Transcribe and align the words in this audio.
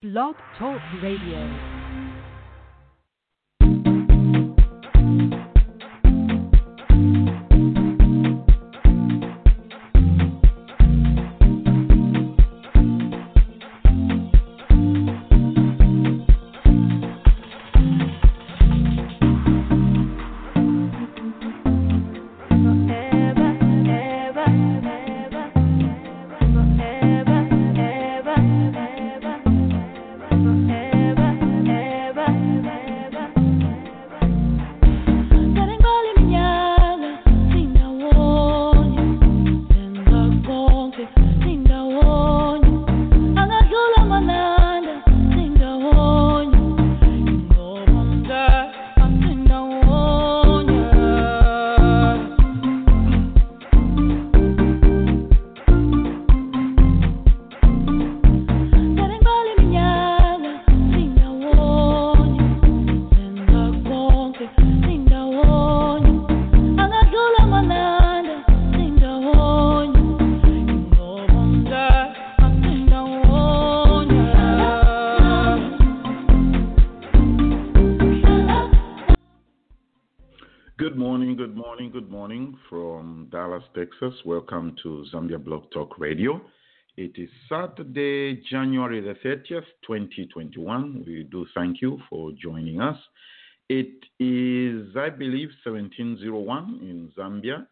Blog 0.00 0.36
Talk 0.56 0.80
Radio. 1.02 1.77
Dallas, 83.58 83.70
Texas. 83.74 84.14
Welcome 84.24 84.76
to 84.82 85.04
Zambia 85.12 85.42
Blog 85.42 85.70
Talk 85.72 85.98
Radio. 85.98 86.40
It 86.96 87.12
is 87.16 87.28
Saturday, 87.48 88.40
January 88.50 89.00
the 89.00 89.14
30th, 89.24 89.64
2021. 89.86 91.04
We 91.06 91.24
do 91.24 91.46
thank 91.54 91.80
you 91.80 91.98
for 92.08 92.30
joining 92.40 92.80
us. 92.80 92.96
It 93.68 94.04
is, 94.20 94.94
I 94.96 95.08
believe, 95.10 95.48
1701 95.64 96.78
in 96.82 97.10
Zambia. 97.18 97.66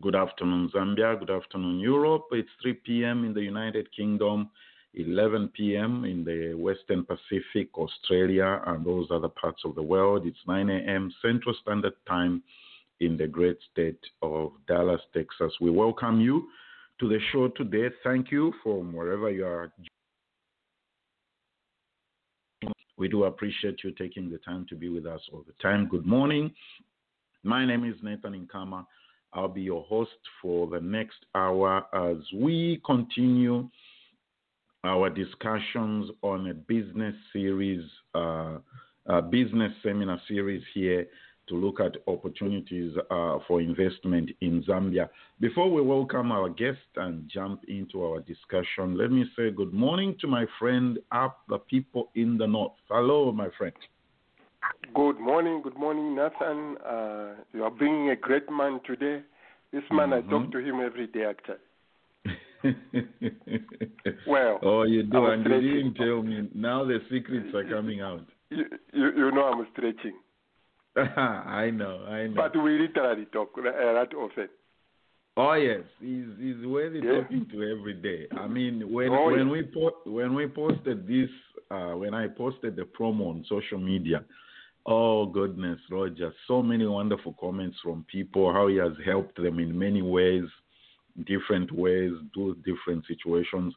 Good 0.00 0.14
afternoon, 0.14 0.70
Zambia. 0.74 1.18
Good 1.18 1.30
afternoon, 1.30 1.80
Europe. 1.80 2.26
It's 2.32 2.50
3 2.62 2.74
p.m. 2.74 3.24
in 3.24 3.34
the 3.34 3.42
United 3.42 3.88
Kingdom, 3.92 4.50
11 4.94 5.48
p.m. 5.56 6.04
in 6.04 6.22
the 6.24 6.54
Western 6.54 7.04
Pacific, 7.04 7.76
Australia, 7.76 8.62
and 8.66 8.84
those 8.84 9.08
other 9.10 9.28
parts 9.28 9.62
of 9.64 9.74
the 9.74 9.82
world. 9.82 10.26
It's 10.26 10.46
9 10.46 10.70
a.m. 10.70 11.12
Central 11.22 11.56
Standard 11.62 11.94
Time 12.06 12.42
in 13.00 13.16
the 13.16 13.26
great 13.26 13.58
state 13.72 14.00
of 14.22 14.52
Dallas, 14.66 15.00
Texas. 15.14 15.52
We 15.60 15.70
welcome 15.70 16.20
you 16.20 16.48
to 17.00 17.08
the 17.08 17.18
show 17.32 17.48
today. 17.48 17.94
Thank 18.02 18.30
you 18.30 18.52
from 18.62 18.92
wherever 18.92 19.30
you 19.30 19.46
are. 19.46 19.72
We 22.98 23.08
do 23.08 23.24
appreciate 23.24 23.84
you 23.84 23.90
taking 23.92 24.30
the 24.30 24.38
time 24.38 24.66
to 24.70 24.74
be 24.74 24.88
with 24.88 25.06
us 25.06 25.20
all 25.32 25.44
the 25.46 25.52
time. 25.62 25.86
Good 25.88 26.06
morning. 26.06 26.50
My 27.42 27.66
name 27.66 27.84
is 27.84 27.96
Nathan 28.02 28.46
Nkama. 28.46 28.86
I'll 29.34 29.48
be 29.48 29.60
your 29.60 29.84
host 29.84 30.10
for 30.40 30.66
the 30.66 30.80
next 30.80 31.18
hour 31.34 31.84
as 31.92 32.16
we 32.34 32.80
continue 32.86 33.68
our 34.84 35.10
discussions 35.10 36.10
on 36.22 36.48
a 36.48 36.54
business 36.54 37.14
series, 37.32 37.84
uh, 38.14 38.58
a 39.06 39.20
business 39.20 39.72
seminar 39.82 40.20
series 40.26 40.62
here 40.72 41.06
to 41.48 41.54
look 41.54 41.80
at 41.80 41.96
opportunities 42.06 42.92
uh, 43.10 43.38
for 43.46 43.60
investment 43.60 44.30
in 44.40 44.62
Zambia. 44.64 45.08
Before 45.40 45.70
we 45.70 45.82
welcome 45.82 46.32
our 46.32 46.48
guest 46.48 46.78
and 46.96 47.30
jump 47.32 47.62
into 47.68 48.04
our 48.04 48.20
discussion, 48.20 48.96
let 48.96 49.10
me 49.10 49.24
say 49.36 49.50
good 49.50 49.72
morning 49.72 50.16
to 50.20 50.26
my 50.26 50.46
friend 50.58 50.98
up 51.12 51.38
the 51.48 51.58
people 51.58 52.10
in 52.14 52.38
the 52.38 52.46
north. 52.46 52.72
Hello, 52.88 53.32
my 53.32 53.48
friend. 53.56 53.74
Good 54.94 55.20
morning, 55.20 55.60
good 55.62 55.76
morning, 55.78 56.16
Nathan. 56.16 56.76
Uh, 56.78 57.34
you 57.52 57.62
are 57.64 57.70
bringing 57.70 58.10
a 58.10 58.16
great 58.16 58.50
man 58.50 58.80
today. 58.86 59.22
This 59.72 59.82
man, 59.90 60.10
Mm-hmm. 60.10 60.28
I 60.28 60.30
talk 60.30 60.52
to 60.52 60.58
him 60.58 60.80
every 60.80 61.06
day, 61.06 61.24
actually. 61.24 61.56
Well, 64.26 64.58
oh, 64.62 64.82
you 64.82 65.02
do, 65.04 65.26
and 65.26 65.44
you 65.44 65.74
didn't 65.74 65.94
tell 65.94 66.22
me. 66.22 66.48
Now 66.54 66.84
the 66.84 66.98
secrets 67.10 67.54
are 67.54 67.64
coming 67.64 68.00
out. 68.00 68.26
You, 68.50 68.64
you, 68.92 69.10
you 69.16 69.30
know 69.32 69.44
I'm 69.44 69.66
stretching, 69.72 70.14
I 71.16 71.70
know, 71.70 72.04
I 72.08 72.26
know. 72.26 72.34
but 72.34 72.56
we 72.62 72.78
literally 72.78 73.26
talk 73.26 73.50
uh, 73.58 73.62
that 73.62 74.14
often. 74.16 74.48
Oh 75.36 75.52
yes, 75.52 75.82
he's 76.00 76.24
he's 76.40 76.64
worthy 76.66 77.00
Yeah. 77.04 77.20
talking 77.20 77.46
to 77.52 77.56
every 77.78 77.92
day. 77.94 78.26
I 78.38 78.46
mean, 78.46 78.90
when 78.90 79.10
Oh, 79.12 79.26
when 79.30 79.46
yeah. 79.46 79.52
we 79.52 79.62
po- 79.64 80.00
when 80.06 80.34
we 80.34 80.46
posted 80.46 81.06
this, 81.06 81.28
uh, 81.70 81.92
when 81.92 82.14
I 82.14 82.28
posted 82.28 82.74
the 82.76 82.84
promo 82.84 83.28
on 83.28 83.44
social 83.46 83.78
media, 83.78 84.24
oh 84.86 85.26
goodness, 85.26 85.78
Roger, 85.90 86.32
so 86.48 86.62
many 86.62 86.86
wonderful 86.86 87.34
comments 87.38 87.76
from 87.82 88.04
people 88.10 88.50
how 88.52 88.68
he 88.68 88.76
has 88.76 88.92
helped 89.04 89.36
them 89.36 89.58
in 89.58 89.78
many 89.78 90.00
ways, 90.00 90.44
different 91.26 91.70
ways, 91.70 92.12
do 92.32 92.56
different 92.64 93.04
situations. 93.06 93.74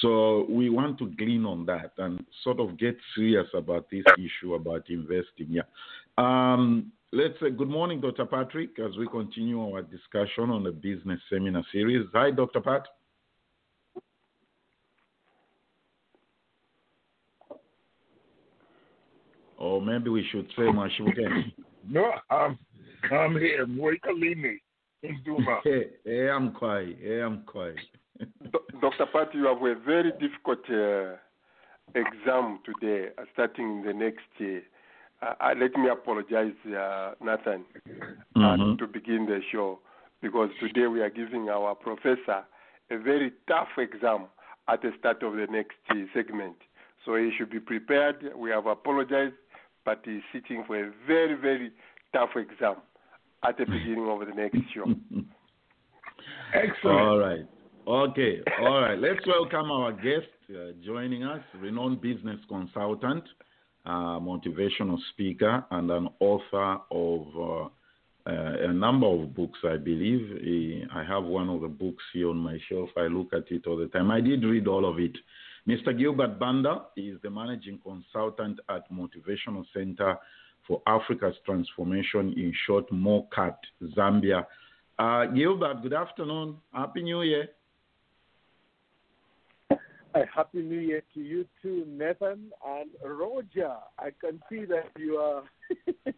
So 0.00 0.46
we 0.48 0.70
want 0.70 0.98
to 0.98 1.10
glean 1.10 1.44
on 1.44 1.66
that 1.66 1.92
and 1.98 2.24
sort 2.42 2.58
of 2.60 2.78
get 2.78 2.96
serious 3.14 3.46
about 3.52 3.90
this 3.90 4.04
issue 4.16 4.54
about 4.54 4.88
investing. 4.88 5.48
Yeah. 5.50 5.62
Um, 6.16 6.92
let's 7.12 7.34
say 7.40 7.50
good 7.50 7.68
morning, 7.68 8.00
Dr. 8.00 8.26
Patrick, 8.26 8.78
as 8.78 8.96
we 8.96 9.08
continue 9.08 9.60
our 9.62 9.82
discussion 9.82 10.50
on 10.50 10.62
the 10.62 10.70
business 10.70 11.20
seminar 11.30 11.64
series. 11.72 12.06
Hi, 12.12 12.30
Dr. 12.30 12.60
Pat. 12.60 12.82
Or 19.58 19.80
maybe 19.80 20.10
we 20.10 20.26
should 20.30 20.46
say 20.56 20.62
Mashuke. 20.62 21.52
No, 21.88 22.12
I'm 22.30 22.58
I'm 23.10 23.36
here. 23.36 23.66
Mwikalini 23.66 24.58
Nduma. 25.04 25.58
hey, 25.64 25.90
hey, 26.04 26.30
I'm 26.30 26.52
quiet. 26.52 26.96
Hey, 27.00 27.20
I'm 27.22 27.42
quiet. 27.42 27.76
Dr. 28.80 29.06
Pat, 29.12 29.34
you 29.34 29.46
have 29.46 29.58
a 29.62 29.74
very 29.84 30.12
difficult 30.12 30.60
uh, 30.70 31.16
exam 31.94 32.60
today, 32.64 33.08
uh, 33.18 33.24
starting 33.32 33.80
in 33.80 33.84
the 33.86 33.92
next 33.92 34.24
year. 34.38 34.58
Uh, 34.58 34.73
uh, 35.40 35.54
let 35.56 35.74
me 35.76 35.88
apologize, 35.88 36.54
uh, 36.66 37.14
Nathan, 37.20 37.64
uh, 38.36 38.56
Mhm. 38.56 38.78
to 38.78 38.86
begin 38.86 39.26
the 39.26 39.40
show, 39.50 39.78
because 40.20 40.50
today 40.60 40.86
we 40.86 41.00
are 41.00 41.10
giving 41.10 41.48
our 41.48 41.74
professor 41.74 42.44
a 42.90 42.98
very 42.98 43.32
tough 43.46 43.78
exam 43.78 44.26
at 44.68 44.82
the 44.82 44.92
start 44.98 45.22
of 45.22 45.36
the 45.36 45.46
next 45.46 45.76
uh, 45.90 45.94
segment. 46.12 46.56
So 47.04 47.16
he 47.16 47.30
should 47.36 47.50
be 47.50 47.60
prepared. 47.60 48.34
We 48.34 48.50
have 48.50 48.66
apologized, 48.66 49.34
but 49.84 50.00
he's 50.04 50.22
sitting 50.32 50.64
for 50.64 50.76
a 50.76 50.90
very, 51.06 51.34
very 51.34 51.70
tough 52.12 52.36
exam 52.36 52.76
at 53.42 53.56
the 53.58 53.66
beginning 53.66 54.08
of 54.08 54.26
the 54.26 54.32
next 54.32 54.58
show. 54.72 54.84
Excellent. 56.54 57.00
All 57.00 57.18
right. 57.18 57.46
Okay. 57.86 58.42
All 58.60 58.80
right. 58.80 58.98
Let's 58.98 59.26
welcome 59.26 59.70
our 59.70 59.92
guest 59.92 60.28
uh, 60.50 60.72
joining 60.82 61.24
us, 61.24 61.42
renowned 61.60 62.00
business 62.00 62.40
consultant, 62.48 63.24
uh, 63.86 64.18
motivational 64.18 64.98
speaker, 65.12 65.64
and 65.70 65.90
an 65.90 66.08
author 66.20 66.78
of 66.90 67.26
uh, 67.36 67.68
a 68.26 68.72
number 68.72 69.06
of 69.06 69.34
books, 69.34 69.58
I 69.64 69.76
believe. 69.76 70.86
I 70.94 71.04
have 71.04 71.24
one 71.24 71.50
of 71.50 71.60
the 71.60 71.68
books 71.68 72.02
here 72.12 72.30
on 72.30 72.38
my 72.38 72.58
shelf. 72.68 72.88
I 72.96 73.02
look 73.02 73.32
at 73.32 73.50
it 73.50 73.66
all 73.66 73.76
the 73.76 73.88
time. 73.88 74.10
I 74.10 74.20
did 74.20 74.42
read 74.44 74.66
all 74.66 74.88
of 74.88 74.98
it. 74.98 75.16
Mr. 75.68 75.96
Gilbert 75.98 76.38
Banda 76.38 76.86
is 76.96 77.18
the 77.22 77.30
managing 77.30 77.78
consultant 77.78 78.60
at 78.68 78.90
Motivational 78.90 79.64
Center 79.72 80.16
for 80.66 80.82
Africa's 80.86 81.36
Transformation, 81.44 82.32
in 82.36 82.52
short, 82.66 82.90
MOCAT, 82.90 83.56
Zambia. 83.96 84.46
Uh, 84.98 85.26
Gilbert, 85.26 85.82
good 85.82 85.92
afternoon. 85.92 86.56
Happy 86.72 87.02
New 87.02 87.22
Year. 87.22 87.48
A 90.14 90.22
happy 90.34 90.62
New 90.62 90.78
Year 90.78 91.02
to 91.14 91.20
you 91.20 91.44
too, 91.60 91.84
Nathan 91.88 92.52
and 92.66 92.90
Roger. 93.04 93.74
I 93.98 94.10
can 94.20 94.40
see 94.48 94.64
that 94.66 94.86
you 94.96 95.16
are 95.16 95.42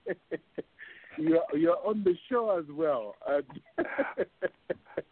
you 1.19 1.39
are 1.41 1.57
you 1.57 1.71
are 1.71 1.79
on 1.87 2.05
the 2.05 2.15
show 2.29 2.59
as 2.59 2.65
well. 2.71 3.15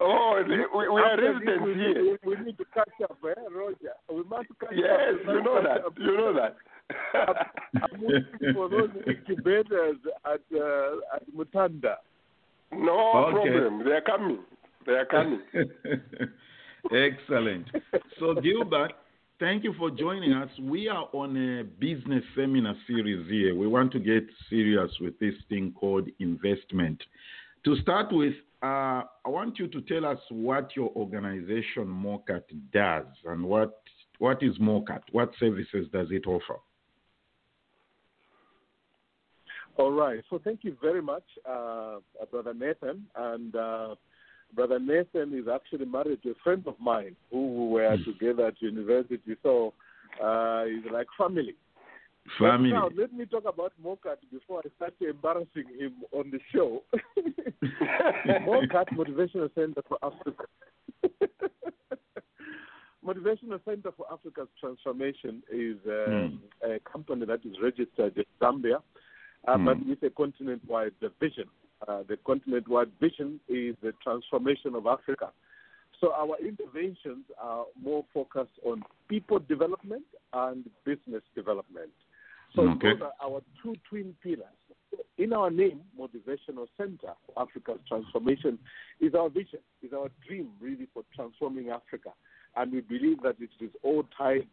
Oh, 0.01 0.43
we, 0.49 0.57
we 0.57 1.01
are 1.01 1.17
residents 1.21 1.63
we, 1.65 1.75
here. 1.75 1.95
need- 2.03 2.19
We, 2.25 2.37
we 2.37 2.45
need 2.45 2.59
to 2.59 2.65
catch 2.75 2.89
up, 3.03 3.17
eh, 3.25 3.35
Roger? 3.55 3.93
We 4.11 4.23
must 4.25 4.49
catch 4.59 4.71
up. 4.71 4.75
Yes, 4.75 5.15
you 5.27 5.43
know 5.43 5.63
that. 5.63 5.81
You 5.99 6.17
know 6.17 6.33
that. 6.33 6.57
I'm 7.83 8.01
looking 8.01 8.55
for 8.55 8.69
those 8.71 8.89
incubators 9.07 9.97
at 10.25 10.41
uh, 10.59 10.97
at 11.15 11.23
Mutanda. 11.37 11.97
no 12.73 13.13
Okay. 13.39 13.51
problem. 13.51 13.85
They 13.85 13.93
are 13.93 14.01
coming. 14.01 14.39
They 14.87 14.93
are 14.93 15.07
coming. 15.07 15.41
Excellent. 16.93 17.67
So, 18.19 18.35
Gilbert, 18.35 18.93
thank 19.41 19.65
you 19.65 19.75
for 19.79 19.91
joining 19.91 20.33
us. 20.33 20.49
We 20.61 20.89
are 20.89 21.09
on 21.13 21.37
a 21.37 21.65
business 21.65 22.23
seminar 22.37 22.75
series 22.87 23.29
here. 23.31 23.55
We 23.55 23.67
want 23.67 23.93
to 23.93 23.99
get 23.99 24.25
serious 24.51 24.91
with 25.01 25.19
this 25.19 25.35
thing 25.49 25.73
called 25.79 26.09
investment. 26.21 27.03
To 27.65 27.77
start 27.81 28.13
with, 28.13 28.35
uh, 28.63 29.03
I 29.25 29.29
want 29.29 29.59
you 29.59 29.67
to 29.69 29.81
tell 29.83 30.05
us 30.05 30.19
what 30.31 30.77
your 30.77 30.91
organization 30.95 31.87
MOCAT 31.87 32.45
does 32.73 33.07
and 33.25 33.45
what 33.45 33.81
what 34.19 34.43
is 34.43 34.57
MOCAT? 34.59 35.03
What 35.13 35.33
services 35.41 35.87
does 35.93 36.09
it 36.11 36.27
offer? 36.27 36.61
All 39.77 39.91
right. 39.91 40.23
So 40.31 40.41
thank 40.43 40.61
you 40.63 40.77
very 40.81 41.03
much, 41.03 41.25
uh, 41.49 41.97
Brother 42.31 42.55
Nathan. 42.55 43.07
And 43.17 43.57
uh, 43.57 43.97
Brother 44.55 44.79
Nathan 44.79 45.37
is 45.37 45.47
actually 45.53 45.87
married 45.87 46.23
to 46.23 46.31
a 46.31 46.35
friend 46.43 46.63
of 46.67 46.75
mine 46.81 47.17
who 47.31 47.71
were 47.71 47.97
together 48.05 48.47
at 48.47 48.63
university. 48.63 49.37
So 49.43 49.75
uh, 50.23 50.65
he's 50.65 50.91
like 50.93 51.07
family. 51.19 51.55
But 52.39 52.53
Family. 52.53 52.73
Now, 52.73 52.89
let 52.97 53.13
me 53.13 53.27
talk 53.27 53.45
about 53.47 53.73
MOCAT 53.85 54.17
before 54.33 54.63
I 54.65 54.69
start 54.77 54.95
embarrassing 55.01 55.67
him 55.79 55.93
on 56.13 56.31
the 56.31 56.41
show. 56.55 56.83
MOCAT, 58.27 58.89
Motivational 58.97 59.55
Center 59.55 59.83
for 59.87 59.99
Africa. 60.03 60.45
Motivational 63.07 63.61
Center 63.67 63.91
for 63.95 64.07
Africa's 64.11 64.49
Transformation 64.59 65.43
is 65.53 65.77
um, 65.87 66.41
a 66.65 66.79
company 66.91 67.27
that 67.27 67.45
is 67.45 67.57
registered 67.63 68.17
in 68.17 68.25
Zambia, 68.41 68.77
uh, 69.47 69.59
but 69.59 69.77
Hmm. 69.77 69.91
with 69.91 70.03
a 70.03 70.11
continent-wide 70.11 70.95
vision. 71.21 71.45
Uh, 71.87 72.03
the 72.09 72.17
continent-wide 72.25 72.91
vision 73.01 73.41
is 73.49 73.75
the 73.83 73.93
transformation 74.03 74.75
of 74.75 74.87
Africa. 74.87 75.31
So 76.01 76.13
our 76.13 76.37
interventions 76.41 77.25
are 77.41 77.65
more 77.81 78.05
focused 78.13 78.59
on 78.65 78.83
people 79.09 79.39
development 79.39 80.05
and 80.33 80.69
business 80.85 81.23
development. 81.35 81.91
So 82.55 82.63
Okay. 82.63 82.93
those 82.93 83.03
are 83.03 83.13
our 83.23 83.43
two 83.63 83.75
twin 83.89 84.15
pillars. 84.23 84.47
In 85.19 85.33
our 85.33 85.51
name, 85.51 85.81
Motivational 85.99 86.69
Center 86.77 87.15
for 87.27 87.43
Africa's 87.43 87.81
Transformation 87.89 88.59
is 89.01 89.15
our 89.15 89.29
vision, 89.29 89.61
is 89.83 89.93
our 89.93 90.09
dream 90.27 90.51
really 90.61 90.87
for 90.93 91.03
transforming 91.15 91.71
Africa. 91.71 92.13
And 92.57 92.73
we 92.73 92.81
believe 92.81 93.21
that 93.23 93.37
it 93.41 93.51
is 93.61 93.71
all 93.83 94.05
tied 94.17 94.47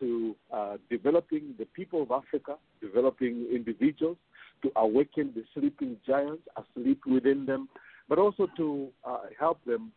to 0.00 0.36
uh, 0.52 0.76
developing 0.90 1.54
the 1.58 1.66
people 1.66 2.02
of 2.02 2.10
Africa, 2.10 2.56
developing 2.80 3.46
individuals, 3.52 4.16
to 4.62 4.70
awaken 4.76 5.32
the 5.34 5.44
sleeping 5.54 5.96
giants 6.06 6.42
asleep 6.56 7.00
within 7.06 7.46
them, 7.46 7.68
but 8.08 8.18
also 8.18 8.48
to 8.56 8.88
uh, 9.04 9.20
help 9.38 9.62
them 9.64 9.92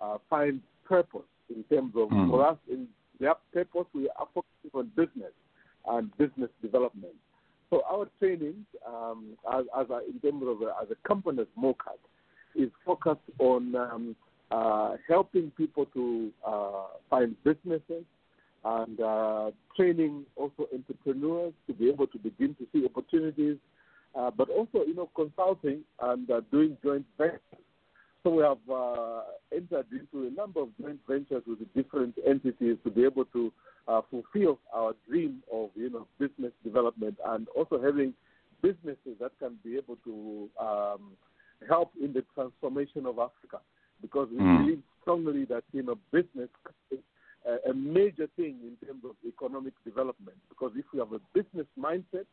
uh, 0.00 0.18
find 0.28 0.60
purpose 0.84 1.28
in 1.54 1.62
terms 1.64 1.92
of, 1.96 2.08
Mm. 2.08 2.30
for 2.30 2.46
us, 2.46 2.58
in 2.68 2.88
their 3.20 3.34
purpose, 3.52 3.86
we 3.94 4.08
are 4.10 4.28
focusing 4.34 4.70
on 4.74 4.86
business 4.96 5.32
and 5.86 6.16
business 6.16 6.50
development. 6.62 7.14
So 7.70 7.82
our 7.90 8.08
trainings, 8.18 8.66
um, 8.86 9.36
as, 9.52 9.64
as 9.78 9.86
a, 9.90 10.00
in 10.06 10.20
terms 10.20 10.44
of 10.46 10.62
a, 10.62 10.74
as 10.82 10.90
a 10.90 11.08
company 11.08 11.42
as 11.42 11.48
MOCAT, 11.56 11.98
is 12.54 12.70
focused 12.84 13.20
on 13.38 13.74
um, 13.74 14.16
uh, 14.50 14.96
helping 15.08 15.50
people 15.52 15.86
to 15.86 16.30
uh, 16.46 16.86
find 17.10 17.36
businesses 17.44 18.04
and 18.66 19.00
uh, 19.00 19.50
training 19.76 20.24
also 20.34 20.66
entrepreneurs 20.74 21.52
to 21.68 21.72
be 21.72 21.88
able 21.88 22.06
to 22.08 22.18
begin 22.18 22.54
to 22.56 22.66
see 22.72 22.84
opportunities, 22.84 23.56
uh, 24.18 24.30
but 24.30 24.50
also 24.50 24.84
you 24.84 24.94
know 24.94 25.08
consulting 25.14 25.82
and 26.02 26.30
uh, 26.30 26.40
doing 26.50 26.76
joint 26.82 27.06
ventures. 27.16 27.40
So 28.24 28.30
we 28.30 28.42
have 28.42 28.58
uh, 28.68 29.20
entered 29.54 29.86
into 29.92 30.26
a 30.26 30.30
number 30.30 30.60
of 30.60 30.68
joint 30.80 30.98
ventures 31.08 31.44
with 31.46 31.58
different 31.74 32.16
entities 32.26 32.76
to 32.82 32.90
be 32.90 33.04
able 33.04 33.24
to 33.26 33.52
uh, 33.86 34.00
fulfill 34.10 34.58
our 34.74 34.94
dream 35.08 35.44
of 35.52 35.70
you 35.76 35.90
know 35.90 36.08
business 36.18 36.52
development 36.64 37.16
and 37.26 37.46
also 37.56 37.80
having 37.80 38.14
businesses 38.62 39.14
that 39.20 39.30
can 39.38 39.56
be 39.62 39.76
able 39.76 39.96
to 40.04 40.48
um, 40.60 41.12
help 41.68 41.92
in 42.02 42.12
the 42.12 42.24
transformation 42.34 43.06
of 43.06 43.18
Africa 43.18 43.60
because 44.02 44.28
we 44.30 44.38
Mm. 44.38 44.58
believe 44.58 44.82
strongly 45.00 45.44
that 45.44 45.62
you 45.72 45.84
know 45.84 45.96
business 46.10 46.50
a, 47.70 47.74
major 47.74 48.28
thing 48.36 48.56
in 48.62 48.76
terms 48.86 49.02
of 49.04 49.16
economic 49.26 49.72
development 49.84 50.36
because 50.48 50.72
if 50.76 50.84
we 50.92 50.98
have 50.98 51.12
a 51.12 51.20
business 51.34 51.66
mindset 51.78 52.26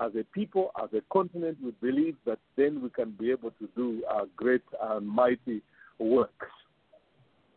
as 0.00 0.12
a 0.14 0.24
people, 0.32 0.70
as 0.82 0.88
a 0.92 1.02
continent, 1.12 1.56
we 1.62 1.70
believe 1.80 2.16
that 2.26 2.38
then 2.56 2.82
we 2.82 2.90
can 2.90 3.12
be 3.12 3.30
able 3.30 3.50
to 3.52 3.68
do 3.76 4.02
uh, 4.10 4.24
great 4.36 4.62
and 4.82 5.06
mighty 5.06 5.62
works. 5.98 6.46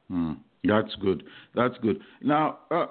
Hmm. 0.10 0.34
That's 0.64 0.94
good. 1.02 1.24
That's 1.56 1.78
good. 1.82 2.00
Now, 2.22 2.60
uh, 2.72 2.88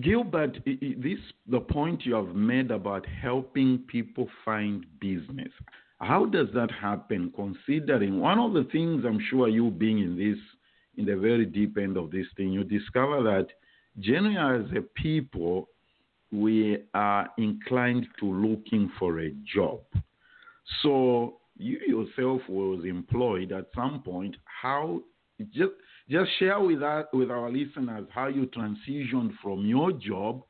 Gilbert, 0.00 0.58
this 0.64 1.18
the 1.48 1.60
point 1.60 2.06
you 2.06 2.14
have 2.14 2.34
made 2.34 2.70
about 2.70 3.04
helping 3.06 3.78
people 3.88 4.28
find 4.44 4.86
business. 5.00 5.50
How 6.00 6.26
does 6.26 6.46
that 6.54 6.70
happen? 6.70 7.32
Considering 7.34 8.20
one 8.20 8.38
of 8.38 8.52
the 8.52 8.68
things 8.70 9.04
I'm 9.04 9.18
sure 9.30 9.48
you 9.48 9.70
being 9.70 9.98
in 9.98 10.16
this, 10.16 10.38
in 10.98 11.06
the 11.06 11.16
very 11.16 11.46
deep 11.46 11.78
end 11.78 11.96
of 11.96 12.10
this 12.10 12.26
thing, 12.36 12.52
you 12.52 12.64
discover 12.64 13.22
that 13.22 13.46
generally 14.00 14.36
as 14.36 14.70
a 14.76 14.82
people, 15.00 15.68
we 16.30 16.84
are 16.92 17.30
inclined 17.38 18.06
to 18.20 18.26
looking 18.26 18.90
for 18.98 19.20
a 19.20 19.30
job. 19.54 19.80
So 20.82 21.38
you 21.56 21.78
yourself 21.86 22.42
was 22.48 22.84
employed 22.84 23.52
at 23.52 23.66
some 23.74 24.02
point. 24.02 24.36
How 24.44 25.00
just 25.52 25.72
just 26.10 26.30
share 26.38 26.60
with 26.60 26.82
us 26.82 27.06
with 27.12 27.30
our 27.30 27.50
listeners 27.50 28.06
how 28.10 28.26
you 28.26 28.46
transitioned 28.46 29.32
from 29.42 29.64
your 29.64 29.92
job 29.92 30.42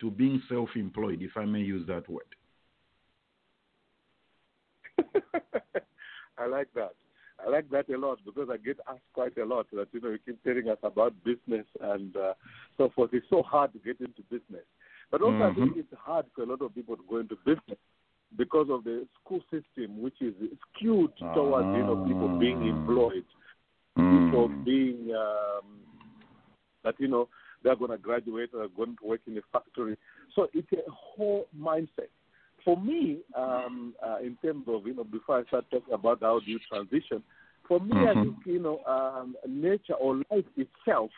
to 0.00 0.10
being 0.10 0.42
self-employed, 0.48 1.20
if 1.20 1.36
I 1.36 1.44
may 1.44 1.60
use 1.60 1.86
that 1.86 2.08
word. 2.08 2.24
I 6.38 6.46
like 6.46 6.68
that. 6.74 6.94
I 7.46 7.50
like 7.50 7.70
that 7.70 7.88
a 7.88 7.96
lot 7.98 8.18
because 8.24 8.48
I 8.50 8.56
get 8.56 8.78
asked 8.88 9.00
quite 9.12 9.36
a 9.38 9.44
lot 9.44 9.66
that 9.72 9.88
you 9.92 10.00
know 10.00 10.10
you 10.10 10.18
keep 10.24 10.42
telling 10.44 10.68
us 10.68 10.78
about 10.82 11.14
business 11.24 11.66
and 11.80 12.16
uh, 12.16 12.34
so 12.76 12.90
forth. 12.94 13.10
It's 13.12 13.26
so 13.30 13.42
hard 13.42 13.72
to 13.72 13.78
get 13.78 14.00
into 14.00 14.22
business, 14.30 14.64
but 15.10 15.22
also 15.22 15.44
I 15.44 15.52
think 15.54 15.72
Mhm. 15.74 15.78
it's 15.80 15.94
hard 15.98 16.26
for 16.34 16.42
a 16.42 16.46
lot 16.46 16.62
of 16.62 16.74
people 16.74 16.96
to 16.96 17.02
go 17.08 17.18
into 17.18 17.36
business 17.44 17.78
because 18.36 18.68
of 18.70 18.84
the 18.84 19.06
school 19.22 19.40
system, 19.50 20.00
which 20.02 20.20
is 20.20 20.34
skewed 20.74 21.12
towards 21.34 21.68
you 21.72 21.84
know 21.84 21.96
people 21.96 22.28
being 22.38 22.58
Ah. 22.62 22.68
employed, 22.68 23.24
Mm. 23.96 24.24
people 24.24 24.48
being 24.64 25.14
um, 25.14 25.80
that 26.84 26.94
you 26.98 27.08
know 27.08 27.28
they're 27.62 27.76
going 27.76 27.90
to 27.90 27.98
graduate 27.98 28.50
or 28.54 28.68
going 28.68 28.96
to 28.96 29.06
work 29.06 29.20
in 29.26 29.36
a 29.36 29.42
factory. 29.52 29.96
So 30.34 30.48
it's 30.52 30.72
a 30.72 30.90
whole 30.90 31.46
mindset. 31.56 32.08
For 32.64 32.76
me, 32.76 33.20
um, 33.34 33.94
uh, 34.06 34.18
in 34.18 34.36
terms 34.42 34.64
of 34.68 34.86
you 34.86 34.94
know, 34.94 35.04
before 35.04 35.38
I 35.38 35.44
start 35.44 35.64
talking 35.70 35.94
about 35.94 36.20
how 36.20 36.40
do 36.40 36.50
you 36.50 36.58
transition, 36.68 37.22
for 37.66 37.80
me, 37.80 38.06
I 38.06 38.14
Mhm. 38.14 38.22
think 38.22 38.46
you 38.46 38.58
know, 38.58 38.84
um, 38.84 39.36
nature 39.46 39.94
or 39.94 40.16
life 40.30 40.44
itself, 40.56 41.10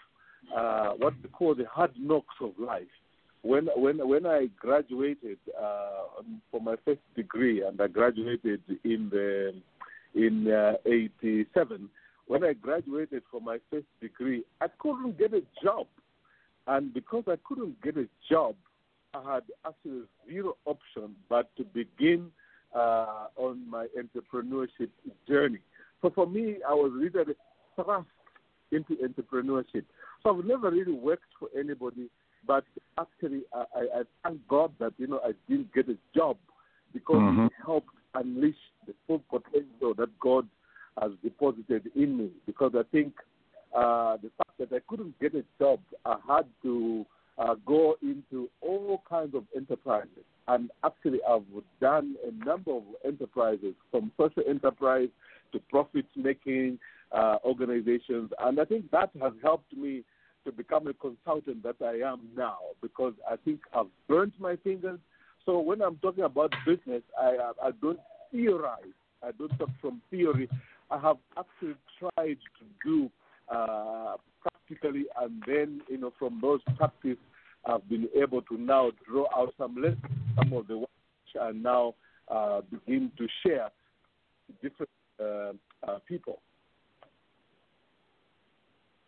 uh, 0.55 0.93
what 0.93 1.15
we 1.23 1.29
call 1.31 1.55
the 1.55 1.65
hard 1.65 1.93
knocks 1.99 2.35
of 2.41 2.59
life. 2.59 2.95
When 3.43 3.67
when 3.75 4.07
when 4.07 4.27
I 4.27 4.47
graduated 4.59 5.39
uh, 5.59 6.23
for 6.51 6.61
my 6.61 6.77
first 6.85 7.01
degree, 7.17 7.63
and 7.63 7.81
I 7.81 7.89
graduated 7.89 8.63
in 8.85 9.09
the 9.11 9.55
in 10.15 10.53
uh, 10.53 10.77
'87. 10.85 11.89
When 12.27 12.45
I 12.45 12.53
graduated 12.53 13.25
for 13.31 13.41
my 13.41 13.59
first 13.71 13.87
degree, 14.01 14.45
I 14.61 14.69
couldn't 14.79 15.19
get 15.19 15.35
a 15.35 15.43
job, 15.63 15.87
and 16.67 16.95
because 16.95 17.25
I 17.27 17.37
couldn't 17.45 17.83
get 17.83 17.97
a 17.97 18.09
job, 18.31 18.55
I 18.63 18.72
had 19.15 19.43
actually 19.67 20.03
zero 20.29 20.57
option 20.65 21.15
but 21.29 21.55
to 21.57 21.65
begin 21.65 22.31
uh, 22.75 23.27
on 23.37 23.69
my 23.69 23.87
entrepreneurship 23.99 24.89
journey. 25.29 25.59
So 26.01 26.11
for 26.11 26.27
me, 26.27 26.57
I 26.69 26.73
was 26.73 26.93
really 26.95 27.35
thrust 27.77 28.09
into 28.71 28.97
entrepreneurship. 28.97 29.85
So 30.23 30.37
I've 30.39 30.45
never 30.45 30.71
really 30.71 30.93
worked 30.93 31.31
for 31.39 31.49
anybody, 31.59 32.09
but 32.47 32.65
actually, 32.99 33.43
I, 33.53 33.65
I, 33.75 33.81
I 33.81 34.03
thank 34.23 34.47
God 34.49 34.73
that 34.79 34.95
you 34.99 35.07
know 35.07 35.21
I 35.25 35.33
didn't 35.49 35.73
get 35.75 35.89
a 35.89 35.97
job 36.15 36.37
because 36.93 37.21
Mhm. 37.21 37.47
it 37.47 37.53
helped 37.65 37.95
unleash 38.15 38.57
the 38.87 38.95
full 39.07 39.21
potential 39.31 39.95
that 39.95 40.19
God 40.19 40.49
has 41.01 41.13
deposited 41.23 41.91
in 41.95 42.17
me. 42.19 42.31
Because 42.47 42.75
I 42.75 42.83
think 42.85 43.15
uh, 43.75 44.17
the 44.19 44.31
fact 44.37 44.59
that 44.59 44.73
I 44.73 44.81
couldn't 44.89 45.19
get 45.21 45.35
a 45.35 45.45
job, 45.59 45.81
I 46.05 46.17
had 46.27 46.47
to 46.63 47.07
uh, 47.43 47.55
go 47.67 47.97
into 48.03 48.49
all 48.61 49.03
kinds 49.09 49.35
of 49.35 49.45
enterprises. 49.57 50.25
And 50.49 50.71
actually, 50.85 51.19
I've 51.29 51.43
done 51.81 52.17
a 52.27 52.45
number 52.45 52.73
of 52.73 52.83
enterprises, 53.05 53.75
from 53.91 54.13
social 54.17 54.43
enterprise 54.49 55.09
to 55.53 55.59
profit 55.71 56.07
making 56.17 56.79
uh, 57.13 57.37
organizations. 57.45 58.31
And 58.41 58.61
I 58.61 58.65
think 58.65 58.91
that 58.91 59.11
has 59.21 59.33
helped 59.43 59.73
me 59.77 60.03
to 60.45 60.53
become 60.53 60.87
a 60.87 60.95
consultant 60.95 61.63
that 61.63 61.77
I 61.81 62.07
am 62.07 62.21
now 62.37 62.59
because 62.81 63.15
I 63.31 63.37
think 63.37 63.61
I've 63.75 63.87
burnt 64.09 64.35
my 64.39 64.57
fingers. 64.57 64.99
So 65.47 65.59
when 65.61 65.83
I'm 65.83 65.97
talking 65.97 66.25
about 66.25 66.53
business, 66.67 67.03
I 67.21 67.37
I 67.63 67.71
don't 67.81 67.99
theorize. 68.31 68.97
I 69.23 69.31
don't 69.33 69.57
talk 69.59 69.71
from 69.81 70.01
theory. 70.11 70.49
I 70.91 70.99
have 70.99 71.17
actually 71.39 71.75
tried 71.99 72.39
to 72.59 72.65
do 72.85 73.11
uh, 73.49 74.17
practically, 74.41 75.07
and 75.21 75.43
then 75.47 75.81
you 75.89 75.99
know 75.99 76.13
from 76.19 76.41
those 76.41 76.61
practice, 76.77 77.19
I've 77.65 77.89
been 77.89 78.09
able 78.15 78.43
to 78.43 78.57
now 78.59 78.91
draw 79.09 79.27
out 79.37 79.55
some 79.59 79.77
lessons, 79.77 80.01
some 80.37 80.53
of 80.53 80.67
the 80.67 80.79
which 80.79 80.89
I 81.41 81.53
now 81.53 81.95
uh, 82.29 82.63
begin 82.71 83.11
to 83.19 83.27
share 83.45 83.69
to 84.47 84.69
different 84.69 84.91
uh, 85.21 85.53
uh 85.91 85.99
people. 86.09 86.41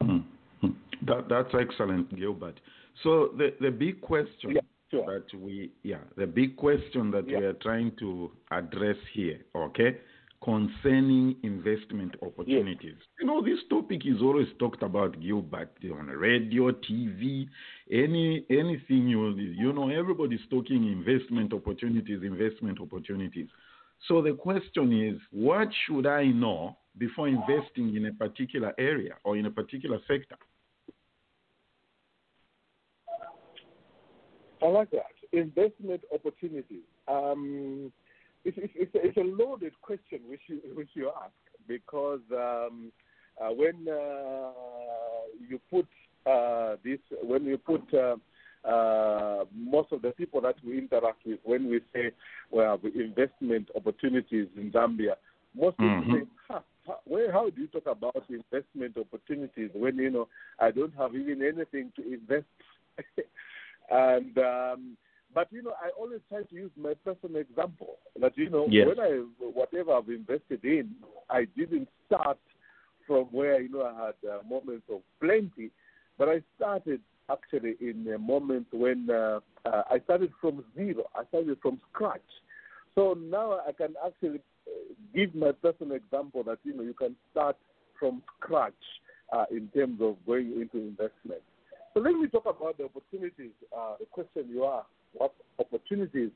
Hmm. 0.02 0.18
Hmm. 0.60 0.70
That, 1.06 1.28
that's 1.28 1.54
excellent, 1.58 2.14
Gilbert. 2.16 2.60
So 3.02 3.30
the, 3.36 3.54
the 3.60 3.70
big 3.70 4.00
question 4.00 4.52
yeah, 4.52 4.60
sure. 4.90 5.06
that 5.06 5.38
we 5.38 5.72
yeah 5.82 5.98
the 6.16 6.26
big 6.26 6.56
question 6.56 7.10
that 7.10 7.28
yeah. 7.28 7.38
we 7.38 7.44
are 7.44 7.52
trying 7.54 7.92
to 7.98 8.30
address 8.50 8.96
here, 9.12 9.40
okay, 9.56 9.98
concerning 10.44 11.36
investment 11.42 12.14
opportunities. 12.22 12.96
Yes. 12.98 13.08
You 13.18 13.26
know, 13.26 13.42
this 13.42 13.58
topic 13.70 14.02
is 14.04 14.20
always 14.20 14.48
talked 14.58 14.82
about, 14.82 15.18
Gilbert, 15.20 15.70
on 15.90 16.06
radio, 16.06 16.70
TV, 16.70 17.48
any 17.90 18.44
anything 18.50 19.08
you 19.08 19.30
you 19.36 19.72
know, 19.72 19.88
everybody's 19.88 20.46
talking 20.50 20.86
investment 20.92 21.54
opportunities, 21.54 22.20
investment 22.22 22.78
opportunities. 22.80 23.48
So 24.06 24.20
the 24.20 24.34
question 24.34 24.92
is, 24.92 25.18
what 25.30 25.68
should 25.86 26.06
I 26.06 26.26
know 26.26 26.76
before 26.98 27.28
investing 27.28 27.96
in 27.96 28.06
a 28.06 28.12
particular 28.12 28.74
area 28.78 29.14
or 29.24 29.38
in 29.38 29.46
a 29.46 29.50
particular 29.50 29.98
sector? 30.06 30.36
I 34.62 34.66
like 34.66 34.90
that. 34.90 35.12
Investment 35.32 36.02
opportunities. 36.12 36.84
Um, 37.08 37.92
it's, 38.44 38.56
it's, 38.58 38.72
it's, 38.76 38.94
a, 38.94 39.06
it's, 39.06 39.16
a, 39.16 39.20
loaded 39.20 39.72
question 39.80 40.20
which 40.28 40.40
you, 40.46 40.60
which 40.74 40.90
you 40.94 41.10
ask 41.22 41.32
because 41.66 42.20
um, 42.32 42.92
uh, 43.40 43.48
when 43.48 43.86
uh, 43.88 44.50
you 45.48 45.58
put 45.70 45.86
uh, 46.30 46.76
this, 46.84 46.98
when 47.22 47.44
you 47.44 47.58
put 47.58 47.82
uh, 47.94 48.16
uh, 48.68 49.44
most 49.54 49.92
of 49.92 50.02
the 50.02 50.10
people 50.12 50.40
that 50.40 50.56
we 50.64 50.78
interact 50.78 51.24
with, 51.26 51.38
when 51.44 51.68
we 51.68 51.80
say 51.92 52.10
we 52.50 52.62
have 52.62 52.80
investment 52.84 53.68
opportunities 53.74 54.48
in 54.56 54.70
Zambia, 54.72 55.14
most 55.54 55.76
people 55.76 55.94
mm-hmm. 55.94 56.12
say, 56.14 56.22
huh, 56.48 56.60
how, 56.86 56.98
where, 57.04 57.32
how 57.32 57.50
do 57.50 57.60
you 57.60 57.66
talk 57.68 57.86
about 57.86 58.24
investment 58.28 58.96
opportunities 58.96 59.70
when 59.74 59.96
you 59.96 60.10
know 60.10 60.28
I 60.58 60.70
don't 60.70 60.94
have 60.96 61.14
even 61.14 61.42
anything 61.42 61.92
to 61.96 62.12
invest? 62.12 62.46
and 63.90 64.38
um, 64.38 64.96
but 65.34 65.48
you 65.50 65.62
know, 65.62 65.74
I 65.82 65.90
always 65.98 66.20
try 66.28 66.42
to 66.42 66.54
use 66.54 66.70
my 66.80 66.94
personal 67.04 67.40
example. 67.40 67.96
That 68.20 68.38
you 68.38 68.48
know, 68.48 68.66
yes. 68.70 68.86
when 68.86 69.00
I 69.00 69.24
whatever 69.40 69.92
I've 69.92 70.08
invested 70.08 70.64
in, 70.64 70.92
I 71.28 71.46
didn't 71.56 71.88
start 72.06 72.38
from 73.06 73.24
where 73.26 73.60
you 73.60 73.68
know 73.68 73.82
I 73.82 74.06
had 74.06 74.30
uh, 74.30 74.38
moments 74.48 74.84
of 74.90 75.00
plenty, 75.20 75.70
but 76.16 76.28
I 76.28 76.42
started 76.56 77.00
actually 77.30 77.74
in 77.80 78.06
a 78.14 78.18
moment 78.18 78.66
when 78.72 79.08
uh, 79.10 79.40
uh, 79.64 79.82
I 79.90 79.98
started 80.04 80.30
from 80.40 80.64
zero. 80.76 81.04
I 81.16 81.24
started 81.28 81.58
from 81.60 81.80
scratch. 81.92 82.20
So 82.94 83.16
now 83.18 83.58
I 83.66 83.72
can 83.72 83.94
actually 84.06 84.40
uh, 84.68 84.94
give 85.14 85.34
my 85.34 85.50
personal 85.50 85.96
example 85.96 86.44
that 86.44 86.58
you 86.62 86.76
know 86.76 86.84
you 86.84 86.94
can 86.94 87.16
start 87.32 87.56
from 87.98 88.22
scratch 88.38 88.72
uh, 89.32 89.46
in 89.50 89.68
terms 89.74 90.00
of 90.00 90.16
going 90.26 90.52
into 90.52 90.78
investment. 90.78 91.42
So 91.92 92.00
let 92.00 92.14
me 92.14 92.28
talk 92.28 92.44
about 92.44 92.78
the 92.78 92.84
opportunities. 92.84 93.52
Uh, 93.76 93.94
the 93.98 94.06
question 94.06 94.44
you 94.48 94.64
asked 94.66 94.86
what 95.14 95.32
opportunities 95.58 96.30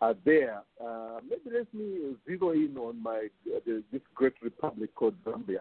are 0.00 0.14
there. 0.24 0.62
Uh, 0.82 1.20
maybe 1.28 1.56
let 1.56 1.72
me 1.74 2.14
zero 2.26 2.50
in 2.52 2.76
on 2.78 3.02
my 3.02 3.28
uh, 3.54 3.60
this 3.66 4.02
great 4.14 4.34
republic 4.42 4.94
called 4.94 5.14
Zambia. 5.24 5.60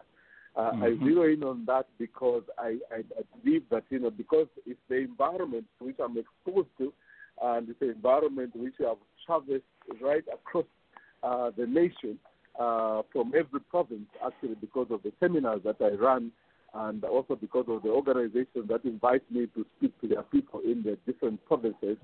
Uh, 0.56 0.72
mm-hmm. 0.72 0.84
I 0.84 1.06
zero 1.06 1.32
in 1.32 1.44
on 1.44 1.66
that 1.66 1.88
because 1.98 2.44
I, 2.58 2.78
I, 2.92 2.98
I, 3.18 3.40
believe 3.44 3.64
that 3.70 3.84
you 3.90 4.00
know 4.00 4.10
because 4.10 4.48
it's 4.66 4.80
the 4.90 4.96
environment 4.98 5.66
which 5.80 5.98
I'm 6.04 6.18
exposed 6.18 6.70
to, 6.80 6.94
and 7.42 7.70
it's 7.70 7.80
the 7.80 7.92
environment 7.92 8.56
which 8.56 8.76
I've 8.80 8.98
traversed 9.26 9.64
right 10.02 10.24
across 10.34 10.66
uh, 11.24 11.52
the 11.58 11.68
nation 11.68 12.18
uh, 12.60 13.02
from 13.12 13.34
every 13.38 13.60
province 13.70 14.08
actually 14.26 14.56
because 14.56 14.88
of 14.90 15.04
the 15.04 15.12
seminars 15.20 15.62
that 15.66 15.78
I 15.82 15.90
run 15.90 16.32
and 16.74 17.04
also 17.04 17.36
because 17.36 17.66
of 17.68 17.82
the 17.84 17.90
organizations 17.90 18.68
that 18.68 18.84
invite 18.84 19.24
me 19.32 19.48
to 19.56 19.66
speak 19.78 20.00
to 20.02 20.08
their 20.08 20.24
people 20.24 20.60
in 20.62 20.84
the 20.84 20.98
different 21.12 21.44
provinces. 21.46 21.98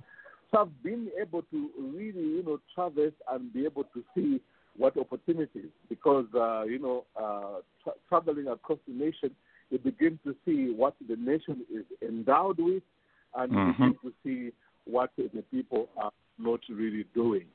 So 0.52 0.60
I've 0.60 0.84
been 0.84 1.10
able 1.20 1.42
to 1.44 1.70
really, 1.78 2.22
you 2.22 2.44
know, 2.46 2.60
traverse 2.74 3.14
and 3.32 3.52
be 3.54 3.66
able 3.66 3.84
to 3.86 4.04
see 4.14 4.42
what 4.78 4.98
opportunities, 4.98 5.70
because, 5.90 6.26
uh, 6.36 6.64
you 6.64 6.80
know, 6.80 7.06
uh, 7.16 7.62
tra- 7.84 7.94
traveling 8.10 8.48
across 8.48 8.80
the 8.88 8.94
nation, 8.94 9.32
you 9.70 9.80
begin 9.80 10.20
to 10.26 10.36
see 10.46 10.74
what 10.76 10.96
the 11.08 11.16
nation 11.16 11.66
is 11.74 11.86
endowed 12.02 12.60
with 12.60 12.84
and 13.36 13.52
mm-hmm. 13.52 13.84
you 13.84 13.90
begin 13.90 13.98
to 14.04 14.14
see 14.24 14.52
what 14.86 15.12
the 15.18 15.44
people 15.52 15.90
are 15.98 16.12
not 16.38 16.60
really 16.70 17.06
doing. 17.14 17.46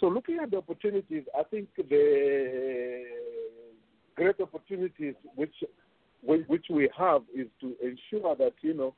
So 0.00 0.06
looking 0.06 0.38
at 0.42 0.50
the 0.50 0.58
opportunities, 0.58 1.24
I 1.38 1.42
think 1.44 1.68
the 1.76 3.04
great 4.14 4.40
opportunities 4.40 5.14
which 5.34 5.54
which 6.22 6.66
we 6.68 6.88
have 6.98 7.22
is 7.34 7.46
to 7.60 7.74
ensure 7.82 8.36
that 8.36 8.52
you 8.60 8.74
know 8.74 8.94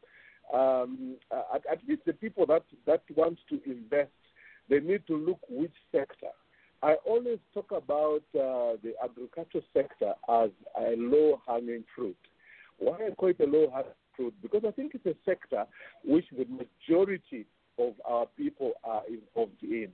um, 0.52 1.16
at, 1.54 1.62
at, 1.70 1.78
least 1.88 2.02
the 2.06 2.12
people 2.12 2.46
that, 2.46 2.64
that 2.86 3.02
want 3.14 3.38
to 3.48 3.60
invest, 3.64 4.10
they 4.68 4.80
need 4.80 5.06
to 5.06 5.16
look 5.16 5.38
which 5.48 5.72
sector. 5.90 6.28
I 6.82 6.94
always 7.06 7.38
talk 7.54 7.70
about 7.70 8.22
uh, 8.34 8.76
the 8.82 8.94
agricultural 9.02 9.62
sector 9.72 10.14
as 10.28 10.50
a 10.78 10.96
low-hanging 10.96 11.84
fruit. 11.94 12.16
Why 12.78 12.96
I 13.06 13.10
call 13.14 13.28
it 13.28 13.40
a 13.40 13.46
low-hanging 13.46 13.92
fruit? 14.16 14.34
Because 14.42 14.62
I 14.66 14.72
think 14.72 14.94
it's 14.94 15.06
a 15.06 15.14
sector 15.24 15.64
which 16.04 16.24
the 16.36 16.46
majority 16.46 17.46
of 17.78 17.94
our 18.04 18.26
people 18.36 18.72
are 18.84 19.02
involved 19.08 19.62
in. 19.62 19.88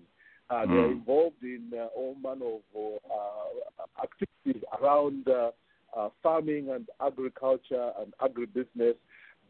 Uh, 0.50 0.55
mm. 0.55 0.69
They're 0.69 0.93
involved 0.93 1.43
in 1.43 1.71
uh, 1.75 1.87
all 1.95 2.17
manner 2.23 2.57
of 2.75 2.99
uh, 3.11 4.02
activities 4.02 4.62
around 4.81 5.28
uh, 5.28 5.50
uh, 5.97 6.09
farming 6.23 6.71
and 6.71 6.88
agriculture 7.05 7.93
and 8.00 8.14
agribusiness 8.23 8.95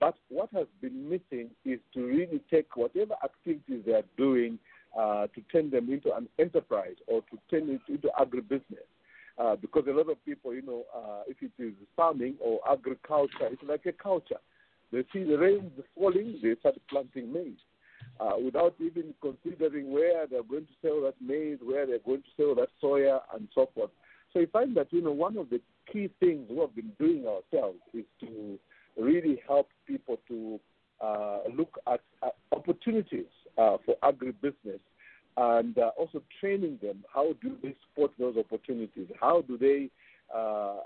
but 0.01 0.17
what 0.29 0.49
has 0.55 0.67
been 0.81 1.09
missing 1.09 1.51
is 1.65 1.79
to 1.95 2.05
really 2.05 2.41
take 2.51 2.77
whatever 2.77 3.15
activities 3.25 3.83
they 3.87 3.93
are 3.93 4.05
doing 4.17 4.59
uh, 4.99 5.27
to 5.29 5.41
turn 5.53 5.71
them 5.71 5.93
into 5.93 6.15
an 6.15 6.29
enterprise 6.39 6.97
or 7.07 7.23
to 7.23 7.39
turn 7.51 7.69
it 7.69 7.81
into 7.89 8.09
agribusiness. 8.21 8.87
Uh, 9.39 9.55
because 9.57 9.85
a 9.89 9.93
lot 9.93 10.11
of 10.11 10.25
people, 10.25 10.53
you 10.53 10.63
know, 10.63 10.85
uh, 10.95 11.23
if 11.29 11.37
it 11.43 11.53
is 11.63 11.73
farming 11.95 12.35
or 12.41 12.59
agriculture, 12.69 13.49
it's 13.53 13.63
like 13.63 13.87
a 13.87 13.93
culture. 13.93 14.39
They 14.91 15.05
see 15.13 15.23
the 15.25 15.39
rain 15.39 15.71
falling, 15.95 16.39
they 16.43 16.57
start 16.61 16.77
planting 16.89 17.33
maize. 17.33 17.59
Uh, 18.21 18.33
without 18.45 18.75
even 18.81 19.15
considering 19.21 19.93
where 19.93 20.27
they're 20.27 20.43
going 20.43 20.67
to 20.67 20.73
sell 20.83 21.01
that 21.03 21.15
maize, 21.21 21.59
where 21.63 21.87
they're 21.87 22.01
going 22.01 22.23
to 22.23 22.29
sell 22.37 22.55
that 22.55 22.69
soya, 22.83 23.21
and 23.35 23.47
so 23.55 23.69
forth. 23.75 23.91
So 24.33 24.41
you 24.41 24.49
find 24.49 24.77
that 24.77 24.93
you 24.93 25.03
know 25.03 25.13
one 25.13 25.37
of 25.37 25.51
the 25.51 25.61
key 25.93 26.11
things 26.19 26.49
we 26.51 26.59
have 26.59 26.75
been 26.75 26.93
doing 26.99 27.27
ourselves 27.27 27.79
is 27.95 28.05
to 28.21 28.59
really 28.99 29.41
help 29.47 29.69
people 29.87 30.19
to 30.29 30.61
uh, 31.01 31.39
look 31.57 31.79
at, 31.87 32.01
opportunities 32.53 33.27
uh, 33.57 33.77
for 33.85 33.97
agribusiness 34.03 34.81
and 35.37 35.79
uh, 35.79 35.91
also 35.97 36.21
training 36.41 36.79
them. 36.83 37.05
How 37.13 37.35
do 37.41 37.57
they 37.63 37.75
support 37.89 38.13
those 38.19 38.37
opportunities? 38.37 39.07
How 39.21 39.43
do 39.43 39.57
they 39.57 39.89
uh, 40.35 40.77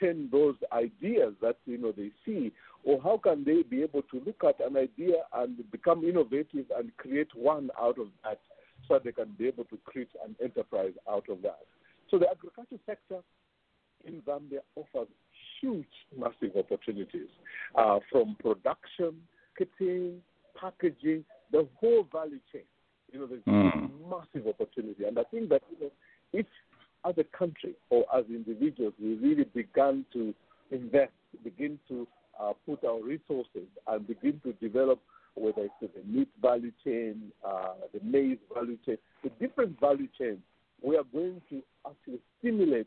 turn 0.00 0.28
those 0.32 0.56
ideas 0.72 1.34
that 1.42 1.56
you 1.66 1.78
know 1.78 1.92
they 1.92 2.10
see, 2.24 2.52
or 2.84 3.00
how 3.02 3.20
can 3.22 3.44
they 3.44 3.62
be 3.62 3.82
able 3.82 4.02
to 4.02 4.22
look 4.24 4.42
at 4.42 4.66
an 4.66 4.76
idea 4.76 5.16
and 5.34 5.70
become 5.70 6.02
innovative 6.04 6.66
and 6.76 6.96
create 6.96 7.28
one 7.34 7.70
out 7.80 7.98
of 7.98 8.08
that, 8.24 8.40
so 8.88 8.98
they 9.04 9.12
can 9.12 9.30
be 9.38 9.46
able 9.46 9.64
to 9.64 9.78
create 9.84 10.08
an 10.26 10.34
enterprise 10.42 10.92
out 11.08 11.28
of 11.28 11.42
that. 11.42 11.60
So 12.10 12.18
the 12.18 12.28
agriculture 12.28 12.78
sector 12.86 13.20
in 14.04 14.22
Zambia 14.22 14.60
offers 14.74 15.08
huge, 15.60 15.86
massive 16.16 16.56
opportunities 16.56 17.28
uh, 17.74 17.98
from 18.10 18.36
production, 18.40 19.14
kitting, 19.58 20.18
packaging, 20.60 21.24
the 21.52 21.66
whole 21.78 22.06
value 22.12 22.40
chain. 22.52 22.62
You 23.12 23.20
know, 23.20 23.26
there's 23.26 23.42
mm. 23.42 23.90
massive 24.08 24.46
opportunity, 24.46 25.04
and 25.04 25.18
I 25.18 25.24
think 25.24 25.48
that 25.48 25.62
you 25.70 25.86
know, 25.86 25.92
if 26.32 26.46
as 27.04 27.14
a 27.18 27.24
country 27.36 27.74
or 27.88 28.04
as 28.16 28.24
individuals 28.28 28.94
we 29.02 29.14
really 29.14 29.44
began 29.44 30.04
to 30.12 30.34
invest, 30.70 31.12
begin 31.42 31.78
to 31.88 32.06
uh, 32.40 32.52
put 32.66 32.84
our 32.84 33.02
resources 33.02 33.66
and 33.88 34.06
begin 34.06 34.40
to 34.44 34.52
develop 34.54 35.00
whether 35.34 35.62
it's 35.62 35.94
the 35.94 36.02
meat 36.04 36.28
value 36.40 36.72
chain, 36.84 37.32
uh, 37.46 37.74
the 37.92 38.00
maize 38.04 38.38
value 38.54 38.78
chain, 38.84 38.98
the 39.22 39.30
different 39.40 39.78
value 39.80 40.08
chains, 40.18 40.38
we 40.82 40.96
are 40.96 41.04
going 41.12 41.40
to 41.50 41.62
actually 41.88 42.20
stimulate 42.38 42.86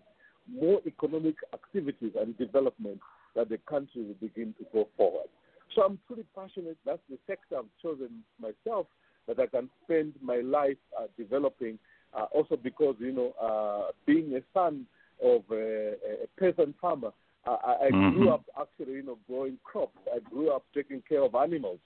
more 0.51 0.81
economic 0.85 1.35
activities 1.53 2.11
and 2.19 2.37
development 2.37 2.99
that 3.35 3.49
the 3.49 3.57
country 3.69 4.03
will 4.03 4.15
begin 4.21 4.53
to 4.59 4.65
go 4.73 4.87
forward. 4.97 5.27
So 5.75 5.81
I'm 5.83 5.97
pretty 6.07 6.25
passionate. 6.35 6.77
That's 6.85 7.01
the 7.09 7.17
sector 7.25 7.57
I've 7.57 7.65
chosen 7.81 8.23
myself 8.39 8.87
that 9.27 9.39
I 9.39 9.47
can 9.47 9.69
spend 9.83 10.13
my 10.21 10.37
life 10.37 10.77
uh, 10.99 11.07
developing. 11.17 11.79
Uh, 12.15 12.25
also 12.31 12.55
because 12.55 12.95
you 12.99 13.11
know, 13.11 13.33
uh, 13.41 13.91
being 14.05 14.35
a 14.35 14.41
son 14.53 14.85
of 15.23 15.41
a, 15.51 15.93
a 16.23 16.27
peasant 16.39 16.75
farmer, 16.79 17.11
I, 17.45 17.87
I 17.87 17.91
Mhm. 17.91 18.13
grew 18.13 18.29
up 18.29 18.43
actually, 18.59 18.93
you 18.93 19.03
know, 19.03 19.17
growing 19.27 19.57
crops. 19.63 19.97
I 20.13 20.19
grew 20.19 20.51
up 20.51 20.63
taking 20.73 21.01
care 21.01 21.23
of 21.23 21.35
animals, 21.35 21.79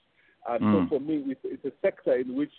and 0.48 0.64
Mm. 0.64 0.72
so 0.72 0.86
for 0.88 1.00
me, 1.00 1.24
it's, 1.26 1.40
it's 1.44 1.64
a 1.64 1.72
sector 1.80 2.14
in 2.16 2.34
which 2.36 2.52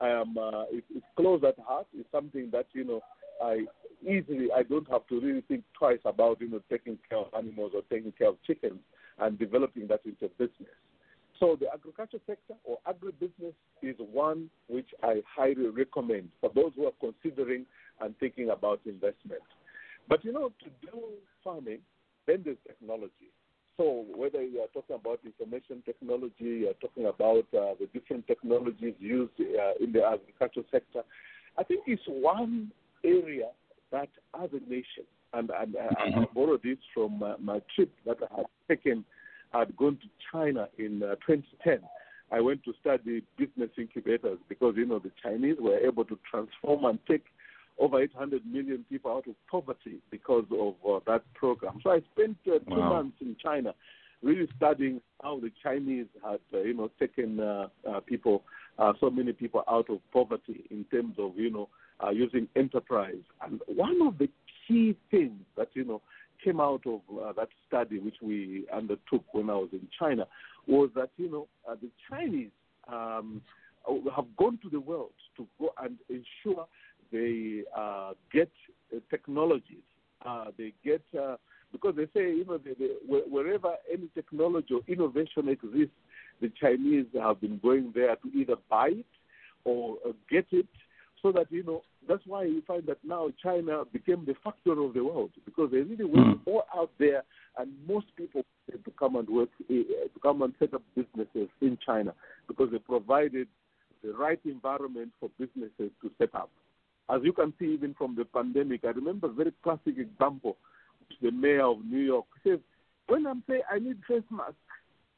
I 0.00 0.08
am. 0.10 0.36
Uh, 0.36 0.64
it, 0.70 0.84
it's 0.94 1.06
close 1.16 1.42
at 1.44 1.58
heart. 1.58 1.86
It's 1.94 2.10
something 2.12 2.50
that 2.50 2.66
you 2.74 2.84
know, 2.84 3.00
I 3.42 3.64
easily 4.02 4.48
I 4.54 4.62
don't 4.62 4.88
have 4.90 5.06
to 5.08 5.20
really 5.20 5.42
think 5.42 5.64
twice 5.78 6.00
about 6.04 6.40
you 6.40 6.50
know 6.50 6.60
taking 6.70 6.98
care 7.08 7.18
of 7.18 7.28
animals 7.36 7.72
or 7.74 7.82
taking 7.90 8.12
care 8.12 8.28
of 8.28 8.36
chickens 8.46 8.80
and 9.18 9.38
developing 9.38 9.86
that 9.88 10.00
into 10.04 10.28
business. 10.38 10.74
So 11.40 11.56
the 11.58 11.66
agriculture 11.72 12.18
sector 12.26 12.54
or 12.64 12.78
agribusiness 12.86 13.54
is 13.82 13.96
one 13.98 14.50
which 14.68 14.88
I 15.02 15.22
highly 15.26 15.68
recommend 15.68 16.28
for 16.40 16.50
those 16.54 16.72
who 16.76 16.86
are 16.86 16.92
considering 17.00 17.66
and 18.00 18.16
thinking 18.18 18.50
about 18.50 18.80
investment. 18.86 19.42
But 20.08 20.24
you 20.24 20.32
know, 20.32 20.50
to 20.62 20.86
do 20.86 21.00
farming, 21.42 21.80
then 22.26 22.42
there's 22.44 22.58
technology. 22.66 23.32
So 23.76 24.04
whether 24.14 24.42
you 24.42 24.60
are 24.60 24.68
talking 24.72 24.94
about 24.94 25.20
information 25.24 25.82
technology, 25.84 26.34
you 26.38 26.68
are 26.68 26.80
talking 26.80 27.06
about 27.06 27.46
uh, 27.52 27.74
the 27.80 27.88
different 27.92 28.26
technologies 28.28 28.94
used 29.00 29.32
uh, 29.40 29.82
in 29.82 29.90
the 29.92 30.04
agriculture 30.04 30.62
sector, 30.70 31.02
I 31.58 31.64
think 31.64 31.82
it's 31.86 32.02
one 32.06 32.70
area 33.04 33.48
that 33.92 34.08
as 34.42 34.50
a 34.52 34.70
nation, 34.70 35.04
and, 35.32 35.50
and 35.50 35.76
I, 35.76 36.20
I 36.20 36.24
borrowed 36.34 36.62
this 36.62 36.78
from 36.92 37.22
uh, 37.22 37.34
my 37.40 37.60
trip 37.74 37.92
that 38.06 38.18
I 38.30 38.36
had 38.36 38.46
taken, 38.68 39.04
I 39.52 39.60
had 39.60 39.76
gone 39.76 39.96
to 39.96 40.08
China 40.32 40.68
in 40.78 41.02
uh, 41.02 41.14
2010. 41.26 41.80
I 42.32 42.40
went 42.40 42.64
to 42.64 42.72
study 42.80 43.22
business 43.36 43.70
incubators 43.78 44.38
because, 44.48 44.74
you 44.76 44.86
know, 44.86 44.98
the 44.98 45.12
Chinese 45.22 45.56
were 45.60 45.78
able 45.78 46.04
to 46.06 46.18
transform 46.28 46.84
and 46.84 46.98
take 47.06 47.24
over 47.78 48.00
800 48.00 48.46
million 48.46 48.84
people 48.88 49.12
out 49.12 49.26
of 49.28 49.34
poverty 49.50 49.98
because 50.10 50.44
of 50.50 50.74
uh, 50.88 51.00
that 51.06 51.22
program. 51.34 51.80
So 51.82 51.90
I 51.90 52.00
spent 52.12 52.36
uh, 52.46 52.58
two 52.58 52.80
Wow. 52.80 52.88
months 52.90 53.16
in 53.20 53.36
China 53.42 53.74
really 54.22 54.48
studying 54.56 55.00
how 55.22 55.38
the 55.40 55.52
Chinese 55.62 56.06
had, 56.24 56.40
uh, 56.52 56.62
you 56.62 56.74
know, 56.74 56.90
taken 56.98 57.40
uh, 57.40 57.68
uh, 57.88 58.00
people, 58.00 58.42
uh, 58.78 58.92
so 59.00 59.10
many 59.10 59.32
people 59.32 59.62
out 59.68 59.90
of 59.90 59.98
poverty 60.12 60.64
in 60.70 60.84
terms 60.84 61.16
of, 61.18 61.36
you 61.36 61.50
know, 61.50 61.68
uh, 62.02 62.10
using 62.10 62.48
enterprise. 62.56 63.22
And 63.42 63.60
one 63.66 64.00
of 64.06 64.18
the 64.18 64.28
key 64.66 64.96
things 65.10 65.40
that, 65.56 65.68
you 65.74 65.84
know, 65.84 66.00
came 66.42 66.60
out 66.60 66.82
of 66.86 67.00
uh, 67.22 67.32
that 67.32 67.48
study, 67.66 67.98
which 67.98 68.16
we 68.22 68.64
undertook 68.74 69.24
when 69.32 69.50
I 69.50 69.54
was 69.54 69.70
in 69.72 69.86
China, 69.98 70.26
was 70.66 70.90
that, 70.94 71.10
you 71.16 71.30
know, 71.30 71.48
uh, 71.68 71.76
the 71.80 71.90
Chinese 72.08 72.50
um, 72.88 73.40
have 74.14 74.26
gone 74.36 74.58
to 74.62 74.70
the 74.70 74.80
world 74.80 75.12
to 75.36 75.46
go 75.58 75.72
and 75.82 75.96
ensure 76.08 76.66
they 77.12 77.62
uh, 77.76 78.12
get 78.32 78.50
uh, 78.94 78.98
technologies. 79.10 79.84
Uh, 80.24 80.46
they 80.56 80.72
get 80.84 81.02
uh, 81.18 81.36
because 81.70 81.94
they 81.96 82.06
say 82.14 82.30
you 82.30 82.44
know 82.46 82.58
they, 82.58 82.72
they, 82.78 82.92
wherever 83.06 83.74
any 83.92 84.08
technology 84.14 84.74
or 84.74 84.80
innovation 84.88 85.48
exists, 85.48 85.94
the 86.40 86.50
Chinese 86.60 87.06
have 87.20 87.40
been 87.40 87.58
going 87.62 87.92
there 87.94 88.16
to 88.16 88.28
either 88.34 88.54
buy 88.70 88.88
it 88.88 89.06
or 89.64 89.96
get 90.30 90.46
it. 90.50 90.66
So 91.24 91.32
that 91.32 91.46
you 91.50 91.62
know 91.62 91.80
that's 92.06 92.20
why 92.26 92.44
you 92.44 92.62
find 92.66 92.84
that 92.86 92.98
now 93.02 93.30
China 93.42 93.84
became 93.90 94.26
the 94.26 94.34
factor 94.44 94.78
of 94.78 94.92
the 94.92 95.02
world 95.02 95.30
because 95.46 95.70
they 95.70 95.78
really 95.78 96.04
went 96.04 96.40
all 96.44 96.64
out 96.76 96.90
there, 96.98 97.22
and 97.56 97.70
most 97.88 98.14
people 98.14 98.44
to 98.70 98.90
come 98.98 99.16
and 99.16 99.26
work 99.30 99.48
uh, 99.62 99.72
to 99.72 100.20
come 100.22 100.42
and 100.42 100.52
set 100.58 100.74
up 100.74 100.82
businesses 100.94 101.48
in 101.62 101.78
China 101.84 102.12
because 102.46 102.68
they 102.72 102.78
provided 102.78 103.48
the 104.02 104.12
right 104.12 104.38
environment 104.44 105.12
for 105.18 105.30
businesses 105.38 105.90
to 106.02 106.10
set 106.18 106.34
up. 106.34 106.50
As 107.08 107.22
you 107.24 107.32
can 107.32 107.54
see, 107.58 107.72
even 107.72 107.94
from 107.94 108.14
the 108.16 108.26
pandemic, 108.26 108.82
I 108.84 108.88
remember 108.88 109.28
a 109.28 109.32
very 109.32 109.54
classic 109.62 109.96
example. 109.96 110.58
which 111.08 111.18
The 111.22 111.30
mayor 111.30 111.64
of 111.68 111.86
New 111.86 112.04
York 112.04 112.26
says, 112.46 112.58
"When 113.06 113.26
I'm 113.26 113.42
saying 113.48 113.62
I 113.72 113.78
need 113.78 113.96
face 114.06 114.30
masks, 114.30 114.56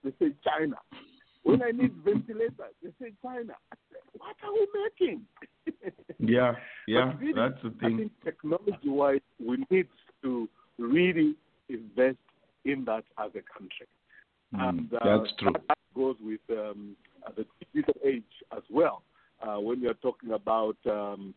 they 0.04 0.12
say 0.20 0.32
China. 0.44 0.76
When 1.42 1.64
I 1.64 1.72
need 1.72 1.94
ventilators, 2.04 2.74
they 2.80 2.90
say 3.00 3.12
China. 3.20 3.54
What 4.18 4.36
are 4.42 4.52
we 4.52 4.66
making?" 4.84 5.22
Yeah, 6.18 6.54
yeah, 6.86 7.12
really, 7.20 7.34
that's 7.34 7.62
the 7.62 7.70
thing. 7.70 7.94
I 7.94 7.96
think 7.98 8.12
technology-wise, 8.24 9.20
we 9.38 9.64
need 9.70 9.88
to 10.22 10.48
really 10.78 11.34
invest 11.68 12.16
in 12.64 12.84
that 12.86 13.04
as 13.18 13.30
a 13.34 13.42
country. 13.52 13.86
Mm, 14.54 14.68
And 14.68 14.94
uh, 14.94 15.18
that's 15.18 15.32
true. 15.38 15.52
That 15.68 15.78
goes 15.94 16.16
with 16.22 16.40
um, 16.50 16.96
the 17.36 17.44
digital 17.72 18.00
age 18.04 18.22
as 18.56 18.62
well. 18.70 19.02
Uh, 19.42 19.60
when 19.60 19.80
you're 19.80 19.94
talking 19.94 20.32
about 20.32 20.76
um, 20.86 21.34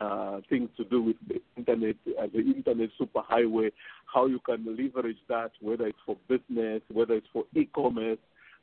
uh, 0.00 0.40
things 0.48 0.68
to 0.76 0.84
do 0.84 1.02
with 1.02 1.16
the 1.28 1.40
internet, 1.56 1.96
uh, 2.20 2.26
the 2.32 2.40
internet 2.40 2.90
superhighway, 3.00 3.70
how 4.12 4.26
you 4.26 4.40
can 4.40 4.64
leverage 4.76 5.18
that, 5.28 5.52
whether 5.60 5.86
it's 5.86 5.98
for 6.04 6.16
business, 6.28 6.82
whether 6.92 7.14
it's 7.14 7.26
for 7.32 7.44
e-commerce, 7.54 8.18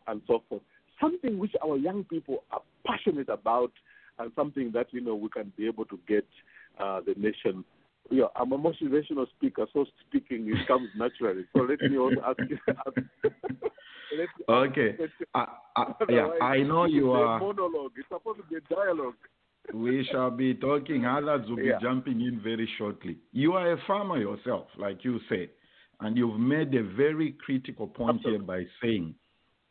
and 0.07 0.21
so 0.27 0.43
forth. 0.49 0.61
Something 1.01 1.37
which 1.39 1.53
our 1.63 1.77
young 1.77 2.03
people 2.05 2.43
are 2.51 2.61
passionate 2.85 3.29
about, 3.29 3.71
and 4.19 4.31
something 4.35 4.71
that 4.73 4.87
you 4.91 5.01
know 5.01 5.15
we 5.15 5.29
can 5.29 5.51
be 5.57 5.67
able 5.67 5.85
to 5.85 5.99
get 6.07 6.25
uh, 6.79 7.01
the 7.05 7.13
nation. 7.17 7.63
Yeah, 8.11 8.25
I'm 8.35 8.51
a 8.51 8.57
motivational 8.57 9.27
speaker, 9.37 9.65
so 9.73 9.85
speaking 10.07 10.47
it 10.47 10.67
comes 10.67 10.89
naturally. 10.95 11.45
So 11.53 11.63
let 11.63 11.81
me 11.81 11.97
also 11.97 12.21
ask 12.25 12.39
you. 12.47 12.57
ask 12.67 12.97
Okay. 14.47 14.95
I, 15.33 15.47
I, 15.75 15.93
yeah, 16.09 16.27
I 16.41 16.57
know 16.59 16.85
you 16.85 17.07
will 17.07 17.15
be 17.15 17.19
a 17.21 17.25
are. 17.25 17.39
monologue. 17.39 17.91
It's 17.97 18.07
supposed 18.07 18.39
to 18.39 18.45
be 18.45 18.57
a 18.57 18.73
dialogue. 18.73 19.15
We 19.73 20.07
shall 20.11 20.29
be 20.29 20.53
talking. 20.53 21.05
Others 21.05 21.49
will 21.49 21.57
be 21.57 21.63
Yeah. 21.65 21.79
jumping 21.81 22.21
in 22.21 22.39
very 22.39 22.69
shortly. 22.77 23.17
You 23.31 23.53
are 23.53 23.71
a 23.73 23.77
farmer 23.87 24.17
yourself, 24.17 24.67
like 24.77 25.03
you 25.03 25.19
said, 25.27 25.49
and 26.01 26.15
you've 26.15 26.39
made 26.39 26.73
a 26.75 26.83
very 26.83 27.31
critical 27.43 27.87
point 27.87 28.21
here 28.21 28.39
by 28.39 28.65
saying 28.81 29.15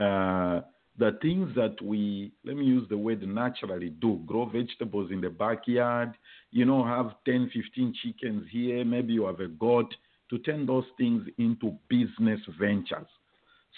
uh, 0.01 0.63
the 0.99 1.19
things 1.21 1.55
that 1.57 1.81
we, 1.83 2.33
let 2.45 2.57
me 2.57 2.65
use 2.65 2.89
the 2.89 2.97
word 2.97 3.27
naturally 3.27 3.91
do, 3.91 4.21
grow 4.27 4.47
vegetables 4.47 5.11
in 5.11 5.21
the 5.21 5.31
backyard, 5.31 6.15
you 6.53 6.65
know, 6.65 6.85
have 6.85 7.15
10, 7.25 7.51
15 7.53 7.95
chickens 8.03 8.47
here, 8.51 8.85
maybe 8.85 9.13
you 9.13 9.27
have 9.27 9.41
a 9.41 9.49
goat, 9.49 9.93
to 10.31 10.39
turn 10.39 10.67
those 10.67 10.85
things 10.97 11.27
into 11.39 11.77
business 11.89 12.41
ventures. 12.59 13.07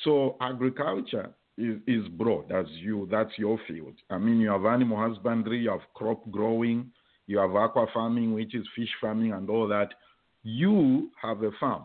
So 0.04 0.36
agriculture 0.40 1.30
is, 1.58 1.78
is 1.86 2.06
broad 2.08 2.52
as 2.52 2.66
you 2.70 3.08
that's 3.10 3.32
your 3.38 3.58
field. 3.66 3.94
I 4.10 4.18
mean 4.18 4.40
you 4.40 4.50
have 4.50 4.66
animal 4.66 4.98
husbandry, 4.98 5.60
you 5.60 5.70
have 5.70 5.80
crop 5.94 6.30
growing, 6.30 6.92
you 7.26 7.38
have 7.38 7.54
aqua 7.54 7.86
farming, 7.92 8.34
which 8.34 8.54
is 8.54 8.66
fish 8.76 8.90
farming 9.00 9.32
and 9.32 9.48
all 9.48 9.66
that. 9.68 9.88
You 10.42 11.10
have 11.20 11.42
a 11.42 11.50
farm 11.58 11.84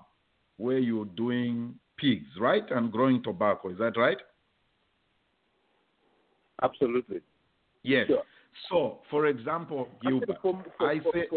where 0.57 0.77
you're 0.77 1.05
doing 1.05 1.75
pigs, 1.97 2.27
right? 2.39 2.63
And 2.69 2.91
growing 2.91 3.23
tobacco, 3.23 3.69
is 3.69 3.77
that 3.79 3.97
right? 3.97 4.17
Absolutely. 6.61 7.21
Yes. 7.83 8.07
Sure. 8.07 8.23
So 8.69 8.99
for 9.09 9.27
example, 9.27 9.87
Gilbert, 10.01 10.37
for- 10.41 10.63
for- 10.77 10.87
I 10.87 10.99
say 11.13 11.27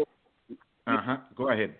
uh-huh, 0.87 1.17
go 1.35 1.49
ahead. 1.49 1.75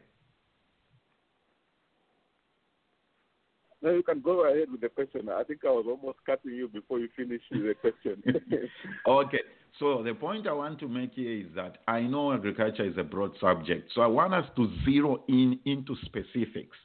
No, 3.82 3.92
you 3.92 4.02
can 4.02 4.20
go 4.20 4.52
ahead 4.52 4.72
with 4.72 4.82
the 4.82 4.90
question. 4.90 5.30
I 5.30 5.44
think 5.44 5.60
I 5.64 5.70
was 5.70 5.86
almost 5.88 6.18
cutting 6.26 6.56
you 6.56 6.68
before 6.68 7.00
you 7.00 7.08
finished 7.16 7.44
the 7.52 7.76
question. 7.80 8.24
Okay. 9.08 9.42
So 9.78 10.02
the 10.02 10.14
point 10.14 10.48
I 10.48 10.54
want 10.54 10.80
to 10.80 10.88
make 10.88 11.14
here 11.14 11.46
is 11.46 11.48
that 11.56 11.80
I 11.88 12.02
know 12.02 12.32
agriculture 12.34 12.86
is 12.86 12.98
a 12.98 13.04
broad 13.04 13.32
subject. 13.42 13.92
So 13.94 14.02
I 14.02 14.08
want 14.08 14.34
us 14.34 14.46
to 14.56 14.72
zero 14.86 15.24
in 15.28 15.60
into 15.66 15.96
specifics. 16.06 16.78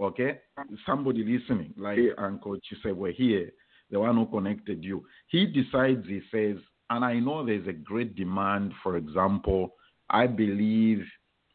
Okay? 0.00 0.40
Somebody 0.86 1.22
listening, 1.22 1.74
like 1.76 1.98
Yeah. 1.98 2.12
Uncle 2.18 2.56
Chisebwe 2.56 3.12
here, 3.14 3.52
the 3.90 4.00
one 4.00 4.16
who 4.16 4.26
connected 4.26 4.84
you, 4.84 5.04
he 5.28 5.46
decides, 5.46 6.06
he 6.06 6.20
says, 6.30 6.56
and 6.90 7.04
I 7.04 7.18
know 7.18 7.44
there's 7.44 7.66
a 7.68 7.72
great 7.72 8.16
demand, 8.16 8.72
for 8.82 8.96
example, 8.96 9.74
I 10.08 10.26
believe 10.26 11.04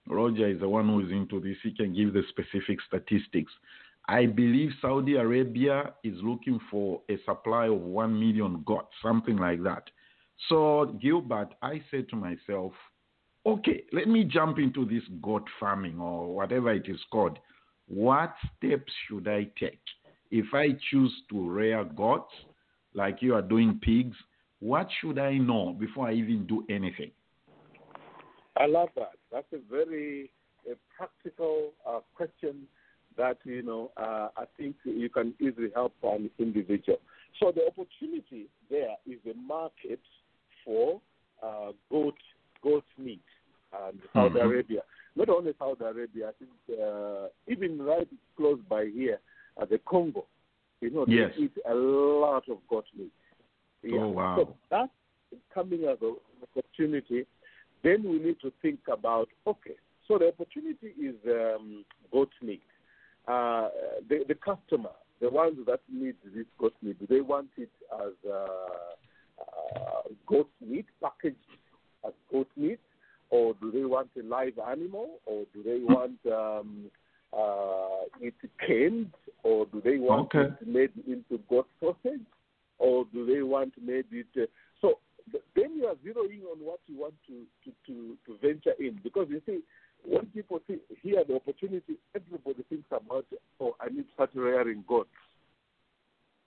Roger 0.08 0.48
is 0.48 0.60
the 0.60 0.70
one 0.70 0.88
who 0.88 1.06
is 1.06 1.12
into 1.12 1.40
this. 1.40 1.58
He 1.64 1.72
can 1.72 1.94
give 1.94 2.14
the 2.14 2.24
specific 2.30 2.80
statistics. 2.88 3.52
I 4.08 4.28
believe 4.28 4.72
Saudi 4.82 5.16
Arabia 5.16 5.94
is 6.04 6.14
looking 6.22 6.60
for 6.70 7.02
a 7.10 7.18
supply 7.26 7.66
of 7.66 7.82
1 7.82 8.20
million 8.20 8.64
goats, 8.66 8.94
something 9.02 9.38
like 9.38 9.64
that. 9.64 9.90
So, 10.48 10.96
Gilbert, 11.02 11.56
I 11.62 11.82
said 11.90 12.08
to 12.10 12.16
myself, 12.16 12.74
okay, 13.46 13.84
let 13.94 14.08
me 14.08 14.24
jump 14.24 14.60
into 14.60 14.86
this 14.86 15.04
goat 15.22 15.48
farming 15.60 16.00
or 16.00 16.34
whatever 16.34 16.72
it 16.72 16.88
is 16.88 17.00
called. 17.12 17.40
What 17.88 18.34
steps 18.58 18.92
should 19.08 19.28
I 19.28 19.48
take? 19.60 19.82
If 20.32 20.54
I 20.54 20.70
choose 20.92 21.14
to 21.30 21.50
rear 21.50 21.84
goats, 21.84 22.34
like 22.94 23.22
you 23.22 23.36
are 23.36 23.42
doing 23.42 23.80
pigs, 23.82 24.16
what 24.60 24.88
should 25.00 25.20
I 25.20 25.38
know 25.38 25.76
before 25.78 26.08
I 26.08 26.14
even 26.14 26.46
do 26.48 26.66
anything? 26.70 27.12
I 28.58 28.66
love 28.68 28.90
that. 28.96 29.14
That's 29.32 29.52
a 29.54 29.60
very 29.70 30.32
a 30.70 30.76
practical 30.98 31.74
uh, 31.88 32.00
question 32.16 32.64
that 33.18 33.38
you 33.44 33.62
know 33.62 33.92
uh, 33.98 34.30
I 34.38 34.46
think 34.58 34.76
you 34.84 35.10
can 35.10 35.34
easily 35.40 35.70
help 35.74 35.94
an 36.04 36.30
individual. 36.40 37.00
So 37.40 37.52
the 37.52 37.68
opportunity 37.68 38.48
there 38.70 38.96
is 39.06 39.20
a 39.30 39.36
market 39.38 40.00
for 40.64 41.02
uh, 41.44 41.72
goat 41.92 42.16
goat 42.64 42.86
meat 42.98 43.22
and 43.88 44.00
Saudi 44.14 44.40
Mhm. 44.40 44.46
Arabia. 44.46 44.82
Not 45.16 45.30
only 45.30 45.54
Saudi 45.60 45.84
Arabia, 45.84 46.30
I 46.30 46.32
think 46.40 46.80
uh, 46.82 47.28
even 47.48 47.82
right 47.82 48.08
close 48.38 48.60
by 48.70 48.86
here, 48.86 49.20
uh, 49.60 49.66
the 49.66 49.80
Congo. 49.80 50.26
You 50.82 50.92
know, 50.92 51.06
Yes. 51.08 51.32
they 51.36 51.44
eat 51.44 51.58
a 51.68 51.74
lot 51.74 52.48
of 52.50 52.58
goat 52.70 52.86
meat. 52.98 53.12
Oh, 53.94 54.08
wow. 54.10 54.36
So 54.38 54.56
that's 54.70 54.92
coming 55.54 55.86
as 55.86 55.98
an 56.02 56.16
opportunity. 56.44 57.26
Then 57.84 58.04
we 58.04 58.20
need 58.20 58.40
to 58.42 58.52
think 58.62 58.80
about 58.92 59.30
okay. 59.46 59.76
So 60.08 60.18
the 60.18 60.28
opportunity 60.28 60.88
is 61.00 61.16
um, 61.28 61.86
goat 62.12 62.32
meat. 62.42 62.62
Uh, 63.28 63.70
the, 64.08 64.24
the 64.28 64.36
customer, 64.36 64.92
the 65.20 65.30
ones 65.30 65.58
that 65.66 65.80
need 65.92 66.16
this 66.24 66.46
goat 66.60 66.74
meat, 66.84 67.00
do 67.00 67.08
they 67.08 67.22
want 67.22 67.48
it 67.58 67.72
as 67.94 68.14
uh, 68.30 68.46
uh, 69.42 70.02
goat 70.28 70.50
meat 70.62 70.86
packaged 71.02 71.38
as 72.06 72.14
goat 72.32 72.48
meat, 72.56 72.80
or 73.30 73.56
do 73.62 73.72
they 73.72 73.84
want 73.84 74.10
a 74.20 74.24
live 74.24 74.60
animal, 74.70 75.20
or 75.26 75.46
do 75.54 75.64
they 75.64 75.80
want 75.80 76.18
um, 76.32 76.86
uh, 77.38 78.06
it 78.22 78.34
canned, 78.66 79.12
or 79.44 79.66
do 79.68 79.82
they 79.82 79.98
want 79.98 80.34
Okay. 80.34 80.54
it 80.62 80.68
made 80.68 80.92
into 81.08 81.42
goat 81.50 81.68
sausage, 81.80 82.26
or 82.80 83.06
do 83.14 83.26
they 83.26 83.42
want 83.42 83.74
made 83.82 84.06
it? 84.12 84.28
Uh, 84.36 84.46
so 84.82 85.00
th- 85.32 85.44
then 85.56 85.76
you 85.76 85.86
are 85.86 85.96
zeroing 85.96 86.44
on 86.52 86.60
what 86.60 86.80
you 86.88 86.98
want 87.00 87.14
to, 87.28 87.44
to, 87.64 87.72
to, 87.86 88.18
to 88.26 88.38
venture 88.42 88.74
in, 88.80 89.00
because 89.04 89.28
you 89.30 89.42
see, 89.46 89.60
when 90.04 90.26
people 90.28 90.60
see, 90.68 90.78
hear 91.02 91.24
the 91.28 91.36
opportunity, 91.36 91.96
everybody 92.16 92.64
thinks 92.70 92.88
about, 92.92 93.26
oh, 93.60 93.76
I 93.80 93.90
need 93.90 94.04
to 94.08 94.14
start 94.14 94.30
rearing 94.34 94.84
goats. 94.88 95.10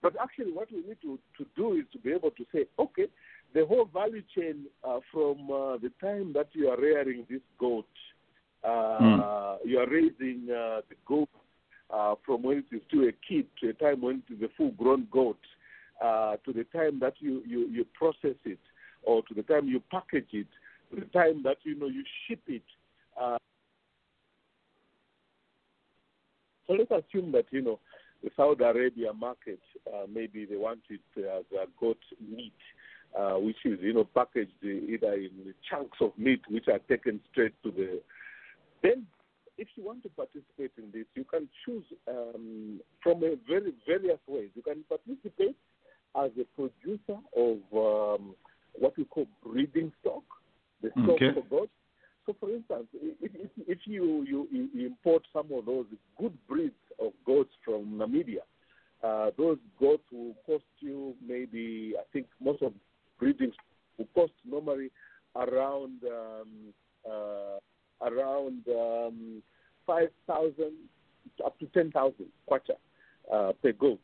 But 0.01 0.13
actually, 0.21 0.53
what 0.53 0.71
we 0.71 0.77
need 0.77 1.01
to, 1.01 1.19
to 1.37 1.45
do 1.57 1.73
is 1.73 1.83
to 1.91 1.99
be 1.99 2.11
able 2.11 2.31
to 2.31 2.45
say, 2.53 2.65
okay, 2.79 3.07
the 3.53 3.65
whole 3.65 3.85
value 3.85 4.23
chain 4.35 4.65
uh, 4.87 4.99
from 5.11 5.51
uh, 5.51 5.77
the 5.77 5.91
time 5.99 6.31
that 6.33 6.47
you 6.53 6.69
are 6.69 6.79
rearing 6.79 7.25
this 7.29 7.41
goat, 7.59 7.85
uh, 8.63 9.57
you 9.63 9.79
are 9.79 9.87
raising 9.87 10.47
uh, 10.49 10.81
the 10.89 10.95
goat 11.05 11.29
uh, 11.89 12.15
from 12.25 12.43
when 12.43 12.57
it 12.57 12.65
is 12.75 12.81
still 12.87 13.03
a 13.03 13.11
kid 13.27 13.45
to 13.61 13.69
a 13.69 13.73
time 13.73 14.01
when 14.01 14.21
it 14.29 14.33
is 14.33 14.41
a 14.41 14.49
full 14.57 14.71
grown 14.71 15.07
goat, 15.11 15.39
to 16.01 16.53
the 16.53 16.65
time 16.65 16.99
that 16.99 17.13
you, 17.19 17.41
you, 17.47 17.67
you 17.69 17.85
process 17.93 18.35
it, 18.45 18.59
or 19.03 19.21
to 19.23 19.33
the 19.33 19.43
time 19.43 19.67
you 19.67 19.81
package 19.91 20.27
it, 20.33 20.47
to 20.91 20.99
the 20.99 21.07
time 21.07 21.41
that 21.43 21.57
you 21.63 21.77
know 21.77 21.87
you 21.87 22.03
ship 22.27 22.41
it. 22.47 22.63
So 26.67 26.75
let's 26.75 26.91
assume 26.91 27.31
that 27.31 27.45
you 27.49 27.61
know 27.61 27.79
the 28.23 28.29
Saudi 28.35 28.63
Arabia 28.63 29.13
market, 29.13 29.59
uh, 29.87 30.05
maybe 30.13 30.45
they 30.45 30.55
want 30.55 30.81
it 30.89 31.01
as 31.17 31.43
goat 31.79 31.97
meat, 32.29 32.53
uh, 33.17 33.33
which 33.35 33.57
is 33.65 33.79
you 33.81 33.93
know 33.93 34.03
packaged 34.03 34.51
either 34.63 35.13
in 35.13 35.53
chunks 35.69 35.97
of 36.01 36.11
meat 36.17 36.41
which 36.49 36.67
are 36.67 36.79
taken 36.79 37.19
straight 37.31 37.53
to 37.63 37.71
the. 37.71 38.01
Then, 38.81 39.05
if 39.57 39.67
you 39.75 39.83
want 39.83 40.03
to 40.03 40.09
participate 40.09 40.71
in 40.77 40.91
this, 40.93 41.05
you 41.15 41.25
can 41.25 41.49
choose 41.65 41.83
um, 42.07 42.79
from 43.03 43.23
a 43.23 43.35
very 43.47 43.73
various 43.85 44.19
ways. 44.27 44.49
You 44.55 44.61
can 44.61 44.83
participate 44.87 45.57
as 46.15 46.31
a 46.39 46.45
producer 46.55 47.19
of 47.35 47.57
um, 47.73 48.35
what 48.77 48.97
we 48.97 49.05
call 49.05 49.27
breeding 49.45 49.91
stock, 50.01 50.23
the 50.81 50.89
stock 50.91 51.09
Okay. 51.09 51.33
for 51.33 51.43
goats. 51.49 51.71
So, 52.25 52.35
for 52.39 52.49
instance, 52.51 52.85
if, 52.93 53.31
if, 53.33 53.49
if 53.67 53.79
you, 53.85 54.23
you, 54.27 54.47
you 54.51 54.85
import 54.85 55.23
some 55.33 55.47
of 55.51 55.65
those 55.65 55.85
good 56.19 56.37
breeds 56.47 56.75
of 56.99 57.11
goats 57.25 57.51
from 57.65 57.97
Namibia, 57.97 58.45
uh, 59.03 59.31
those 59.37 59.57
goats 59.79 60.03
will 60.11 60.35
cost 60.45 60.63
you 60.79 61.15
maybe, 61.25 61.95
I 61.99 62.03
think 62.13 62.27
most 62.41 62.61
of 62.61 62.73
breeding 63.17 63.51
will 63.97 64.07
cost 64.13 64.33
normally 64.45 64.91
around 65.35 66.01
um, 66.03 66.73
uh, 67.09 67.57
around 68.01 68.63
um, 68.69 69.41
five 69.85 70.09
thousand 70.27 70.73
up 71.45 71.57
to 71.59 71.65
ten 71.67 71.91
thousand 71.91 72.27
kwacha 72.49 72.75
uh, 73.33 73.51
per 73.61 73.71
goat. 73.73 73.99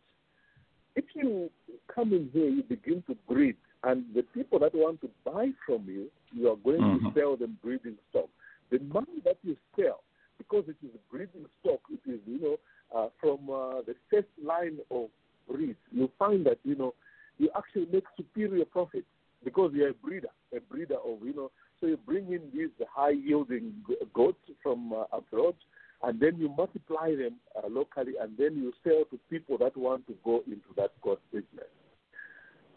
If 0.95 1.05
you 1.13 1.49
come 1.93 2.13
in 2.13 2.29
here, 2.33 2.47
you 2.49 2.63
begin 2.63 3.03
to 3.07 3.15
breed, 3.27 3.57
and 3.83 4.05
the 4.15 4.23
people 4.33 4.59
that 4.59 4.73
want 4.73 5.01
to 5.01 5.09
buy 5.25 5.49
from 5.65 5.85
you, 5.87 6.09
you 6.31 6.49
are 6.51 6.55
going 6.57 6.81
Mhm. 6.81 7.13
to 7.13 7.19
sell 7.19 7.35
them 7.35 7.57
breeding 7.61 7.97
stock. 8.09 8.29
The 8.69 8.79
money 8.79 9.19
that 9.23 9.37
you 9.43 9.57
sell, 9.75 10.03
because 10.37 10.67
it 10.69 10.77
is 10.83 10.91
breeding 11.11 11.45
stock, 11.59 11.81
it 11.91 11.99
is 12.09 12.19
you 12.25 12.39
know 12.39 12.57
uh, 12.95 13.09
from 13.19 13.49
uh, 13.49 13.81
the 13.81 13.95
first 14.09 14.29
line 14.41 14.79
of 14.89 15.09
breed. 15.49 15.75
You 15.91 16.09
find 16.17 16.45
that 16.45 16.59
you 16.63 16.75
know 16.75 16.93
you 17.37 17.49
actually 17.57 17.87
make 17.91 18.05
superior 18.15 18.65
profits 18.65 19.07
because 19.43 19.71
you're 19.73 19.89
a 19.89 19.93
breeder, 19.93 20.33
a 20.55 20.59
breeder 20.61 20.95
of 20.95 21.21
you 21.23 21.33
know. 21.33 21.51
So 21.79 21.87
you 21.87 21.97
bring 21.97 22.31
in 22.31 22.41
these 22.53 22.69
high 22.95 23.11
yielding 23.11 23.73
goats 24.13 24.39
from 24.63 24.93
uh, 24.93 25.03
abroad, 25.11 25.55
and 26.03 26.19
then 26.19 26.37
you 26.37 26.49
multiply 26.55 27.15
them 27.15 27.35
uh, 27.57 27.67
locally, 27.69 28.13
and 28.21 28.37
then 28.37 28.55
you 28.55 28.71
sell 28.83 29.03
to 29.11 29.19
people 29.29 29.57
that 29.57 29.75
want 29.75 30.07
to 30.07 30.15
go 30.23 30.43
into 30.47 30.69
that 30.77 30.91
goat 31.01 31.21
business. 31.31 31.67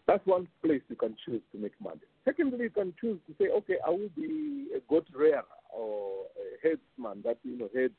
That's 0.07 0.25
one 0.25 0.47
place 0.63 0.81
you 0.89 0.95
can 0.95 1.15
choose 1.23 1.41
to 1.51 1.59
make 1.59 1.73
money. 1.81 2.01
Secondly, 2.25 2.63
you 2.63 2.69
can 2.71 2.93
choose 2.99 3.19
to 3.27 3.35
say, 3.37 3.49
okay, 3.51 3.75
I 3.85 3.91
will 3.91 4.09
be 4.15 4.67
a 4.75 4.79
goat 4.89 5.05
rearer 5.13 5.43
or 5.71 6.25
a 6.35 6.67
headsman 6.67 7.21
that 7.23 7.37
you 7.43 7.57
know 7.57 7.69
heads 7.75 7.93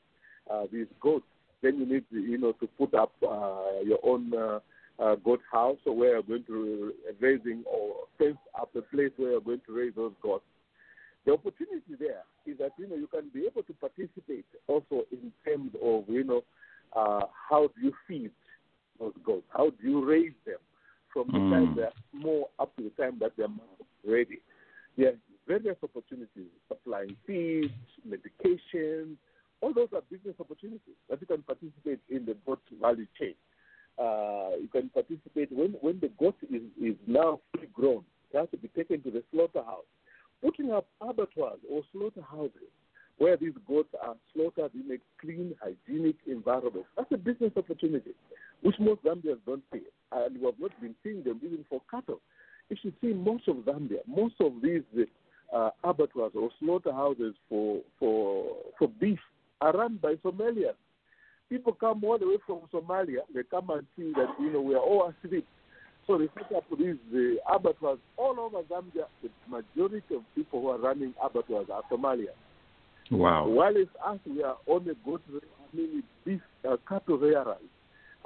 uh, 0.51 0.65
these 0.71 0.87
goats. 0.99 1.25
Then 1.61 1.79
you 1.79 1.85
need 1.85 2.03
to, 2.11 2.17
you 2.17 2.37
know 2.37 2.51
to 2.53 2.67
put 2.67 2.93
up 2.93 3.13
uh, 3.23 3.81
your 3.85 3.99
own 4.03 4.33
uh, 4.33 4.59
uh, 4.99 5.15
goat 5.15 5.39
house 5.51 5.77
or 5.85 5.95
where 5.95 6.13
you're 6.13 6.23
going 6.23 6.43
to 6.45 6.93
raising 7.19 7.63
or 7.65 7.95
fence 8.17 8.37
up 8.59 8.69
a 8.75 8.81
place 8.81 9.11
where 9.17 9.31
you're 9.31 9.41
going 9.41 9.61
to 9.65 9.73
raise 9.73 9.93
those 9.95 10.13
goats. 10.21 10.43
The 11.25 11.33
opportunity 11.33 11.95
there 11.99 12.23
is 12.45 12.57
that 12.57 12.71
you 12.77 12.87
know 12.87 12.95
you 12.95 13.07
can 13.07 13.29
be 13.33 13.45
able 13.45 13.63
to 13.63 13.73
participate 13.73 14.45
also 14.67 15.05
in 15.11 15.31
terms 15.45 15.71
of 15.81 16.05
you 16.07 16.23
know 16.23 16.43
uh, 16.95 17.25
how 17.49 17.69
do 17.75 17.81
you 17.81 17.93
feed 18.07 18.31
those 18.99 19.13
goats? 19.23 19.45
How 19.49 19.69
do 19.69 19.87
you 19.87 20.03
raise 20.03 20.33
them 20.45 20.57
from 21.13 21.27
the 21.31 21.39
Mm. 21.39 21.49
time 21.49 21.75
they're 21.75 21.93
small 22.11 22.51
up 22.57 22.75
to 22.75 22.83
the 22.83 22.89
time 22.91 23.19
that 23.19 23.33
they're 23.37 23.47
ready? 24.05 24.39
There 24.97 25.09
are 25.09 25.17
various 25.47 25.77
opportunities: 25.83 26.49
supplying 26.67 27.15
feed, 27.27 27.71
medication. 28.03 29.17
All 29.61 29.73
those 29.73 29.89
are 29.93 30.01
business 30.09 30.35
opportunities 30.39 30.95
that 31.07 31.21
you 31.21 31.27
can 31.27 31.43
participate 31.43 31.99
in 32.09 32.25
the 32.25 32.35
goat 32.47 32.61
value 32.81 33.05
chain. 33.19 33.35
Uh, 33.99 34.57
you 34.59 34.69
can 34.71 34.89
participate 34.89 35.51
when 35.51 35.73
when 35.81 35.99
the 35.99 36.09
goat 36.19 36.37
is, 36.49 36.63
is 36.81 36.95
now 37.05 37.39
fully 37.51 37.67
grown. 37.71 38.03
It 38.33 38.39
has 38.39 38.49
to 38.49 38.57
be 38.57 38.69
taken 38.69 39.03
to 39.03 39.11
the 39.11 39.23
slaughterhouse 39.31 39.85
putting 40.41 40.71
up 40.71 40.87
abattoirs 41.01 41.59
or 41.69 41.83
slaughterhouses 41.91 42.71
where 43.17 43.37
these 43.37 43.53
goats 43.67 43.93
are 44.01 44.15
slaughtered 44.33 44.71
in 44.73 44.91
a 44.91 44.97
clean, 45.21 45.53
hygienic 45.61 46.15
environment. 46.25 46.85
That's 46.97 47.10
a 47.10 47.10
business 47.23 47.51
opportunities, 47.55 48.13
which 48.61 48.75
most 48.79 49.03
Zambians 49.03 49.39
don't 49.45 49.63
see. 49.71 49.81
And 50.11 50.37
we 50.39 50.45
have 50.45 50.59
not 50.59 50.71
been 50.81 50.95
seeing 51.03 51.23
them 51.23 51.39
even 51.43 51.65
for 51.69 51.81
cattle. 51.89 52.19
If 52.69 52.79
you 52.83 52.93
see 53.01 53.13
most 53.13 53.47
of 53.47 53.57
Zambia, 53.57 53.99
most 54.07 54.35
of 54.39 54.53
these 54.63 54.83
uh, 55.53 55.69
abattoirs 55.83 56.31
or 56.35 56.49
slaughterhouses 56.59 57.35
for, 57.49 57.81
for, 57.99 58.55
for 58.79 58.87
beef 58.99 59.19
are 59.59 59.73
run 59.73 59.99
by 60.01 60.13
Somalians. 60.23 60.79
People 61.49 61.73
come 61.73 62.03
all 62.05 62.17
the 62.17 62.27
way 62.27 62.37
from 62.47 62.61
Somalia. 62.73 63.19
They 63.33 63.43
come 63.43 63.69
and 63.71 63.85
see 63.97 64.13
that, 64.15 64.33
you 64.39 64.53
know, 64.53 64.61
we 64.61 64.73
are 64.73 64.79
all 64.79 65.13
asleep. 65.23 65.45
So 66.07 66.17
they 66.17 66.29
set 66.33 66.55
up 66.55 66.63
these 66.79 66.95
uh, 67.13 67.53
abattoirs 67.55 67.99
all 68.17 68.39
over 68.39 68.63
Zambia. 68.63 69.05
The 69.21 69.29
majority 69.49 70.15
of 70.15 70.21
people 70.33 70.61
who 70.61 70.69
are 70.69 70.79
running 70.79 71.13
abattoirs 71.21 71.67
are 71.71 71.83
Somalians. 71.91 72.39
Wow. 73.11 73.47
While 73.47 73.75
it's 73.75 73.91
us, 74.05 74.19
we 74.25 74.41
are 74.41 74.55
on 74.67 74.87
a 74.87 74.93
I 74.93 75.60
mean, 75.73 76.03
beef 76.25 76.41
uh, 76.67 76.77
cattle 76.87 77.17
rearers, 77.17 77.57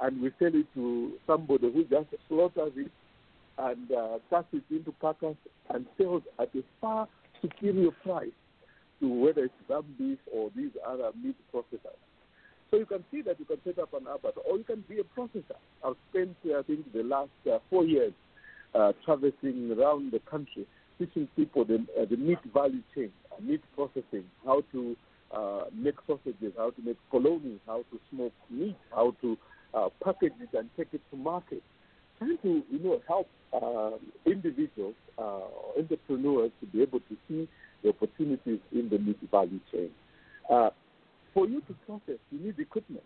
and 0.00 0.20
we 0.20 0.30
sell 0.38 0.54
it 0.54 0.66
to 0.74 1.12
somebody 1.26 1.72
who 1.72 1.84
just 1.84 2.08
slaughters 2.28 2.72
it 2.76 2.90
and 3.58 3.90
uh, 3.92 4.18
cuts 4.28 4.48
it 4.52 4.62
into 4.70 4.92
packers 5.00 5.36
and 5.70 5.86
sells 5.96 6.22
at 6.38 6.50
a 6.54 6.62
far 6.80 7.08
superior 7.40 7.90
price 8.02 8.28
to 9.00 9.08
whether 9.08 9.44
it's 9.44 9.54
lamb 9.68 9.84
beef 9.98 10.18
or 10.32 10.50
these 10.56 10.70
other 10.86 11.10
meat 11.22 11.36
processors. 11.54 12.00
So 12.70 12.78
you 12.78 12.86
can 12.86 13.04
see 13.10 13.22
that 13.22 13.38
you 13.38 13.44
can 13.44 13.58
set 13.64 13.78
up 13.78 13.94
an 13.94 14.06
abattoir, 14.06 14.44
or 14.48 14.58
you 14.58 14.64
can 14.64 14.84
be 14.88 14.98
a 14.98 15.04
processor. 15.18 15.56
I've 15.84 15.94
spent, 16.10 16.36
I 16.46 16.62
think, 16.62 16.92
the 16.92 17.02
last 17.02 17.30
uh, 17.50 17.58
four 17.70 17.84
years 17.84 18.12
uh, 18.74 18.92
traversing 19.04 19.74
around 19.78 20.12
the 20.12 20.18
country, 20.30 20.66
teaching 20.98 21.28
people 21.36 21.64
the, 21.64 21.86
uh, 21.98 22.06
the 22.10 22.16
meat 22.16 22.38
value 22.52 22.82
chain, 22.94 23.12
uh, 23.32 23.40
meat 23.40 23.62
processing, 23.74 24.24
how 24.44 24.62
to 24.72 24.96
uh, 25.34 25.64
make 25.74 25.94
sausages, 26.06 26.52
how 26.56 26.70
to 26.70 26.82
make 26.82 26.96
polony, 27.12 27.58
how 27.66 27.84
to 27.90 28.00
smoke 28.10 28.32
meat, 28.50 28.76
how 28.94 29.14
to 29.20 29.36
uh, 29.74 29.88
package 30.04 30.32
it 30.40 30.48
and 30.56 30.68
take 30.76 30.88
it 30.92 31.00
to 31.10 31.16
market. 31.16 31.62
Trying 32.18 32.38
to, 32.42 32.62
you 32.70 32.78
know, 32.78 33.00
help 33.06 33.28
uh, 33.52 33.98
individuals, 34.24 34.94
uh, 35.18 35.40
entrepreneurs 35.78 36.50
to 36.60 36.66
be 36.66 36.82
able 36.82 37.00
to 37.00 37.16
see 37.28 37.48
the 37.82 37.90
opportunities 37.90 38.60
in 38.72 38.88
the 38.88 38.98
meat 38.98 39.18
value 39.30 39.60
chain. 39.70 39.90
Uh, 40.50 40.70
for 41.34 41.46
you 41.46 41.60
to 41.62 41.74
process, 41.86 42.18
you 42.30 42.38
need 42.40 42.58
equipment. 42.58 43.04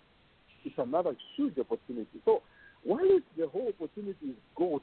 It's 0.64 0.76
another 0.78 1.16
huge 1.37 1.59
opportunity. 1.59 2.20
So 2.24 2.42
while 2.85 3.18
the 3.37 3.48
whole 3.48 3.68
opportunity 3.68 4.26
is 4.26 4.37
goat, 4.56 4.83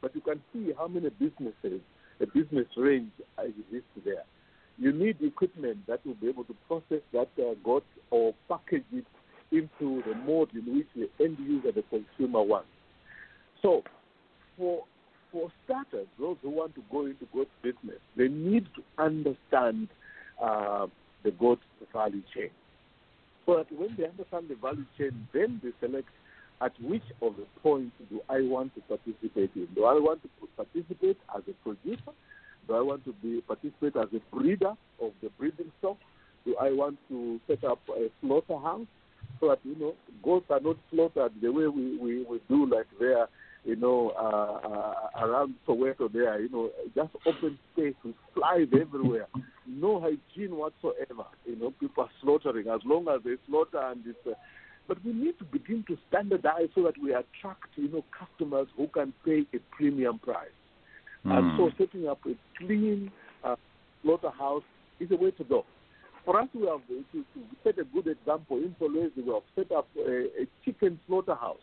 but 0.00 0.14
you 0.14 0.20
can 0.20 0.40
see 0.52 0.72
how 0.76 0.88
many 0.88 1.10
businesses, 1.10 1.80
a 2.20 2.26
business 2.26 2.66
range 2.76 3.10
exists 3.38 3.88
there. 4.04 4.24
You 4.78 4.92
need 4.92 5.16
equipment 5.22 5.78
that 5.86 6.04
will 6.06 6.14
be 6.14 6.28
able 6.28 6.44
to 6.44 6.54
process 6.66 7.02
that 7.12 7.28
uh, 7.38 7.54
goat 7.64 7.84
or 8.10 8.34
package 8.48 8.84
it 8.92 9.04
into 9.50 10.02
the 10.06 10.14
mode 10.26 10.50
in 10.54 10.76
which 10.76 10.86
the 10.94 11.08
end 11.24 11.38
user, 11.40 11.72
the 11.72 11.82
consumer 11.82 12.42
wants. 12.42 12.68
So, 13.62 13.82
for 14.56 14.84
for 15.32 15.50
starters, 15.64 16.06
those 16.18 16.36
who 16.42 16.50
want 16.50 16.74
to 16.74 16.82
go 16.90 17.04
into 17.04 17.26
goat 17.34 17.48
business, 17.62 17.98
they 18.16 18.28
need 18.28 18.66
to 18.76 19.02
understand 19.02 19.88
uh, 20.42 20.86
the 21.22 21.32
goat 21.32 21.60
value 21.92 22.22
chain. 22.34 22.50
That 23.46 23.66
when 23.72 23.94
they 23.96 24.04
understand 24.04 24.48
the 24.48 24.54
value 24.54 24.84
chain, 24.96 25.26
then 25.32 25.60
they 25.62 25.70
select 25.80 26.08
at 26.60 26.72
which 26.82 27.02
of 27.22 27.36
the 27.36 27.46
points 27.62 27.94
do 28.10 28.20
I 28.28 28.40
want 28.42 28.74
to 28.74 28.80
participate 28.82 29.50
in? 29.54 29.68
Do 29.74 29.84
I 29.84 29.94
want 29.94 30.20
to 30.22 30.28
participate 30.56 31.18
as 31.34 31.42
a 31.48 31.52
producer? 31.64 32.12
Do 32.68 32.74
I 32.74 32.82
want 32.82 33.04
to 33.06 33.12
be 33.14 33.40
participate 33.40 33.96
as 33.96 34.08
a 34.14 34.36
breeder 34.36 34.74
of 35.00 35.12
the 35.22 35.30
breeding 35.38 35.72
stock? 35.78 35.96
Do 36.44 36.54
I 36.60 36.70
want 36.70 36.98
to 37.08 37.40
set 37.48 37.64
up 37.64 37.80
a 37.88 38.08
slaughterhouse 38.20 38.86
so 39.40 39.48
that 39.48 39.58
you 39.64 39.76
know 39.78 39.94
goats 40.22 40.46
are 40.50 40.60
not 40.60 40.76
slaughtered 40.90 41.32
the 41.40 41.50
way 41.50 41.66
we, 41.66 41.96
we, 41.96 42.24
we 42.24 42.40
do 42.48 42.66
like 42.66 42.86
there, 43.00 43.26
you 43.64 43.76
know, 43.76 44.12
uh, 44.16 44.68
uh, 44.68 45.26
around 45.26 45.54
Soweto 45.66 46.12
there, 46.12 46.40
you 46.40 46.48
know, 46.50 46.70
just 46.94 47.10
open 47.26 47.58
space 47.72 47.94
with 48.04 48.14
flies 48.34 48.68
everywhere, 48.78 49.26
no 49.66 50.00
hygiene 50.00 50.56
whatsoever. 50.56 51.24
You 51.46 51.56
know, 51.56 51.72
people 51.80 52.04
are 52.04 52.10
slaughtering 52.22 52.68
as 52.68 52.80
long 52.84 53.08
as 53.08 53.22
they 53.24 53.36
slaughter 53.48 53.80
and 53.80 54.02
it's. 54.06 54.18
Uh, 54.26 54.34
but 54.86 55.04
we 55.04 55.12
need 55.12 55.38
to 55.38 55.44
begin 55.44 55.84
to 55.86 55.98
standardize 56.08 56.68
so 56.74 56.82
that 56.84 56.94
we 56.96 57.10
attract, 57.10 57.68
you 57.76 57.88
know, 57.88 58.04
customers 58.18 58.68
who 58.74 58.86
can 58.88 59.12
pay 59.22 59.44
a 59.54 59.58
premium 59.76 60.18
price. 60.18 60.48
Mm. 61.26 61.38
And 61.38 61.58
so 61.58 61.70
setting 61.78 62.08
up 62.08 62.18
a 62.26 62.34
clean 62.58 63.10
uh, 63.44 63.56
slaughterhouse 64.02 64.62
is 65.00 65.10
a 65.10 65.16
way 65.16 65.30
to 65.32 65.44
go. 65.44 65.64
For 66.24 66.40
us, 66.40 66.48
we 66.54 66.66
have 66.66 66.86
to, 66.88 67.04
to 67.12 67.24
set 67.64 67.78
a 67.78 67.84
good 67.84 68.06
example. 68.06 68.58
In 68.58 68.74
Solwezi, 68.80 69.24
we 69.24 69.32
have 69.32 69.42
set 69.54 69.72
up 69.72 69.88
a, 69.96 70.42
a 70.42 70.46
chicken 70.64 71.00
slaughterhouse 71.06 71.56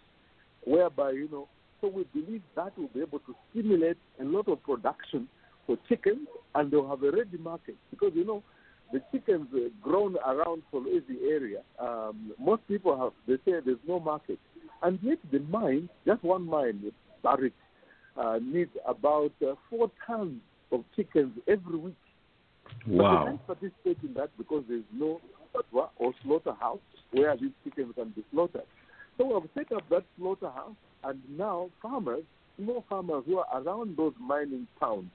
whereby, 0.66 1.12
you 1.12 1.30
know, 1.32 1.48
so 1.82 1.88
we 1.88 2.04
believe 2.20 2.42
that 2.56 2.78
will 2.78 2.88
be 2.88 3.02
able 3.02 3.20
to 3.20 3.36
stimulate 3.52 3.98
a 4.20 4.24
lot 4.24 4.48
of 4.48 4.64
production 4.64 5.28
for 5.68 5.78
chickens 5.88 6.28
and 6.56 6.72
they'll 6.72 6.88
have 6.88 7.04
a 7.04 7.12
ready 7.12 7.38
market 7.38 7.76
because, 7.92 8.12
you 8.16 8.26
know, 8.26 8.42
the 8.92 9.02
chickens 9.12 9.48
uh, 9.54 9.70
grown 9.82 10.16
around 10.26 10.64
Solwezi 10.74 11.30
area, 11.30 11.62
um, 11.80 12.32
most 12.40 12.68
people 12.68 12.98
have, 12.98 13.12
they 13.28 13.36
say 13.46 13.60
there's 13.64 13.78
no 13.88 14.00
market. 14.00 14.40
And 14.84 15.00
yet 15.02 15.18
the 15.32 15.40
mine, 15.40 15.90
just 16.06 16.24
one 16.24 16.46
mine, 16.46 16.92
Barrick, 17.24 17.54
uh, 18.18 18.40
needs 18.42 18.72
about 18.88 19.32
uh, 19.46 19.56
four 19.70 19.92
tons 20.06 20.42
of 20.72 20.84
chickens 20.96 21.32
every 21.48 21.78
week. 21.78 21.96
Wow. 22.88 22.98
But 22.98 23.20
they 23.20 23.26
can't 23.26 23.48
participate 23.48 23.98
in 24.04 24.14
that 24.16 24.30
because 24.38 24.64
there's 24.68 24.84
no 24.94 25.22
abattoir 25.54 25.90
or 25.98 26.14
slaughterhouse 26.24 26.80
where 27.12 27.36
these 27.38 27.52
chickens 27.64 27.94
can 27.96 28.10
be 28.10 28.24
slaughtered. 28.32 28.64
So 29.18 29.26
we 29.26 29.34
have 29.34 29.44
set 29.54 29.72
up 29.76 29.88
that 29.90 30.04
slaughterhouse, 30.18 30.76
and 31.04 31.20
now 31.38 31.70
farmers, 31.82 32.24
small 32.58 32.84
farmers 32.90 33.24
who 33.26 33.40
are 33.40 33.62
around 33.62 33.96
those 33.98 34.14
mining 34.20 34.68
towns, 34.80 35.10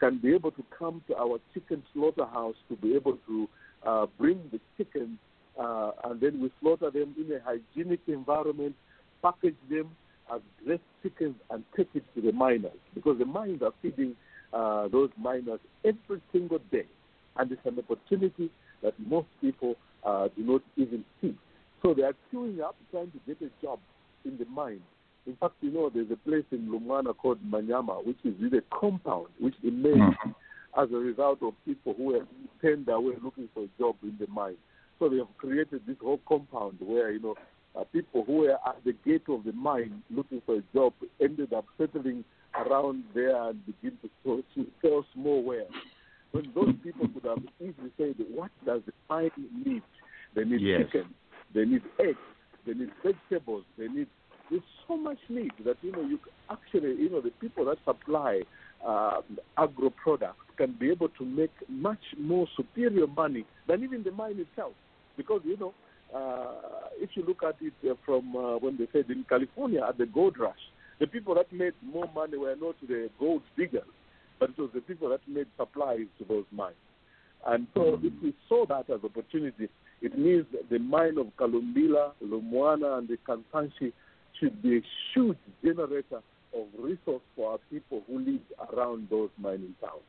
can 0.00 0.18
be 0.18 0.34
able 0.34 0.50
to 0.50 0.64
come 0.76 1.02
to 1.08 1.16
our 1.16 1.38
chicken 1.52 1.82
slaughterhouse 1.92 2.56
to 2.68 2.76
be 2.76 2.94
able 2.94 3.16
to 3.28 3.48
uh, 3.86 4.06
bring 4.18 4.40
the 4.50 4.60
chickens 4.76 5.18
uh, 5.58 5.92
and 6.04 6.20
then 6.20 6.40
we 6.40 6.50
slaughter 6.60 6.90
them 6.90 7.14
in 7.16 7.32
a 7.32 7.40
hygienic 7.44 8.00
environment, 8.08 8.74
package 9.22 9.54
them 9.70 9.90
as 10.32 10.40
dressed 10.64 10.82
chickens 11.02 11.34
and 11.50 11.64
take 11.76 11.88
it 11.94 12.04
to 12.14 12.20
the 12.20 12.32
miners 12.32 12.72
because 12.94 13.18
the 13.18 13.24
mines 13.24 13.62
are 13.62 13.72
feeding 13.82 14.14
uh, 14.52 14.88
those 14.88 15.10
miners 15.18 15.60
every 15.84 16.20
single 16.32 16.60
day. 16.70 16.86
And 17.36 17.50
it's 17.50 17.60
an 17.64 17.78
opportunity 17.78 18.50
that 18.82 18.94
most 18.98 19.26
people 19.40 19.74
uh, 20.04 20.28
do 20.36 20.44
not 20.44 20.62
even 20.76 21.04
see. 21.20 21.34
So 21.82 21.94
they 21.94 22.02
are 22.02 22.14
queuing 22.32 22.60
up 22.60 22.76
trying 22.90 23.10
to 23.10 23.18
get 23.26 23.38
a 23.42 23.50
job 23.62 23.80
in 24.24 24.38
the 24.38 24.44
mine 24.46 24.80
in 25.26 25.36
fact, 25.36 25.54
you 25.60 25.70
know, 25.70 25.90
there's 25.92 26.10
a 26.10 26.16
place 26.16 26.44
in 26.50 26.68
Lumwana 26.68 27.16
called 27.16 27.38
Manyama, 27.42 28.04
which 28.04 28.18
is 28.24 28.34
really 28.40 28.58
a 28.58 28.78
compound 28.78 29.28
which 29.38 29.54
emerged 29.62 29.98
mm-hmm. 29.98 30.30
as 30.80 30.90
a 30.92 30.96
result 30.96 31.38
of 31.42 31.54
people 31.64 31.94
who 31.94 32.04
were 32.04 32.26
turned 32.60 32.88
away 32.88 33.14
looking 33.22 33.48
for 33.54 33.64
a 33.64 33.68
job 33.78 33.96
in 34.02 34.16
the 34.20 34.26
mine. 34.26 34.56
So 34.98 35.08
they 35.08 35.16
have 35.16 35.36
created 35.38 35.82
this 35.86 35.96
whole 36.00 36.20
compound 36.28 36.78
where, 36.80 37.10
you 37.10 37.20
know, 37.20 37.34
uh, 37.78 37.84
people 37.92 38.24
who 38.24 38.38
were 38.38 38.52
at 38.52 38.76
the 38.84 38.94
gate 39.04 39.24
of 39.28 39.44
the 39.44 39.52
mine 39.52 40.02
looking 40.10 40.40
for 40.46 40.56
a 40.56 40.62
job 40.74 40.92
ended 41.20 41.52
up 41.52 41.64
settling 41.78 42.24
around 42.54 43.04
there 43.14 43.36
and 43.48 43.64
begin 43.66 43.98
to 44.02 44.08
sell, 44.22 44.42
to 44.54 44.66
sell 44.80 45.04
small 45.12 45.42
wares. 45.42 45.70
When 46.32 46.50
those 46.54 46.74
people 46.82 47.08
could 47.08 47.24
have 47.24 47.38
easily 47.60 47.90
said, 47.96 48.14
what 48.32 48.50
does 48.66 48.82
the 48.86 48.92
mine 49.08 49.30
need? 49.64 49.82
They 50.34 50.44
need 50.44 50.60
yes. 50.60 50.82
chicken, 50.86 51.14
they 51.54 51.64
need 51.64 51.82
eggs, 52.00 52.18
they 52.66 52.74
need 52.74 52.90
vegetables, 53.02 53.64
they 53.78 53.88
need 53.88 54.08
there's 54.50 54.62
so 54.86 54.96
much 54.96 55.18
need 55.28 55.52
that 55.64 55.76
you 55.82 55.92
know 55.92 56.02
you 56.02 56.18
actually 56.50 56.94
you 56.96 57.08
know 57.08 57.20
the 57.20 57.30
people 57.40 57.64
that 57.64 57.78
supply 57.84 58.42
uh, 58.86 59.20
agro 59.56 59.90
products 59.90 60.38
can 60.56 60.72
be 60.78 60.90
able 60.90 61.08
to 61.08 61.24
make 61.24 61.50
much 61.68 62.02
more 62.18 62.46
superior 62.56 63.06
money 63.06 63.44
than 63.66 63.82
even 63.82 64.02
the 64.02 64.10
mine 64.10 64.38
itself, 64.38 64.72
because 65.16 65.40
you 65.44 65.56
know 65.56 65.72
if 67.00 67.10
you 67.14 67.24
look 67.26 67.42
at 67.42 67.56
it 67.60 67.72
uh, 67.90 67.94
from 68.04 68.36
uh, 68.36 68.56
when 68.58 68.76
they 68.76 68.88
said 68.92 69.10
in 69.10 69.24
California 69.28 69.84
at 69.86 69.98
the 69.98 70.06
gold 70.06 70.38
rush, 70.38 70.54
the 71.00 71.06
people 71.06 71.34
that 71.34 71.52
made 71.52 71.74
more 71.82 72.08
money 72.14 72.38
were 72.38 72.54
not 72.60 72.76
the 72.86 73.10
gold 73.18 73.42
diggers, 73.56 73.82
but 74.38 74.50
it 74.50 74.58
was 74.58 74.70
the 74.74 74.80
people 74.80 75.08
that 75.08 75.20
made 75.26 75.46
supplies 75.56 76.06
to 76.18 76.24
those 76.24 76.44
mines. 76.52 76.76
And 77.46 77.66
so, 77.74 77.80
mm-hmm. 77.80 78.06
if 78.06 78.12
we 78.22 78.34
saw 78.48 78.64
that 78.66 78.88
as 78.90 79.04
opportunity, 79.04 79.68
it 80.00 80.18
means 80.18 80.46
the 80.70 80.78
mine 80.78 81.18
of 81.18 81.26
Kalumbila, 81.38 82.12
Lumwana, 82.24 82.98
and 82.98 83.08
the 83.08 83.18
Kansanshi 83.28 83.92
should 84.40 84.62
be 84.62 84.78
a 84.78 84.80
huge 85.14 85.38
generator 85.62 86.22
of 86.54 86.66
resource 86.78 87.22
for 87.36 87.52
our 87.52 87.58
people 87.70 88.02
who 88.06 88.18
live 88.18 88.40
around 88.72 89.08
those 89.10 89.30
mining 89.38 89.74
towns. 89.80 90.02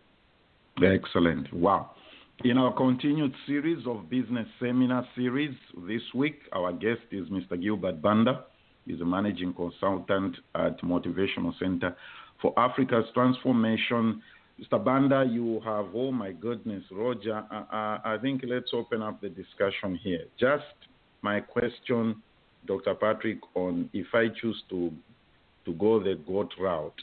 Excellent. 0.83 1.51
Wow. 1.53 1.91
In 2.43 2.57
our 2.57 2.73
continued 2.73 3.33
series 3.47 3.87
of 3.87 4.09
business 4.09 4.47
seminar 4.59 5.07
series 5.15 5.55
this 5.87 6.01
week, 6.13 6.41
our 6.51 6.73
guest 6.73 7.01
is 7.09 7.27
Mr. 7.29 7.59
Gilbert 7.59 8.01
Banda. 8.01 8.43
He's 8.85 8.99
a 9.01 9.05
managing 9.05 9.53
consultant 9.53 10.35
at 10.53 10.79
Motivational 10.81 11.57
Center 11.57 11.95
for 12.41 12.53
Africa's 12.59 13.05
Transformation. 13.13 14.21
Mr. 14.61 14.83
Banda, 14.83 15.25
you 15.27 15.61
have, 15.65 15.87
oh 15.95 16.11
my 16.11 16.33
goodness, 16.33 16.83
Roger, 16.91 17.43
I, 17.49 17.63
I, 18.03 18.13
I 18.15 18.17
think 18.17 18.43
let's 18.45 18.71
open 18.73 19.01
up 19.01 19.21
the 19.21 19.29
discussion 19.29 19.95
here. 20.03 20.25
Just 20.37 20.65
my 21.21 21.39
question 21.39 22.21
Dr. 22.67 22.95
Patrick 22.95 23.39
on 23.55 23.89
if 23.93 24.07
I 24.13 24.27
choose 24.41 24.61
to 24.69 24.91
to 25.65 25.73
go 25.73 25.99
the 25.99 26.15
goat 26.27 26.53
route. 26.59 27.01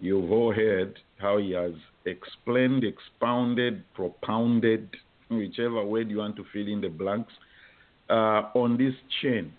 You've 0.00 0.30
all 0.30 0.52
heard 0.52 0.98
how 1.18 1.38
he 1.38 1.52
has 1.52 1.72
explained, 2.06 2.84
expounded, 2.84 3.84
propounded, 3.94 4.88
whichever 5.30 5.84
word 5.84 6.10
you 6.10 6.18
want 6.18 6.36
to 6.36 6.44
fill 6.52 6.66
in 6.66 6.80
the 6.80 6.88
blanks, 6.88 7.32
uh, 8.08 8.48
on 8.54 8.76
this 8.76 8.94
chain. 9.20 9.52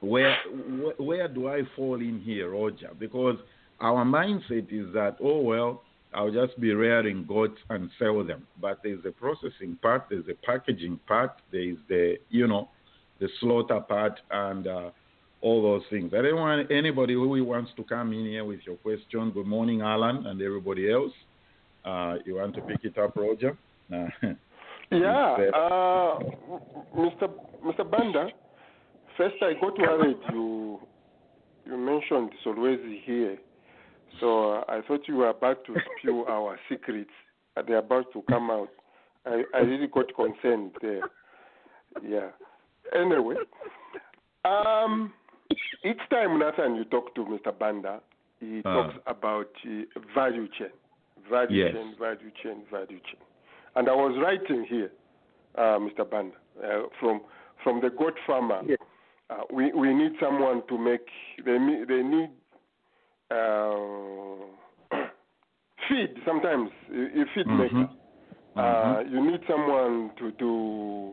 Where, 0.00 0.36
where 0.68 0.94
where 0.96 1.28
do 1.28 1.48
I 1.48 1.62
fall 1.76 2.00
in 2.00 2.20
here, 2.20 2.50
Roger? 2.50 2.90
Because 2.98 3.36
our 3.80 4.04
mindset 4.04 4.72
is 4.72 4.92
that 4.94 5.16
oh 5.22 5.40
well, 5.40 5.82
I'll 6.14 6.32
just 6.32 6.58
be 6.58 6.72
rearing 6.72 7.24
goats 7.26 7.58
and 7.68 7.90
sell 7.98 8.24
them. 8.24 8.46
But 8.60 8.80
there's 8.82 9.04
a 9.04 9.10
processing 9.10 9.78
part, 9.80 10.06
there's 10.10 10.24
a 10.28 10.46
packaging 10.46 10.98
part, 11.06 11.32
there 11.52 11.70
is 11.70 11.76
the 11.88 12.16
you 12.30 12.46
know 12.48 12.70
the 13.20 13.28
slaughter 13.40 13.80
part, 13.80 14.18
and 14.30 14.66
uh, 14.66 14.90
all 15.42 15.62
those 15.62 15.82
things. 15.90 16.12
I 16.14 16.22
don't 16.22 16.36
want 16.36 16.70
anybody 16.70 17.14
who 17.14 17.44
wants 17.44 17.70
to 17.76 17.84
come 17.84 18.12
in 18.12 18.26
here 18.26 18.44
with 18.44 18.60
your 18.66 18.76
question. 18.76 19.30
Good 19.30 19.46
morning, 19.46 19.80
Alan, 19.80 20.26
and 20.26 20.40
everybody 20.40 20.90
else. 20.90 21.12
Uh, 21.84 22.16
you 22.24 22.36
want 22.36 22.54
to 22.56 22.60
pick 22.62 22.84
it 22.84 22.98
up, 22.98 23.16
Roger? 23.16 23.56
Uh, 24.92 24.96
yeah, 24.96 25.36
uh, 25.54 26.18
Mr. 26.96 27.30
Mr. 27.64 27.88
Banda. 27.88 28.26
First, 29.16 29.36
I 29.40 29.52
got 29.60 29.78
worried. 29.78 30.16
You 30.32 30.80
you 31.64 31.76
mentioned 31.76 32.32
Solwezi 32.44 33.00
here, 33.04 33.38
so 34.18 34.50
uh, 34.50 34.64
I 34.68 34.80
thought 34.88 35.06
you 35.06 35.14
were 35.14 35.28
about 35.28 35.64
to 35.66 35.76
spew 36.00 36.24
our 36.28 36.58
secrets. 36.68 37.10
They're 37.68 37.78
about 37.78 38.12
to 38.14 38.22
come 38.28 38.50
out. 38.50 38.70
I, 39.24 39.44
I 39.54 39.58
really 39.58 39.86
got 39.86 40.12
concerned 40.16 40.72
there. 40.82 41.02
Yeah 42.04 42.30
anyway, 42.94 43.36
um, 44.44 45.12
each 45.84 46.00
time 46.10 46.38
Nathan 46.38 46.76
you 46.76 46.84
talk 46.84 47.14
to 47.14 47.22
Mr. 47.24 47.56
Banda, 47.56 48.00
he 48.40 48.60
uh. 48.64 48.74
talks 48.74 48.94
about 49.06 49.50
uh, 49.66 50.00
value 50.14 50.48
chain, 50.58 50.70
value 51.30 51.64
yes. 51.64 51.74
chain, 51.74 51.94
value 51.98 52.30
chain, 52.42 52.62
value 52.70 53.00
chain. 53.00 53.20
And 53.76 53.88
I 53.88 53.92
was 53.94 54.16
writing 54.22 54.66
here, 54.68 54.90
uh, 55.56 55.78
Mr. 55.78 56.08
Banda, 56.08 56.36
uh, 56.64 56.82
from 56.98 57.20
from 57.62 57.80
the 57.82 57.90
goat 57.90 58.14
farmer 58.26 58.62
yes. 58.66 58.78
uh, 59.28 59.42
we 59.52 59.70
we 59.72 59.92
need 59.94 60.12
someone 60.20 60.62
to 60.68 60.78
make 60.78 61.06
they 61.44 61.58
they 61.88 62.02
need 62.02 62.30
uh, 63.30 63.76
feed 65.88 66.14
sometimes 66.24 66.70
a 66.92 67.20
a 67.20 67.24
feed 67.34 67.46
Mhm. 67.46 67.58
maker. 67.58 67.88
Uh, 68.56 69.02
you 69.08 69.24
need 69.30 69.40
someone 69.48 70.10
to 70.18 70.32
do 70.32 71.12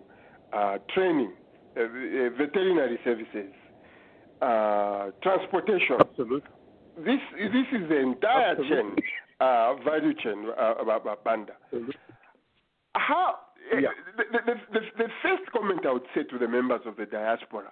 uh, 0.52 0.80
training, 0.94 1.32
uh, 1.78 1.82
uh, 1.82 2.30
veterinary 2.36 3.00
services, 3.06 3.54
uh, 4.42 5.12
transportation. 5.22 5.98
Absolutely. 6.00 6.50
This 6.98 7.20
this 7.38 7.68
is 7.74 7.90
the 7.90 7.98
entire 7.98 8.56
chain, 8.56 8.96
uh, 9.40 9.76
value 9.86 10.14
chain, 10.16 10.46
uh, 10.58 10.74
uh, 10.82 10.98
uh, 10.98 11.16
Banda. 11.24 11.54
Absolutely. 11.66 11.94
How 12.96 13.36
eh, 13.72 13.80
Yeah. 13.82 13.90
the, 14.18 14.24
the, 14.46 14.54
the, 14.74 14.80
the 14.98 15.08
first 15.22 15.52
comment 15.52 15.86
I 15.86 15.92
would 15.94 16.08
say 16.16 16.24
to 16.24 16.38
the 16.40 16.48
members 16.48 16.82
of 16.86 16.96
the 16.98 17.06
diaspora: 17.06 17.72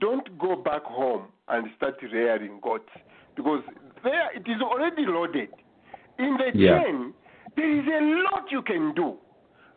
don't 0.00 0.38
go 0.38 0.56
back 0.56 0.82
home 0.84 1.26
and 1.48 1.66
start 1.76 1.96
rearing 2.10 2.58
goats 2.62 2.88
because 3.36 3.62
there 4.02 4.30
it 4.34 4.48
is 4.48 4.62
already 4.62 5.04
loaded. 5.06 5.50
In 6.18 6.36
the 6.38 6.50
Yeah. 6.54 6.82
chain, 6.82 7.12
there 7.56 7.70
is 7.70 7.86
a 7.86 8.00
lot 8.24 8.50
you 8.50 8.62
can 8.62 8.94
do, 8.94 9.18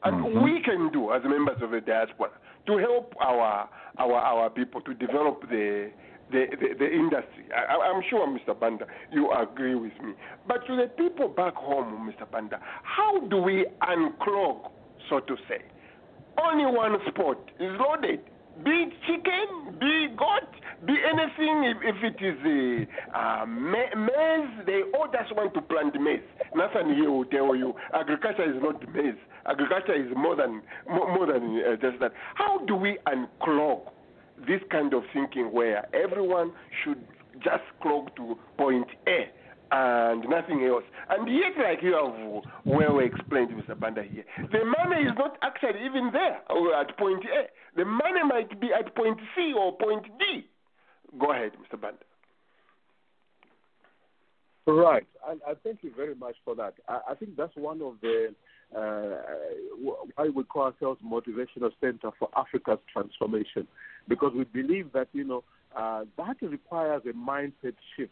and 0.03 0.23
Mhm. 0.23 0.43
we 0.43 0.61
can 0.61 0.89
do 0.89 1.11
as 1.11 1.23
members 1.23 1.61
of 1.61 1.71
the 1.71 1.81
diaspora 1.81 2.31
to 2.67 2.77
help 2.77 3.13
our 3.19 3.67
our 3.97 4.15
our 4.15 4.49
people 4.49 4.79
to 4.81 4.93
develop 4.93 5.41
the. 5.49 5.91
The, 6.31 6.45
the, 6.59 6.67
the 6.77 6.91
industry. 6.91 7.45
I, 7.55 7.75
I'm 7.89 8.03
sure, 8.09 8.27
Mr. 8.27 8.59
Banda, 8.59 8.85
you 9.11 9.31
agree 9.31 9.75
with 9.75 9.93
me. 10.03 10.11
But 10.47 10.67
to 10.67 10.75
the 10.75 10.87
people 10.87 11.29
back 11.29 11.55
home, 11.55 12.11
Mr. 12.11 12.29
Banda, 12.29 12.59
how 12.83 13.19
do 13.27 13.37
we 13.37 13.65
unclog, 13.81 14.69
so 15.09 15.21
to 15.21 15.37
say? 15.47 15.59
Only 16.37 16.65
one 16.65 16.97
spot 17.07 17.39
is 17.59 17.71
loaded. 17.79 18.19
Be 18.63 18.71
it 18.71 18.93
chicken, 19.05 19.77
be 19.79 20.07
goat, 20.17 20.49
be 20.85 20.93
anything. 21.05 21.63
If, 21.63 21.77
if 21.83 22.03
it 22.03 22.25
is 22.25 22.87
a 23.13 23.45
ma- 23.45 23.95
maize, 23.95 24.65
they 24.65 24.81
all 24.97 25.07
just 25.11 25.35
want 25.35 25.53
to 25.53 25.61
plant 25.61 25.93
maize. 26.01 26.21
Nothing 26.55 26.95
here 26.95 27.11
will 27.11 27.25
tell 27.25 27.55
you 27.55 27.75
agriculture 27.93 28.49
is 28.49 28.61
not 28.61 28.81
maize. 28.93 29.13
Agriculture 29.45 29.93
is 29.93 30.11
more 30.15 30.35
than 30.35 30.61
more, 30.89 31.13
more 31.13 31.27
than 31.31 31.61
uh, 31.61 31.75
just 31.75 31.99
that. 31.99 32.13
How 32.35 32.59
do 32.65 32.75
we 32.75 32.97
unclog 33.07 33.81
this 34.45 34.61
kind 34.71 34.93
of 34.93 35.03
thinking 35.13 35.51
where 35.51 35.87
everyone 35.95 36.51
should 36.83 37.01
just 37.43 37.63
clog 37.81 38.15
to 38.15 38.37
point 38.57 38.87
A 39.07 39.29
and 39.71 40.23
nothing 40.29 40.63
else. 40.65 40.83
And 41.09 41.27
yet, 41.29 41.53
like 41.61 41.81
you 41.81 41.93
have 41.93 42.43
well 42.65 42.99
explained, 42.99 43.51
Mr. 43.51 43.77
Banda 43.77 44.03
here, 44.03 44.23
the 44.51 44.63
money 44.65 45.03
is 45.03 45.13
not 45.17 45.37
actually 45.41 45.85
even 45.85 46.09
there 46.13 46.39
or 46.49 46.75
at 46.75 46.97
point 46.97 47.23
A. 47.25 47.47
The 47.77 47.85
money 47.85 48.23
might 48.27 48.59
be 48.59 48.69
at 48.73 48.95
point 48.95 49.19
C 49.35 49.53
or 49.57 49.77
point 49.77 50.05
D. 50.19 50.45
Go 51.19 51.31
ahead, 51.31 51.51
Mr. 51.53 51.79
Banda. 51.79 51.99
Right, 54.69 55.07
I 55.25 55.53
thank 55.63 55.81
you 55.81 55.93
very 55.95 56.13
much 56.13 56.35
for 56.43 56.53
that. 56.55 56.73
I, 56.89 56.99
I 57.11 57.15
think 57.15 57.37
that's 57.37 57.55
one 57.55 57.81
of 57.81 57.95
the 58.01 58.35
uh, 58.75 59.15
why 59.81 60.29
we 60.33 60.43
call 60.43 60.63
ourselves 60.63 60.99
Motivational 61.05 61.71
Center 61.79 62.11
for 62.17 62.29
Africa's 62.35 62.79
Transformation, 62.91 63.67
because 64.07 64.33
we 64.35 64.43
believe 64.45 64.91
that 64.93 65.07
you 65.13 65.23
know 65.23 65.43
uh, 65.75 66.05
that 66.17 66.37
requires 66.41 67.03
a 67.05 67.13
mindset 67.13 67.75
shift. 67.95 68.11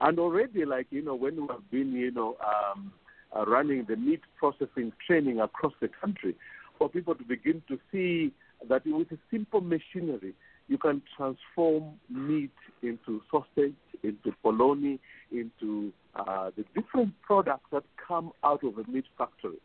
And 0.00 0.18
already, 0.18 0.64
like 0.64 0.86
you 0.90 1.02
know, 1.02 1.14
when 1.14 1.36
we 1.36 1.48
have 1.48 1.70
been 1.70 1.92
you 1.92 2.10
know 2.10 2.36
um, 2.44 2.92
uh, 3.36 3.44
running 3.44 3.84
the 3.88 3.96
meat 3.96 4.20
processing 4.36 4.92
training 5.06 5.40
across 5.40 5.72
the 5.80 5.88
country, 6.00 6.34
for 6.78 6.88
people 6.88 7.14
to 7.14 7.24
begin 7.24 7.62
to 7.68 7.78
see 7.92 8.32
that 8.68 8.86
with 8.86 9.10
a 9.12 9.18
simple 9.30 9.60
machinery, 9.60 10.34
you 10.68 10.78
can 10.78 11.02
transform 11.16 11.94
meat 12.08 12.52
into 12.82 13.20
sausage, 13.30 13.74
into 14.02 14.32
polony, 14.44 14.98
into 15.32 15.92
uh, 16.14 16.50
the 16.56 16.64
different 16.74 17.12
products 17.22 17.66
that 17.72 17.82
come 18.06 18.32
out 18.44 18.62
of 18.64 18.78
a 18.78 18.90
meat 18.90 19.04
factory. 19.16 19.58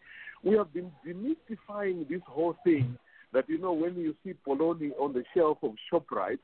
We 0.44 0.58
have 0.58 0.74
been 0.74 0.92
demystifying 1.08 2.08
this 2.10 2.22
whole 2.28 2.56
thing 2.64 2.98
that, 3.32 3.50
you 3.50 3.58
know, 3.58 3.74
when 3.74 3.96
you 3.96 4.16
see 4.24 4.34
polony 4.46 4.92
on 5.00 5.14
the 5.14 5.24
shelf 5.34 5.58
of 5.64 5.74
ShopRite, 5.92 6.40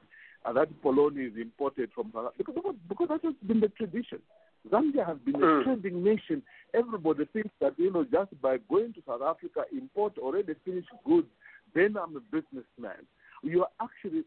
uh, 0.45 0.53
that 0.53 0.69
polony 0.81 1.27
is 1.27 1.33
imported 1.39 1.89
from 1.93 2.11
South 2.13 2.27
Africa 2.33 2.51
because, 2.53 2.75
because 2.87 3.07
that 3.09 3.23
has 3.23 3.33
been 3.45 3.59
the 3.59 3.67
tradition. 3.69 4.19
Zambia 4.69 5.05
has 5.05 5.17
been 5.19 5.35
a 5.35 5.39
Mm. 5.39 5.63
trading 5.63 6.03
nation. 6.03 6.41
Everybody 6.73 7.25
thinks 7.25 7.53
that, 7.59 7.77
you 7.77 7.91
know, 7.91 8.03
just 8.05 8.39
by 8.41 8.57
going 8.69 8.93
to 8.93 9.01
South 9.05 9.21
Africa, 9.21 9.65
import 9.71 10.17
already 10.17 10.53
finished 10.65 10.89
goods, 11.05 11.27
then 11.73 11.97
I'm 11.97 12.15
a 12.15 12.19
businessman. 12.19 13.05
You 13.43 13.63
are 13.63 13.69
actually 13.81 14.23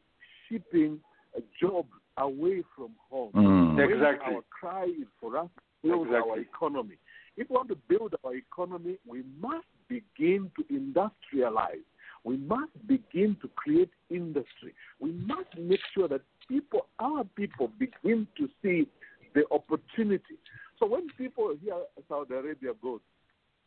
shipping 0.48 1.00
a 1.36 1.42
job 1.60 1.86
away 2.18 2.62
from 2.76 2.90
home. 3.10 3.32
Mm. 3.34 3.78
Exactly. 3.78 4.34
Our 4.34 4.42
cry 4.50 4.84
is 4.84 5.08
for 5.20 5.36
us 5.36 5.48
to 5.82 5.88
build 5.88 6.08
our 6.08 6.38
economy. 6.38 6.96
If 7.36 7.48
we 7.48 7.54
want 7.54 7.68
to 7.68 7.76
build 7.88 8.14
our 8.24 8.34
economy, 8.34 8.98
we 9.06 9.22
must 9.40 9.66
begin 9.88 10.50
to 10.56 10.64
industrialize. 10.72 11.84
We 12.24 12.36
must 12.36 12.72
begin 12.86 13.36
to 13.42 13.48
create 13.56 13.90
industry. 14.10 14.74
We 15.00 15.12
must 15.12 15.48
make 15.58 15.80
sure 15.94 16.08
that 16.08 16.20
people, 16.48 16.86
our 16.98 17.24
people, 17.36 17.70
begin 17.78 18.26
to 18.36 18.48
see 18.62 18.86
the 19.34 19.44
opportunity. 19.50 20.36
So 20.78 20.86
when 20.86 21.08
people 21.16 21.54
hear 21.62 21.76
Saudi 22.08 22.34
Arabia 22.34 22.72
goes, 22.82 23.00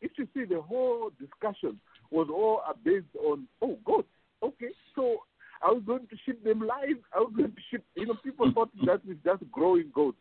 if 0.01 0.11
you 0.17 0.27
see 0.33 0.45
the 0.45 0.61
whole 0.61 1.11
discussion 1.19 1.79
was 2.11 2.27
all 2.29 2.61
based 2.83 3.05
on, 3.19 3.47
oh, 3.61 3.77
goats. 3.85 4.07
Okay, 4.43 4.69
so 4.95 5.17
I 5.63 5.71
was 5.71 5.81
going 5.85 6.07
to 6.07 6.15
ship 6.25 6.43
them 6.43 6.59
live. 6.59 6.97
I 7.13 7.19
was 7.19 7.33
going 7.35 7.51
to 7.51 7.61
ship, 7.71 7.83
you 7.95 8.05
know, 8.05 8.15
people 8.23 8.51
thought 8.55 8.69
that 8.85 9.05
was 9.05 9.17
just 9.23 9.49
growing 9.51 9.91
goats. 9.93 10.17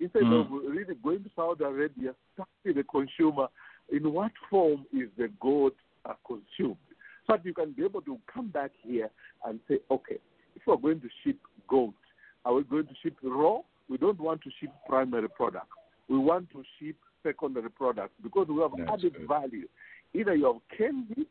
Instead 0.00 0.22
Mm. 0.22 0.40
of 0.40 0.50
really 0.50 0.94
going 0.94 1.22
to 1.22 1.30
Saudi 1.36 1.62
Arabia, 1.62 2.14
studying 2.32 2.76
the 2.76 2.84
consumer, 2.84 3.48
in 3.90 4.10
what 4.12 4.32
form 4.48 4.86
is 4.92 5.08
the 5.18 5.28
gold 5.40 5.72
uh, 6.06 6.14
consumed? 6.26 6.76
So 7.26 7.36
that 7.36 7.44
you 7.44 7.52
can 7.52 7.72
be 7.72 7.84
able 7.84 8.00
to 8.02 8.18
come 8.32 8.48
back 8.48 8.70
here 8.80 9.10
and 9.44 9.60
say, 9.68 9.78
okay, 9.90 10.18
if 10.56 10.62
we're 10.66 10.76
going 10.76 11.00
to 11.00 11.08
ship 11.22 11.36
gold, 11.68 11.94
are 12.44 12.54
we 12.54 12.64
going 12.64 12.86
to 12.86 12.94
ship 13.02 13.16
raw? 13.22 13.60
We 13.88 13.98
don't 13.98 14.18
want 14.18 14.40
to 14.42 14.50
ship 14.58 14.70
primary 14.88 15.28
product. 15.28 15.66
We 16.08 16.16
want 16.18 16.50
to 16.52 16.64
ship 16.78 16.96
secondary 17.22 17.68
products 17.70 18.14
because 18.22 18.48
we 18.48 18.60
have 18.62 18.72
That's 18.78 18.90
added 18.92 19.14
good. 19.14 19.28
value. 19.28 19.68
Either 20.14 20.34
you 20.34 20.46
have 20.46 20.78
canned 20.78 21.12
it 21.16 21.26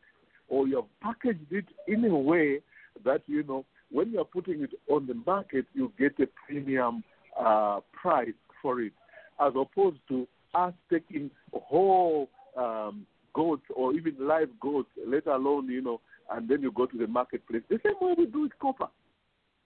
or 0.48 0.68
you 0.68 0.76
have 0.76 0.86
packaged 1.02 1.52
it 1.52 1.66
in 1.88 2.06
a 2.06 2.16
way 2.16 2.62
that, 3.04 3.24
you 3.26 3.44
know, 3.44 3.66
when 3.92 4.12
you're 4.12 4.26
putting 4.26 4.62
it 4.62 4.72
on 4.88 5.08
the 5.08 5.16
market, 5.26 5.66
you 5.74 5.92
get 5.98 6.20
a 6.20 6.28
premium 6.46 7.04
uh, 7.40 7.80
price 7.94 8.34
for 8.62 8.82
it, 8.82 8.94
as 9.40 9.54
opposed 9.56 10.00
to 10.10 10.28
us 10.54 10.74
taking 10.90 11.30
whole 11.54 12.30
um, 12.58 13.06
goats 13.34 13.64
or 13.76 13.94
even 13.94 14.16
live 14.20 14.50
goats, 14.60 14.90
let 15.06 15.28
alone, 15.28 15.68
you 15.70 15.82
know, 15.82 16.02
and 16.32 16.48
then 16.50 16.62
you 16.62 16.72
go 16.72 16.86
to 16.86 16.98
the 16.98 17.08
marketplace. 17.08 17.64
The 17.70 17.80
same 17.84 17.96
way 18.02 18.16
we 18.18 18.26
do 18.26 18.42
with 18.42 18.58
copper. 18.60 18.88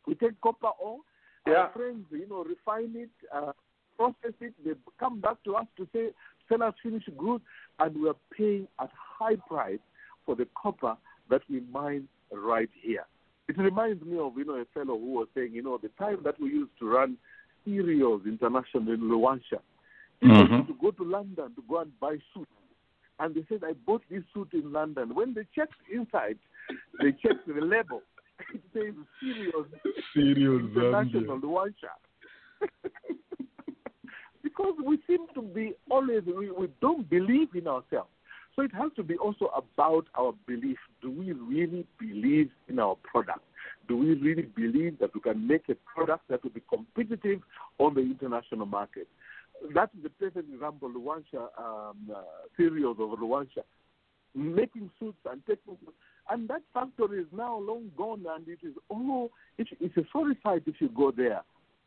We 0.05 0.15
take 0.15 0.39
copper 0.41 0.71
ore, 0.81 0.99
Yeah. 1.47 1.53
our 1.53 1.69
friends, 1.69 2.05
you 2.11 2.27
know, 2.27 2.43
refine 2.43 2.93
it, 2.95 3.09
uh, 3.31 3.53
process 3.97 4.33
it, 4.41 4.53
they 4.65 4.71
come 4.99 5.19
back 5.19 5.41
to 5.43 5.55
us 5.55 5.67
to 5.77 5.87
say, 5.93 6.09
sell 6.49 6.63
us 6.63 6.73
finished 6.81 7.09
goods, 7.17 7.43
and 7.79 7.95
we 8.01 8.09
are 8.09 8.15
paying 8.37 8.67
at 8.79 8.89
high 8.93 9.35
price 9.47 9.79
for 10.25 10.35
the 10.35 10.47
copper 10.61 10.95
that 11.29 11.41
we 11.49 11.61
mine 11.71 12.07
right 12.31 12.69
here. 12.81 13.05
It 13.47 13.57
reminds 13.57 14.03
me 14.05 14.17
of, 14.17 14.37
you 14.37 14.45
know, 14.45 14.55
a 14.55 14.65
fellow 14.73 14.97
who 14.97 15.11
was 15.11 15.27
saying, 15.35 15.53
you 15.53 15.61
know, 15.61 15.77
the 15.77 15.89
time 15.99 16.19
that 16.23 16.39
we 16.39 16.49
used 16.49 16.71
to 16.79 16.87
run 16.87 17.17
Cereals 17.65 18.21
International 18.25 18.93
in 18.93 19.01
Luanshya. 19.01 19.59
People 20.19 20.37
Mhm. 20.37 20.57
used 20.57 20.67
to 20.67 20.73
go 20.75 20.91
to 20.91 21.03
London 21.03 21.53
to 21.55 21.61
go 21.67 21.79
and 21.79 21.99
buy 21.99 22.17
suits. 22.33 22.51
And 23.19 23.35
they 23.35 23.45
said, 23.47 23.63
I 23.63 23.73
bought 23.73 24.03
this 24.09 24.23
suit 24.33 24.49
in 24.53 24.71
London. 24.71 25.13
When 25.13 25.33
they 25.33 25.45
checked 25.55 25.75
inside, 25.91 26.39
they 26.99 27.11
checked 27.11 27.47
the 27.47 27.61
label. 27.61 28.01
It 28.53 28.61
says 28.73 28.93
Serious, 29.19 29.67
Serious 30.13 30.61
International 30.75 31.39
Luanshya. 31.39 31.93
because 34.43 34.73
we 34.83 34.99
seem 35.07 35.27
to 35.33 35.41
be 35.41 35.73
always, 35.89 36.23
we, 36.25 36.51
we 36.51 36.67
don't 36.81 37.09
believe 37.09 37.49
in 37.55 37.67
ourselves. 37.67 38.09
So 38.55 38.61
it 38.61 38.73
has 38.75 38.91
to 38.95 39.03
be 39.03 39.17
also 39.17 39.45
about 39.55 40.05
our 40.17 40.33
belief. 40.45 40.77
Do 41.01 41.09
we 41.09 41.31
really 41.31 41.85
believe 41.99 42.51
in 42.67 42.79
our 42.79 42.95
product? 43.03 43.41
Do 43.87 43.97
we 43.97 44.13
really 44.15 44.43
believe 44.43 44.99
that 44.99 45.13
we 45.13 45.21
can 45.21 45.47
make 45.47 45.69
a 45.69 45.75
product 45.75 46.27
that 46.29 46.43
will 46.43 46.51
be 46.51 46.61
competitive 46.69 47.41
on 47.79 47.93
the 47.93 48.01
international 48.01 48.65
market? 48.65 49.07
That 49.73 49.89
is 49.95 50.03
the 50.03 50.09
perfect 50.09 50.49
example, 50.53 50.89
Luanshya, 50.89 51.47
um, 51.57 51.97
uh, 52.13 52.21
cereals 52.57 52.97
of 52.99 53.17
Luanshya, 53.19 53.63
making 54.35 54.89
suits 54.99 55.17
and 55.29 55.41
taking, 55.47 55.77
and 56.29 56.47
that 56.49 56.61
factory 56.73 57.21
is 57.21 57.27
now 57.31 57.59
long 57.59 57.91
gone, 57.97 58.25
and 58.35 58.47
it 58.47 58.59
is 58.63 58.73
all, 58.89 59.29
it, 59.57 59.67
it's 59.79 59.95
a 59.97 60.03
sorry 60.11 60.37
sight 60.43 60.63
if 60.65 60.75
you 60.79 60.89
go 60.89 61.11
there. 61.11 61.41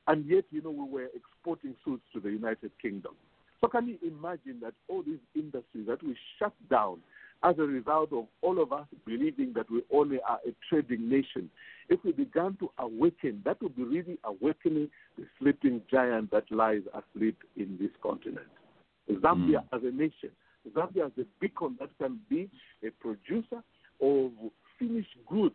And 0.09 0.25
yet, 0.25 0.45
you 0.51 0.63
know, 0.63 0.71
we 0.71 0.89
were 0.89 1.09
exporting 1.15 1.75
suits 1.85 2.05
to 2.15 2.21
the 2.21 2.31
United 2.31 2.71
Kingdom. 2.81 3.15
So 3.61 3.69
can 3.69 3.89
you 3.89 3.99
imagine 4.07 4.61
that 4.63 4.75
all 4.89 5.03
these 5.03 5.19
industries 5.35 5.87
that 5.89 6.03
we 6.03 6.17
shut 6.39 6.53
down, 6.71 6.99
as 7.43 7.59
a 7.59 7.63
result 7.63 8.13
of 8.13 8.27
all 8.43 8.61
of 8.61 8.73
us 8.73 8.87
believing 9.05 9.53
that 9.55 9.71
we 9.71 9.83
only 9.93 10.19
are 10.29 10.39
a 10.47 10.55
trading 10.69 11.09
nation. 11.09 11.51
If 11.89 12.01
we 12.05 12.13
began 12.13 12.57
to 12.61 12.71
awaken, 12.79 13.43
that 13.45 13.63
would 13.63 13.77
be 13.77 13.85
really 13.85 14.19
awakening 14.25 14.91
the 15.17 15.25
sleeping 15.39 15.83
giant 15.91 16.31
that 16.31 16.51
lies 16.51 16.83
asleep 16.95 17.39
in 17.57 17.77
this 17.81 17.91
continent. 18.03 18.49
Zambia 19.09 19.63
Mm. 19.63 19.69
as 19.73 19.85
a 19.85 19.91
nation, 19.91 20.31
Zambia 20.71 21.07
as 21.07 21.19
a 21.19 21.25
beacon 21.41 21.77
that 21.79 21.91
can 21.99 22.21
be 22.29 22.51
a 22.83 22.91
producer 22.91 23.63
of 24.01 24.33
finished 24.79 25.17
goods 25.27 25.55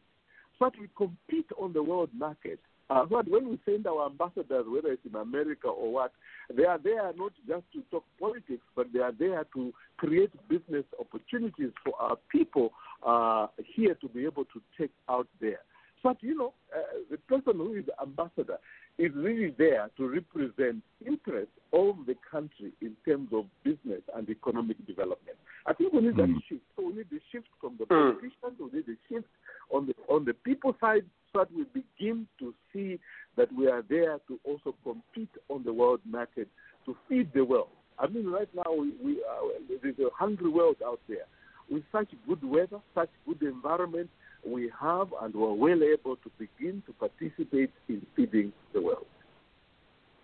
but 0.62 0.78
we 0.80 0.88
compete 0.96 1.50
on 1.60 1.74
the 1.74 1.82
world 1.82 2.12
market. 2.14 2.60
Uh, 2.92 3.06
so 3.10 3.24
when 3.30 3.50
we 3.50 3.60
send 3.64 3.88
our 3.88 4.08
ambassadors, 4.08 4.66
whether 4.68 4.92
it's 4.92 5.06
in 5.06 5.16
America 5.16 5.68
or 5.68 5.94
what, 5.94 6.12
they 6.54 6.66
are 6.66 6.78
there 6.78 7.10
not 7.16 7.32
just 7.48 7.64
to 7.72 7.82
talk 7.90 8.04
politics, 8.20 8.64
but 8.76 8.88
they 8.92 9.00
are 9.00 9.14
there 9.18 9.46
to 9.54 9.74
create 9.96 10.32
business 10.50 10.84
opportunities 11.00 11.72
for 11.86 11.94
our 12.02 12.18
people 12.30 12.74
uh, 13.08 13.48
here 13.76 13.96
to 13.96 14.10
be 14.10 14.26
able 14.26 14.44
to 14.44 14.62
take 14.78 14.92
out 15.08 15.28
there. 15.40 15.60
But 16.04 16.18
you 16.22 16.36
know, 16.36 16.54
uh, 16.76 16.82
the 17.10 17.18
person 17.18 17.54
who 17.58 17.76
is 17.76 17.86
the 17.86 17.94
ambassador 18.02 18.58
is 18.98 19.12
really 19.16 19.56
there 19.58 19.90
to 19.96 20.10
represent 20.10 20.84
interests 21.06 21.54
of 21.72 21.96
the 22.08 22.16
country 22.30 22.74
in 22.82 22.98
terms 23.08 23.30
of 23.32 23.46
business 23.64 24.02
and 24.18 24.30
economic 24.30 24.86
development. 24.86 25.38
I 25.66 25.74
think 25.74 25.94
we 25.94 26.02
need 26.02 26.18
that 26.18 26.28
Mm. 26.28 26.44
shift. 26.50 26.64
So 26.76 26.88
we 26.88 26.94
need 26.94 27.10
the 27.10 27.22
shift 27.32 27.48
from 27.62 27.78
the 27.78 27.86
Mm. 27.86 28.20
we 28.20 28.70
need 28.74 28.86
the 28.88 28.98
shift 29.08 29.28
on 29.70 29.86
the 29.86 29.96
on 30.10 30.26
the 30.26 30.34
people 30.34 30.76
side 30.82 31.06
that 31.34 31.48
we 31.56 31.64
begin 31.74 32.28
to 32.40 32.54
see 32.74 33.00
that 33.38 33.52
we 33.54 33.68
are 33.68 33.84
there 33.90 34.20
to 34.28 34.40
also 34.44 34.76
compete 34.84 35.30
on 35.50 35.64
the 35.64 35.74
world 35.74 36.02
market 36.06 36.48
to 36.86 36.96
feed 37.08 37.30
the 37.34 37.44
world. 37.44 37.70
I 38.00 38.08
mean, 38.08 38.28
right 38.28 38.50
now 38.56 38.74
we, 38.74 38.94
we 39.04 39.24
are, 39.24 39.42
there's 39.82 40.00
a 40.00 40.10
hungry 40.14 40.50
world 40.50 40.78
out 40.86 41.00
there. 41.08 41.26
With 41.70 41.84
such 41.92 42.10
good 42.28 42.44
weather, 42.44 42.80
such 42.94 43.10
good 43.26 43.42
environment, 43.44 44.10
we 44.46 44.72
have 44.80 45.08
and 45.22 45.34
we're 45.34 45.54
well 45.54 45.80
able 45.84 46.16
to 46.18 46.32
begin 46.38 46.84
to 46.88 46.94
participate 46.94 47.72
in 47.88 48.06
feeding 48.16 48.52
the 48.74 48.82
world. 48.82 49.06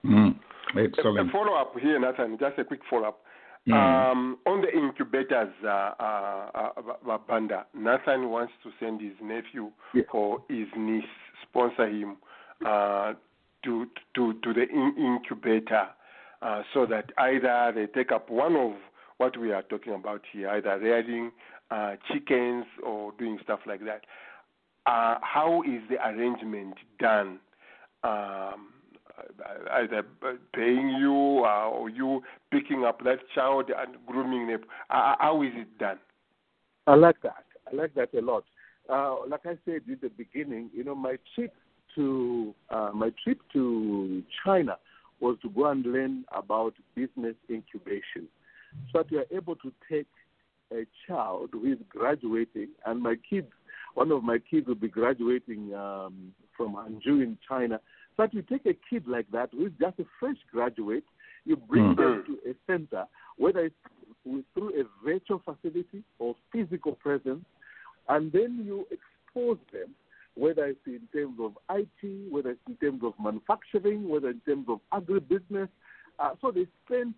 Mm. 0.04 0.36
A, 0.76 0.82
a 0.82 1.32
follow 1.32 1.54
up 1.54 1.74
here, 1.80 2.00
Nathan. 2.00 2.38
Just 2.40 2.60
a 2.60 2.64
quick 2.66 2.82
follow 2.90 3.10
up. 3.10 3.20
Mm. 3.68 3.74
Um, 4.12 4.38
on 4.46 4.62
the 4.62 4.74
incubators, 4.74 5.54
uh, 5.64 5.68
uh, 5.68 6.70
uh, 7.10 7.18
Banda, 7.28 7.66
Nathan 7.74 8.30
wants 8.30 8.54
to 8.64 8.72
send 8.80 9.02
his 9.02 9.14
nephew 9.22 9.72
Yeah. 9.94 10.04
or 10.14 10.42
his 10.48 10.68
niece, 10.78 11.04
sponsor 11.44 11.88
him 11.88 12.16
uh, 12.66 13.14
to 13.64 13.88
to 14.16 14.34
to 14.36 14.54
the 14.54 14.70
in- 14.70 14.96
incubator, 14.98 15.90
uh, 16.42 16.64
so 16.74 16.86
that 16.86 17.12
either 17.18 17.74
they 17.76 17.88
take 17.88 18.12
up 18.14 18.30
one 18.30 18.56
of 18.56 18.74
what 19.18 19.36
we 19.38 19.52
are 19.52 19.64
talking 19.64 19.94
about 19.94 20.22
here, 20.32 20.50
either 20.52 20.78
rearing 20.80 21.32
uh, 21.70 21.96
chickens 22.08 22.66
or 22.84 23.12
doing 23.20 23.38
stuff 23.44 23.60
like 23.66 23.84
that. 23.84 24.06
Uh, 24.86 25.18
how 25.22 25.62
is 25.64 25.82
the 25.90 25.98
arrangement 26.08 26.76
done? 27.00 27.40
Um, 28.04 28.70
either 29.72 30.04
paying 30.54 30.90
you 31.00 31.44
uh, 31.46 31.70
or 31.70 31.90
you 31.90 32.22
picking 32.52 32.84
up 32.86 33.04
that 33.04 33.20
child 33.34 33.72
and 33.76 33.98
grooming 34.06 34.48
them. 34.48 34.62
How 34.90 35.42
is 35.44 35.52
it 35.56 35.78
done? 35.78 36.00
I 36.86 36.96
like 36.96 37.22
that. 37.24 37.46
I 37.72 37.76
like 37.76 37.94
that 37.96 38.14
a 38.14 38.22
lot. 38.22 38.46
Uh, 38.90 39.18
like 39.28 39.46
I 39.46 39.58
said 39.66 39.82
in 39.88 39.98
the 40.02 40.10
beginning, 40.10 40.70
you 40.74 40.84
know, 40.84 40.96
my 40.96 41.18
trip 41.36 41.54
to 41.96 42.54
uh, 42.70 42.92
my 42.94 43.12
trip 43.24 43.40
to 43.54 44.24
China 44.46 44.78
was 45.20 45.36
to 45.42 45.50
go 45.50 45.70
and 45.70 45.86
learn 45.86 46.24
about 46.32 46.74
business 46.96 47.36
incubation, 47.50 48.28
so 48.92 49.00
that 49.00 49.12
we 49.12 49.18
are 49.18 49.26
able 49.32 49.56
to 49.58 49.74
take 49.92 50.08
a 50.72 50.86
child 51.08 51.50
who 51.52 51.72
is 51.72 51.80
graduating, 51.90 52.70
and 52.86 53.02
my 53.02 53.16
kids, 53.30 53.48
one 53.96 54.12
of 54.12 54.24
my 54.24 54.38
kids 54.38 54.68
will 54.68 54.76
be 54.76 54.88
graduating 54.88 55.74
um, 55.74 56.34
from 56.56 56.76
Hangzhou 56.76 57.24
in 57.24 57.38
China. 57.48 57.80
That 58.18 58.34
you 58.34 58.42
take 58.42 58.66
a 58.66 58.74
kid 58.90 59.08
like 59.08 59.30
that 59.32 59.50
who 59.52 59.68
is 59.68 59.72
just 59.80 60.00
a 60.00 60.06
fresh 60.20 60.38
graduate, 60.52 61.04
you 61.46 61.56
bring 61.56 61.96
Mm. 61.96 61.98
them 61.98 62.24
to 62.26 62.50
a 62.50 62.56
center, 62.66 63.06
whether 63.38 63.66
it's 63.66 63.76
through 64.54 64.74
a 64.82 64.84
virtual 65.06 65.40
facility 65.40 66.04
or 66.20 66.36
physical 66.52 66.94
presence, 66.96 67.46
and 68.10 68.32
then 68.32 68.64
you 68.66 68.88
expose 68.92 69.60
them, 69.72 69.94
whether 70.36 70.66
it's 70.66 70.86
in 70.88 71.08
terms 71.14 71.40
of 71.40 71.58
IT, 71.70 72.32
whether 72.32 72.52
it's 72.52 72.68
in 72.68 72.76
terms 72.78 73.04
of 73.04 73.14
manufacturing, 73.20 74.10
whether 74.10 74.30
in 74.30 74.40
terms 74.42 74.68
of 74.68 74.82
agribusiness. 74.92 75.70
Uh, 76.20 76.32
so 76.42 76.52
they 76.52 76.68
spend 76.86 77.14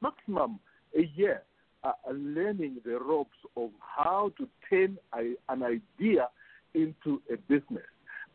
maximum 0.00 0.58
a 0.96 1.02
year 1.16 1.42
uh, 1.84 1.92
learning 2.12 2.76
the 2.84 2.98
ropes 2.98 3.36
of 3.56 3.70
how 3.80 4.32
to 4.38 4.48
turn 4.68 4.96
a, 5.14 5.34
an 5.48 5.62
idea 5.62 6.28
into 6.74 7.20
a 7.32 7.36
business. 7.48 7.86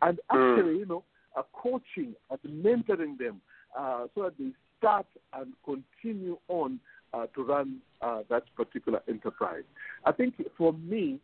And 0.01 0.19
Mm. 0.31 0.57
actually, 0.57 0.79
you 0.79 0.85
know, 0.85 1.03
uh, 1.37 1.43
coaching 1.53 2.15
and 2.29 2.63
mentoring 2.63 3.17
them 3.17 3.41
uh, 3.77 4.05
so 4.13 4.23
that 4.23 4.37
they 4.37 4.51
start 4.77 5.07
and 5.33 5.53
continue 5.63 6.37
on 6.47 6.79
uh, 7.13 7.25
to 7.27 7.43
run 7.43 7.77
uh, 8.01 8.21
that 8.29 8.43
particular 8.55 9.01
enterprise. 9.07 9.63
I 10.05 10.11
think 10.11 10.35
for 10.57 10.73
me, 10.73 11.19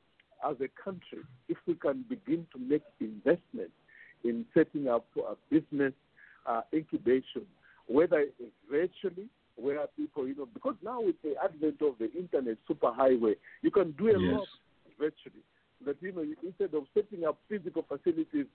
as 0.49 0.55
a 0.62 0.70
country, 0.84 1.20
if 1.49 1.57
we 1.68 1.76
can 1.76 2.05
begin 2.09 2.47
to 2.53 2.59
make 2.59 2.84
investments 2.99 3.74
in 4.24 4.45
setting 4.53 4.88
up 4.88 5.05
a 5.18 5.36
business 5.49 5.93
uh, 6.45 6.62
incubation, 6.74 7.45
whether 7.88 8.20
it's 8.20 8.53
virtually, 8.70 9.28
where 9.55 9.86
people, 9.97 10.28
you 10.28 10.36
know, 10.36 10.47
because 10.53 10.76
now 10.84 11.01
with 11.01 11.16
the 11.24 11.36
advent 11.43 11.82
of 11.82 11.95
the 11.99 12.12
internet 12.14 12.57
superhighway, 12.70 13.36
you 13.62 13.70
can 13.70 13.91
do 13.91 14.07
a 14.07 14.20
Yes. 14.20 14.34
lot 14.34 14.47
virtually. 14.97 15.43
That 15.86 15.97
you 16.01 16.12
know, 16.12 16.26
instead 16.43 16.74
of 16.76 16.84
setting 16.93 17.26
up 17.26 17.38
physical 17.49 17.84
facilities, 17.88 18.45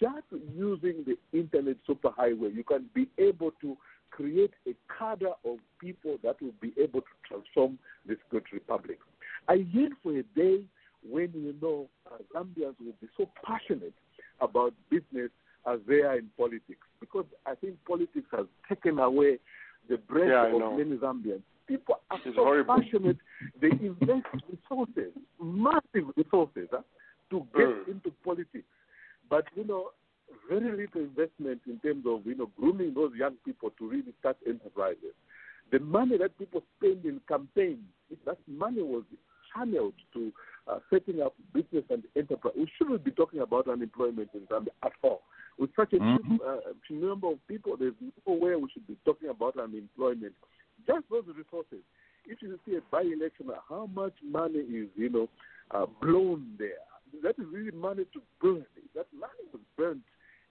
just 0.00 0.24
using 0.56 1.04
the 1.06 1.16
internet 1.38 1.76
superhighway, 1.88 2.54
you 2.54 2.64
can 2.64 2.86
be 2.94 3.08
able 3.18 3.50
to 3.60 3.76
create 4.10 4.52
a 4.66 4.74
cadre 4.96 5.30
of 5.44 5.58
people 5.80 6.18
that 6.22 6.40
will 6.40 6.54
be 6.60 6.72
able 6.80 7.00
to 7.00 7.06
transform 7.26 7.78
this 8.06 8.18
great 8.30 8.44
republic. 8.52 8.98
I 9.48 9.54
yearn 9.72 9.96
for 10.02 10.12
a 10.12 10.22
day 10.34 10.62
when 11.08 11.30
you 11.34 11.54
know 11.60 11.88
uh, 12.10 12.16
Zambians 12.34 12.74
will 12.80 12.94
be 13.00 13.08
so 13.16 13.28
passionate 13.44 13.94
about 14.40 14.74
business 14.90 15.30
as 15.66 15.78
they 15.86 16.00
are 16.02 16.16
in 16.18 16.28
politics, 16.38 16.86
because 17.00 17.26
I 17.46 17.54
think 17.54 17.76
politics 17.86 18.26
has 18.32 18.46
taken 18.68 18.98
away 18.98 19.38
the 19.88 19.96
breath 19.98 20.28
Yeah, 20.28 20.46
of 20.46 20.58
know. 20.60 20.76
many 20.76 20.96
Zambians. 20.96 21.42
People 21.66 21.96
are 22.10 22.18
It's 22.24 22.34
so 22.36 22.44
horrible. 22.44 22.76
passionate; 22.80 23.18
they 23.60 23.68
invest 23.84 24.26
resources, 24.50 25.12
massive 25.42 26.08
resources, 26.16 26.68
huh, 26.70 26.82
to 27.30 27.46
get 27.54 27.68
Mm. 27.68 27.88
into 27.88 28.10
politics. 28.24 28.64
But 29.30 29.44
you 29.54 29.64
know, 29.64 29.90
very 30.48 30.70
little 30.70 31.02
investment 31.02 31.60
in 31.66 31.78
terms 31.80 32.04
of 32.06 32.26
you 32.26 32.34
know 32.34 32.50
grooming 32.58 32.94
those 32.94 33.12
young 33.14 33.36
people 33.44 33.70
to 33.78 33.88
really 33.88 34.12
start 34.20 34.36
enterprises. 34.46 35.14
The 35.70 35.80
money 35.80 36.16
that 36.18 36.38
people 36.38 36.62
spend 36.78 37.04
in 37.04 37.20
campaigns, 37.28 37.84
that 38.24 38.38
money 38.46 38.82
was 38.82 39.04
channeled 39.54 39.94
to 40.14 40.32
uh, 40.66 40.78
setting 40.90 41.20
up 41.22 41.34
business 41.52 41.84
and 41.90 42.02
enterprise. 42.16 42.54
We 42.56 42.70
shouldn't 42.78 43.04
be 43.04 43.10
talking 43.10 43.40
about 43.40 43.68
unemployment 43.68 44.30
in 44.34 44.40
Zambia 44.42 44.68
at 44.82 44.92
all. 45.02 45.22
With 45.58 45.70
such 45.74 45.92
a 45.92 45.96
Mhm. 45.98 46.22
cheap, 46.22 46.40
uh, 46.42 46.60
number 46.90 47.28
of 47.28 47.46
people, 47.48 47.76
there's 47.76 47.94
no 48.26 48.34
way 48.34 48.54
we 48.56 48.68
should 48.70 48.86
be 48.86 48.96
talking 49.04 49.28
about 49.28 49.56
unemployment. 49.58 50.34
Just 50.86 51.08
those 51.10 51.26
resources. 51.26 51.82
If 52.24 52.42
you 52.42 52.58
see 52.64 52.76
a 52.76 52.80
by-election, 52.90 53.50
how 53.68 53.86
much 53.86 54.14
money 54.22 54.60
is 54.60 54.88
you 54.96 55.08
know 55.08 55.28
uh, 55.70 55.86
blown 56.00 56.56
there? 56.58 56.87
That 57.22 57.38
is 57.38 57.46
really 57.52 57.70
money 57.72 58.04
to 58.12 58.20
burn. 58.40 58.64
That 58.94 59.06
money 59.12 59.44
was 59.52 59.62
burnt 59.76 60.02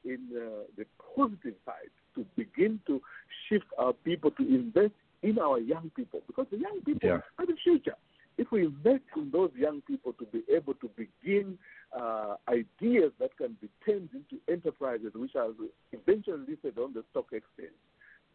in 0.05 0.19
uh, 0.35 0.63
the 0.77 0.85
positive 1.15 1.55
side 1.65 1.91
to 2.15 2.25
begin 2.35 2.79
to 2.87 3.01
shift 3.47 3.65
our 3.77 3.93
people 3.93 4.31
to 4.31 4.43
invest 4.43 4.93
in 5.23 5.39
our 5.39 5.59
young 5.59 5.91
people 5.95 6.21
because 6.27 6.47
the 6.51 6.57
young 6.57 6.81
people 6.85 7.09
Yeah. 7.09 7.21
are 7.39 7.45
the 7.45 7.55
future. 7.63 7.95
If 8.37 8.51
we 8.51 8.65
invest 8.65 9.03
in 9.15 9.31
those 9.31 9.51
young 9.55 9.81
people 9.81 10.13
to 10.13 10.25
be 10.25 10.43
able 10.53 10.75
to 10.75 10.89
begin 10.95 11.57
uh, 11.91 12.35
ideas 12.47 13.11
that 13.19 13.35
can 13.35 13.57
be 13.59 13.67
turned 13.83 14.09
into 14.13 14.39
enterprises 14.47 15.11
which 15.15 15.35
are 15.35 15.49
eventually 15.91 16.45
listed 16.47 16.77
on 16.77 16.93
the 16.93 17.03
stock 17.09 17.27
exchange, 17.31 17.73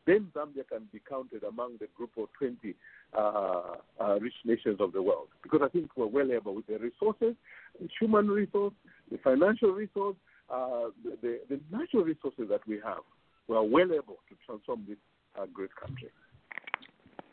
then 0.07 0.29
Zambia 0.35 0.67
can 0.69 0.89
be 0.93 1.01
counted 1.09 1.45
among 1.45 1.77
the 1.79 1.87
group 1.97 2.11
of 2.17 2.29
20 2.39 2.75
uh, 3.17 3.63
uh, 4.01 4.19
rich 4.21 4.35
nations 4.45 4.79
of 4.81 4.93
the 4.93 5.03
world. 5.03 5.29
Because 5.43 5.61
I 5.63 5.69
think 5.69 5.91
we're 5.97 6.07
well 6.07 6.33
able 6.33 6.55
with 6.55 6.67
the 6.67 6.79
resources, 6.79 7.35
the 7.81 7.89
human 8.01 8.29
resource, 8.29 8.75
the 9.11 9.19
financial 9.19 9.71
resource, 9.71 10.17
uh, 10.51 10.89
the, 11.05 11.17
the, 11.23 11.41
the 11.49 11.61
natural 11.71 12.05
resources 12.05 12.47
that 12.51 12.67
we 12.67 12.81
have. 12.85 13.03
We 13.49 13.57
are 13.57 13.65
well 13.65 13.93
able 13.93 14.19
to 14.29 14.37
transform 14.47 14.85
this 14.89 14.99
uh, 15.39 15.47
great 15.53 15.75
country. 15.77 16.09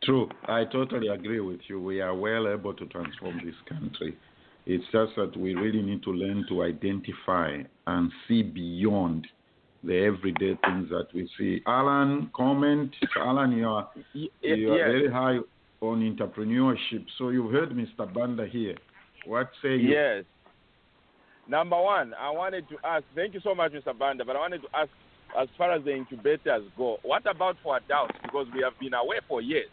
True. 0.04 0.30
I 0.46 0.66
totally 0.66 1.08
agree 1.08 1.40
with 1.40 1.60
you. 1.68 1.82
We 1.82 2.02
are 2.02 2.16
well 2.16 2.48
able 2.48 2.74
to 2.74 2.86
transform 2.88 3.42
this 3.44 3.56
country. 3.68 4.18
It's 4.66 4.86
just 4.92 5.16
that 5.18 5.36
we 5.36 5.56
really 5.56 5.82
need 5.82 6.04
to 6.04 6.12
learn 6.12 6.46
to 6.50 6.64
identify 6.64 7.58
and 7.88 8.12
see 8.28 8.44
beyond 8.44 9.28
the 9.84 9.98
everyday 9.98 10.58
things 10.66 10.90
that 10.90 11.08
we 11.14 11.30
see. 11.38 11.62
Alan, 11.66 12.30
comment. 12.36 12.94
Alan, 13.18 13.52
you 13.54 13.68
are, 13.68 13.90
you 14.14 14.30
are 14.44 14.78
yes. 14.78 14.88
very 14.88 15.12
high. 15.12 15.40
on 15.82 16.02
entrepreneurship. 16.02 17.06
So 17.18 17.30
you've 17.30 17.52
heard 17.54 17.70
Mr. 17.70 18.14
Banda 18.14 18.46
here. 18.46 18.76
What 19.26 19.50
say 19.62 19.78
you? 19.78 19.92
Yes. 19.92 20.26
Number 21.48 21.82
one, 21.82 22.14
I 22.14 22.30
wanted 22.32 22.68
to 22.70 22.76
ask. 22.84 23.04
Thank 23.16 23.34
you 23.34 23.40
so 23.42 23.56
much, 23.56 23.72
Mr. 23.72 23.98
Banda. 23.98 24.26
But 24.26 24.36
I 24.36 24.40
wanted 24.40 24.62
to 24.62 24.68
ask, 24.76 24.90
as 25.40 25.48
far 25.58 25.72
as 25.72 25.84
the 25.86 25.96
incubators 25.96 26.64
go, 26.78 26.98
what 27.04 27.26
about 27.26 27.56
for 27.64 27.78
adults? 27.78 28.16
Because 28.24 28.48
we 28.54 28.62
have 28.62 28.78
been 28.80 28.94
away 28.94 29.18
for 29.28 29.42
years. 29.42 29.70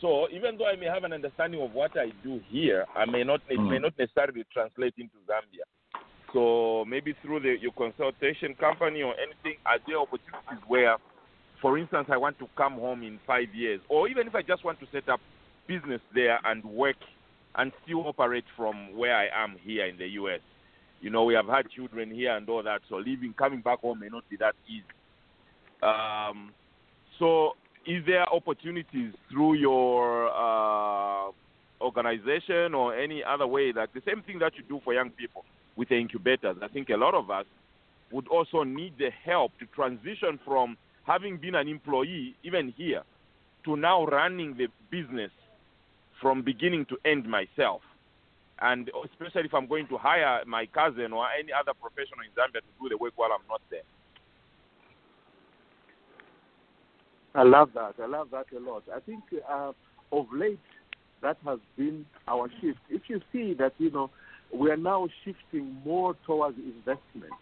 So 0.00 0.28
even 0.30 0.58
though 0.58 0.66
I 0.66 0.76
may 0.76 0.86
have 0.86 1.04
an 1.04 1.12
understanding 1.12 1.60
of 1.62 1.72
what 1.72 1.96
I 1.96 2.12
do 2.22 2.40
here, 2.48 2.86
I 2.94 3.04
may 3.04 3.24
not 3.24 3.40
it 3.48 3.58
may 3.58 3.78
Mm. 3.78 3.82
not 3.82 3.98
necessarily 3.98 4.44
translate 4.52 4.94
into 4.98 5.16
Zambia. 5.26 5.64
So 6.32 6.84
maybe 6.86 7.14
through 7.22 7.40
the, 7.40 7.56
your 7.60 7.72
consultation 7.72 8.54
company 8.54 9.02
or 9.02 9.14
anything, 9.18 9.58
are 9.64 9.78
there 9.86 9.98
opportunities 9.98 10.62
where, 10.66 10.96
for 11.62 11.78
instance, 11.78 12.08
I 12.10 12.16
want 12.16 12.38
to 12.40 12.46
come 12.56 12.74
home 12.74 13.02
in 13.02 13.18
five 13.26 13.54
years, 13.54 13.80
or 13.88 14.08
even 14.08 14.26
if 14.26 14.34
I 14.34 14.42
just 14.42 14.64
want 14.64 14.78
to 14.80 14.86
set 14.92 15.08
up 15.08 15.20
business 15.66 16.00
there 16.14 16.38
and 16.44 16.64
work 16.64 16.96
and 17.56 17.72
still 17.84 18.06
operate 18.06 18.44
from 18.56 18.96
where 18.96 19.16
I 19.16 19.28
am 19.44 19.56
here 19.62 19.86
in 19.86 19.96
the 19.96 20.06
U.S. 20.20 20.40
You 21.00 21.10
know, 21.10 21.24
we 21.24 21.34
have 21.34 21.46
had 21.46 21.70
children 21.70 22.10
here 22.10 22.36
and 22.36 22.48
all 22.48 22.62
that, 22.62 22.80
so 22.88 22.96
leaving, 22.96 23.32
coming 23.32 23.62
back 23.62 23.80
home 23.80 24.00
may 24.00 24.08
not 24.08 24.28
be 24.28 24.36
that 24.36 24.54
easy. 24.68 24.84
Um, 25.82 26.52
so, 27.18 27.52
is 27.86 28.04
there 28.06 28.30
opportunities 28.32 29.14
through 29.30 29.54
your 29.54 30.28
uh, 30.28 31.30
organization 31.80 32.74
or 32.74 32.94
any 32.94 33.22
other 33.24 33.46
way, 33.46 33.72
like 33.74 33.94
the 33.94 34.02
same 34.06 34.22
thing 34.22 34.38
that 34.40 34.52
you 34.56 34.64
do 34.68 34.80
for 34.84 34.92
young 34.92 35.10
people 35.10 35.44
with 35.78 35.88
the 35.88 35.94
incubators? 35.94 36.56
I 36.60 36.68
think 36.68 36.90
a 36.90 36.96
lot 36.96 37.14
of 37.14 37.30
us 37.30 37.46
would 38.10 38.28
also 38.28 38.64
need 38.64 38.94
the 38.98 39.10
help 39.24 39.52
to 39.60 39.66
transition 39.66 40.38
from 40.44 40.76
having 41.06 41.38
been 41.38 41.54
an 41.54 41.68
employee, 41.68 42.34
even 42.42 42.74
here, 42.76 43.02
to 43.64 43.76
now 43.76 44.04
running 44.06 44.56
the 44.56 44.66
business 44.90 45.30
from 46.20 46.42
beginning 46.42 46.84
to 46.86 46.96
end 47.04 47.26
myself. 47.26 47.80
And 48.60 48.90
especially 49.04 49.46
if 49.46 49.54
I'm 49.54 49.68
going 49.68 49.86
to 49.86 49.96
hire 49.96 50.42
my 50.46 50.66
cousin 50.66 51.12
or 51.12 51.26
any 51.38 51.52
other 51.52 51.72
professional 51.80 52.26
in 52.26 52.32
Zambia 52.36 52.60
to 52.60 52.82
do 52.82 52.88
the 52.88 52.98
work 52.98 53.12
while 53.14 53.30
I'm 53.32 53.46
not 53.48 53.60
there. 53.70 53.86
I 57.34 57.44
love 57.44 57.70
that. 57.74 57.94
I 58.02 58.06
love 58.06 58.28
that 58.32 58.46
a 58.56 58.58
lot. 58.58 58.82
I 58.92 58.98
think 58.98 59.22
uh, 59.48 59.72
of 60.10 60.26
late 60.32 60.58
that 61.22 61.36
has 61.44 61.60
been 61.76 62.04
our 62.26 62.50
shift. 62.60 62.80
If 62.88 63.02
you 63.06 63.20
see 63.32 63.54
that, 63.54 63.74
you 63.78 63.92
know, 63.92 64.10
we 64.52 64.70
are 64.70 64.76
now 64.76 65.08
shifting 65.24 65.76
more 65.84 66.14
towards 66.26 66.58
investment. 66.58 67.34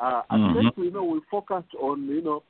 Uh, 0.00 0.22
At 0.30 0.40
Mhm. 0.40 0.54
first, 0.54 0.78
you 0.78 0.90
know, 0.90 1.04
we 1.04 1.20
focused 1.30 1.74
on, 1.74 2.06
you 2.08 2.22
know, 2.22 2.42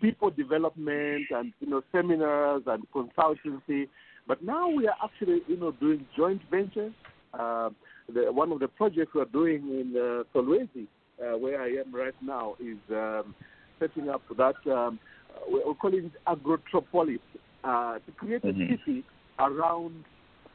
people 0.00 0.30
development 0.30 1.26
and, 1.30 1.52
you 1.60 1.68
know, 1.68 1.82
seminars 1.92 2.62
and 2.66 2.90
consultancy. 2.90 3.88
But 4.26 4.42
now 4.42 4.68
we 4.68 4.88
are 4.88 4.96
actually, 5.02 5.42
you 5.46 5.56
know, 5.56 5.72
doing 5.72 6.06
joint 6.16 6.42
ventures. 6.50 6.92
Uh, 7.32 7.70
the, 8.12 8.32
one 8.32 8.50
of 8.52 8.58
the 8.60 8.68
projects 8.68 9.14
we 9.14 9.20
are 9.20 9.26
doing 9.26 9.62
in 9.68 9.94
uh, 9.96 10.24
Solwezi, 10.34 10.86
uh, 11.20 11.36
where 11.38 11.62
I 11.62 11.68
am 11.76 11.94
right 11.94 12.14
now, 12.22 12.56
is 12.58 12.78
um, 12.90 13.34
setting 13.78 14.08
up 14.08 14.22
that 14.36 14.56
um, 14.66 14.98
uh, 15.34 15.40
we're 15.48 15.74
calling 15.74 16.06
it 16.06 16.12
agrotropolis 16.26 17.20
uh, 17.64 17.98
to 17.98 18.12
create 18.16 18.44
a 18.44 18.48
Mhm. 18.48 18.68
city 18.68 19.04
around 19.38 20.04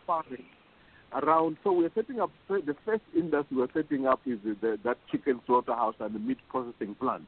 farming. 0.06 0.46
Around, 1.16 1.58
so 1.64 1.72
we're 1.72 1.92
setting 1.94 2.20
up 2.20 2.32
the 2.50 2.76
first 2.86 3.04
industry 3.16 3.58
we're 3.58 3.68
setting 3.74 4.08
up 4.08 4.22
is 4.26 4.40
the, 4.44 4.56
the, 4.62 4.80
that 4.84 4.98
chicken 5.12 5.40
slaughterhouse 5.46 5.96
and 6.00 6.16
the 6.16 6.20
meat 6.20 6.40
processing 6.50 6.96
plant, 6.96 7.26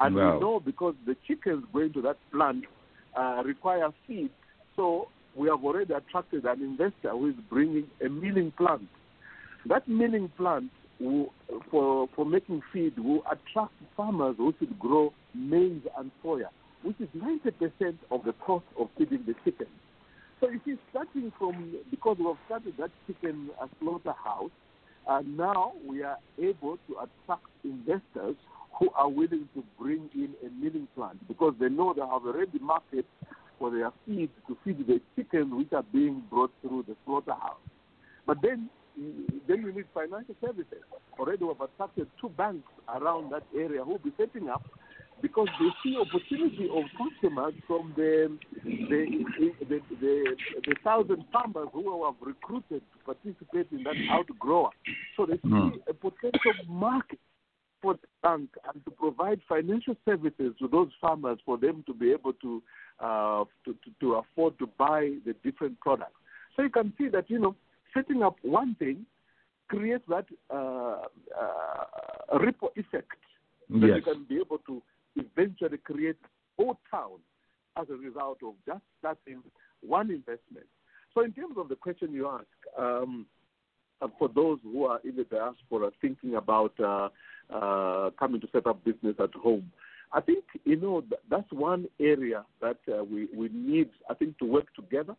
and 0.00 0.16
Wow. 0.16 0.34
we 0.34 0.40
know 0.40 0.60
because 0.60 0.94
the 1.06 1.16
chickens 1.26 1.64
going 1.72 1.92
to 1.92 2.02
that 2.02 2.16
plant 2.32 2.64
uh, 3.16 3.42
require 3.44 3.88
feed, 4.06 4.30
so 4.74 5.08
we 5.36 5.48
have 5.48 5.64
already 5.64 5.94
attracted 5.94 6.44
an 6.44 6.62
investor 6.62 7.10
who 7.10 7.28
is 7.28 7.34
bringing 7.48 7.86
a 8.04 8.08
milling 8.08 8.50
plant. 8.52 8.88
That 9.66 9.86
milling 9.86 10.28
plant 10.36 10.70
will, 10.98 11.32
for 11.70 12.08
for 12.16 12.24
making 12.26 12.62
feed 12.72 12.98
will 12.98 13.22
attract 13.30 13.74
farmers 13.96 14.36
who 14.36 14.52
should 14.58 14.78
grow 14.78 15.12
maize 15.34 15.82
and 15.96 16.10
soya, 16.24 16.48
which 16.82 16.96
is 17.00 17.08
90% 17.16 17.94
of 18.10 18.24
the 18.24 18.32
cost 18.44 18.64
of 18.78 18.88
feeding 18.98 19.22
the 19.26 19.34
chickens. 19.44 19.70
So 20.42 20.48
it 20.48 20.68
is 20.68 20.76
starting 20.90 21.32
from 21.38 21.76
because 21.88 22.16
we 22.18 22.24
have 22.24 22.36
started 22.46 22.74
that 22.76 22.90
chicken 23.06 23.50
uh, 23.60 23.68
slaughterhouse, 23.78 24.50
and 25.06 25.36
now 25.36 25.74
we 25.86 26.02
are 26.02 26.18
able 26.36 26.78
to 26.88 26.96
attract 26.98 27.46
investors 27.62 28.34
who 28.76 28.90
are 28.96 29.08
willing 29.08 29.48
to 29.54 29.62
bring 29.78 30.10
in 30.16 30.34
a 30.44 30.50
milling 30.50 30.88
plant 30.96 31.28
because 31.28 31.54
they 31.60 31.68
know 31.68 31.94
they 31.94 32.02
have 32.02 32.26
a 32.26 32.36
ready 32.36 32.58
market 32.58 33.06
for 33.56 33.70
their 33.70 33.92
feed 34.04 34.30
to 34.48 34.56
feed 34.64 34.84
the 34.84 35.00
chickens 35.14 35.52
which 35.54 35.72
are 35.72 35.84
being 35.92 36.24
brought 36.28 36.50
through 36.60 36.84
the 36.88 36.96
slaughterhouse. 37.04 37.62
But 38.26 38.38
then, 38.42 38.68
then 39.46 39.62
you 39.62 39.72
need 39.72 39.84
financial 39.94 40.34
services. 40.44 40.82
Already, 41.20 41.44
we 41.44 41.50
have 41.50 41.60
attracted 41.60 42.08
two 42.20 42.30
banks 42.30 42.66
around 42.88 43.30
that 43.30 43.44
area 43.56 43.84
who 43.84 43.92
will 43.92 43.98
be 43.98 44.12
setting 44.18 44.48
up 44.48 44.64
because 45.20 45.48
they 45.60 45.68
see 45.82 45.96
opportunity 45.98 46.68
of 46.72 46.84
customers 46.96 47.54
from 47.66 47.92
the 47.96 48.36
the 48.88 49.06
the, 49.38 49.80
the, 50.00 50.36
the 50.66 50.74
thousand 50.82 51.24
farmers 51.32 51.68
who 51.72 52.04
have 52.04 52.14
recruited 52.20 52.82
to 52.92 52.98
participate 53.04 53.66
in 53.72 53.82
that 53.84 53.96
outgrower. 54.10 54.70
So 55.16 55.26
they 55.26 55.36
see 55.36 55.48
Hmm. 55.48 55.68
a 55.88 55.94
potential 55.94 56.54
market 56.68 57.18
for 57.80 57.94
the 57.94 58.08
bank 58.22 58.50
and 58.72 58.84
to 58.84 58.90
provide 58.92 59.40
financial 59.48 59.96
services 60.04 60.54
to 60.58 60.68
those 60.68 60.90
farmers 61.00 61.38
for 61.44 61.58
them 61.58 61.82
to 61.86 61.94
be 61.94 62.12
able 62.12 62.32
to 62.34 62.62
uh, 63.00 63.44
to, 63.64 63.72
to, 63.72 63.90
to 64.00 64.14
afford 64.14 64.58
to 64.58 64.66
buy 64.78 65.14
the 65.26 65.34
different 65.44 65.78
products. 65.80 66.16
So 66.56 66.62
you 66.62 66.70
can 66.70 66.92
see 66.96 67.08
that 67.08 67.28
you 67.28 67.38
know 67.38 67.56
setting 67.94 68.22
up 68.22 68.36
one 68.42 68.74
thing 68.78 69.04
creates 69.68 70.04
that 70.08 70.26
uh, 70.50 71.02
uh, 71.40 72.38
ripple 72.38 72.72
effect 72.76 73.10
that 73.70 73.86
Yes. 73.86 73.96
you 73.96 74.02
can 74.02 74.24
be 74.28 74.36
able 74.36 74.58
to 74.66 74.82
eventually 75.16 75.78
create 75.78 76.16
whole 76.58 76.78
town 76.90 77.18
as 77.78 77.86
a 77.90 77.94
result 77.94 78.38
of 78.44 78.54
just 78.66 78.82
starting 78.98 79.42
one 79.80 80.10
investment. 80.10 80.66
So, 81.14 81.22
in 81.22 81.32
terms 81.32 81.56
of 81.58 81.68
the 81.68 81.76
question 81.76 82.12
you 82.12 82.28
ask, 82.28 82.46
um, 82.78 83.26
uh, 84.00 84.08
for 84.18 84.28
those 84.28 84.58
who 84.62 84.84
are 84.84 85.00
in 85.04 85.16
the 85.16 85.24
diaspora 85.24 85.90
thinking 86.00 86.34
about 86.34 86.72
uh, 86.80 87.08
uh, 87.54 88.10
coming 88.18 88.40
to 88.40 88.48
set 88.52 88.66
up 88.66 88.84
business 88.84 89.16
at 89.22 89.32
home, 89.34 89.70
I 90.12 90.20
think 90.20 90.44
you 90.64 90.76
know 90.76 91.02
that's 91.30 91.50
one 91.52 91.86
area 92.00 92.44
that 92.60 92.78
uh, 92.92 93.04
we 93.04 93.28
we 93.34 93.48
need. 93.52 93.90
I 94.10 94.14
think 94.14 94.38
to 94.38 94.44
work 94.44 94.74
together 94.74 95.16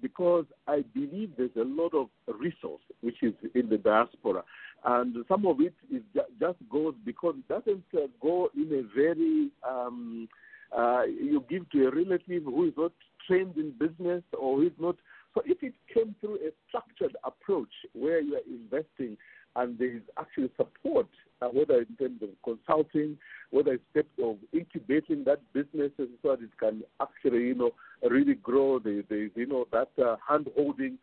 because 0.00 0.44
I 0.66 0.84
believe 0.94 1.32
there's 1.36 1.50
a 1.56 1.64
lot 1.64 1.94
of 1.94 2.08
resource 2.38 2.82
which 3.00 3.22
is 3.22 3.34
in 3.54 3.68
the 3.68 3.78
diaspora, 3.78 4.42
and 4.84 5.16
some 5.28 5.46
of 5.46 5.60
it 5.60 5.74
is 5.92 6.02
just 6.40 6.58
goes 6.70 6.94
because 7.04 7.34
it 7.38 7.48
doesn't 7.48 7.84
uh, 7.94 8.06
go 8.20 8.50
in 8.54 8.72
a 8.72 8.96
very 8.96 9.50
um, 9.68 10.28
uh, 10.76 11.02
you 11.04 11.44
give 11.48 11.68
to 11.70 11.86
a 11.86 11.90
relative 11.90 12.44
who 12.44 12.66
is 12.66 12.72
not 12.76 12.92
trained 13.26 13.56
in 13.56 13.72
business 13.78 14.22
or 14.38 14.56
who 14.56 14.66
is 14.66 14.72
not. 14.78 14.96
So 15.34 15.42
if 15.44 15.62
it 15.62 15.74
came 15.92 16.14
through 16.20 16.36
a 16.36 16.50
structured 16.68 17.16
approach 17.24 17.72
where 17.92 18.20
you 18.20 18.36
are 18.36 18.46
investing 18.48 19.16
and 19.56 19.78
there 19.78 19.96
is 19.96 20.02
actually 20.18 20.50
support, 20.56 21.06
uh, 21.42 21.48
whether 21.48 21.80
in 21.80 21.96
terms 21.98 22.22
of 22.22 22.28
consulting, 22.44 23.18
whether 23.50 23.74
it's 23.74 23.84
steps 23.90 24.08
of 24.22 24.36
incubating 24.52 25.24
that 25.24 25.40
business 25.52 25.90
so 25.96 26.06
that 26.24 26.42
it 26.42 26.50
can 26.58 26.82
actually, 27.00 27.44
you 27.44 27.54
know, 27.54 27.70
really 28.08 28.34
grow. 28.34 28.78
There, 28.78 29.02
there 29.08 29.24
is, 29.24 29.30
you 29.34 29.46
know, 29.46 29.66
that 29.72 29.90
uh, 30.02 30.16
hand 30.28 30.48
holding. 30.56 30.98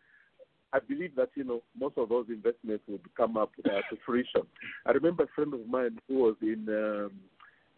I 0.71 0.79
believe 0.79 1.15
that 1.17 1.29
you 1.35 1.43
know 1.43 1.61
most 1.79 1.97
of 1.97 2.09
those 2.09 2.25
investments 2.29 2.83
will 2.87 2.99
come 3.15 3.37
up 3.37 3.51
uh, 3.63 3.69
to 3.69 3.97
fruition. 4.05 4.41
I 4.87 4.91
remember 4.91 5.23
a 5.23 5.27
friend 5.35 5.53
of 5.53 5.67
mine 5.67 5.99
who 6.07 6.15
was 6.15 6.35
in 6.41 6.67
um, 6.69 7.11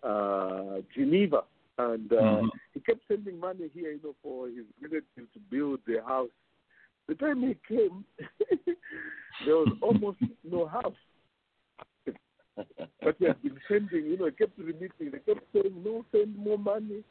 uh, 0.02 0.82
Geneva, 0.94 1.44
and 1.78 2.12
uh, 2.12 2.16
Mhm. 2.16 2.50
he 2.74 2.80
kept 2.80 3.02
sending 3.08 3.40
money 3.40 3.70
here, 3.74 3.92
you 3.92 4.00
know, 4.04 4.16
for 4.24 4.48
his 4.48 4.66
relative 4.82 5.32
to 5.34 5.40
build 5.50 5.80
the 5.86 6.02
house. 6.08 6.30
The 7.08 7.16
time 7.16 7.42
he 7.42 7.56
came, 7.68 8.04
there 9.46 9.56
was 9.56 9.78
almost 9.82 10.18
no 10.44 10.68
house. 10.68 10.96
But 13.04 13.16
he 13.20 13.26
had 13.26 13.42
been 13.44 13.60
sending, 13.68 14.06
you 14.06 14.18
know, 14.18 14.26
he 14.26 14.32
kept 14.32 14.58
remitting. 14.58 15.12
They 15.12 15.34
kept 15.34 15.46
saying, 15.54 15.84
no, 15.84 16.04
send 16.12 16.36
more 16.38 16.58
money, 16.58 17.04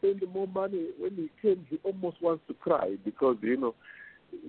send 0.00 0.22
more 0.32 0.46
money. 0.46 0.88
When 0.98 1.14
he 1.16 1.28
came, 1.42 1.66
he 1.68 1.78
almost 1.84 2.22
wants 2.22 2.44
to 2.48 2.54
cry 2.54 2.96
because, 3.04 3.36
you 3.42 3.56
know, 3.58 3.74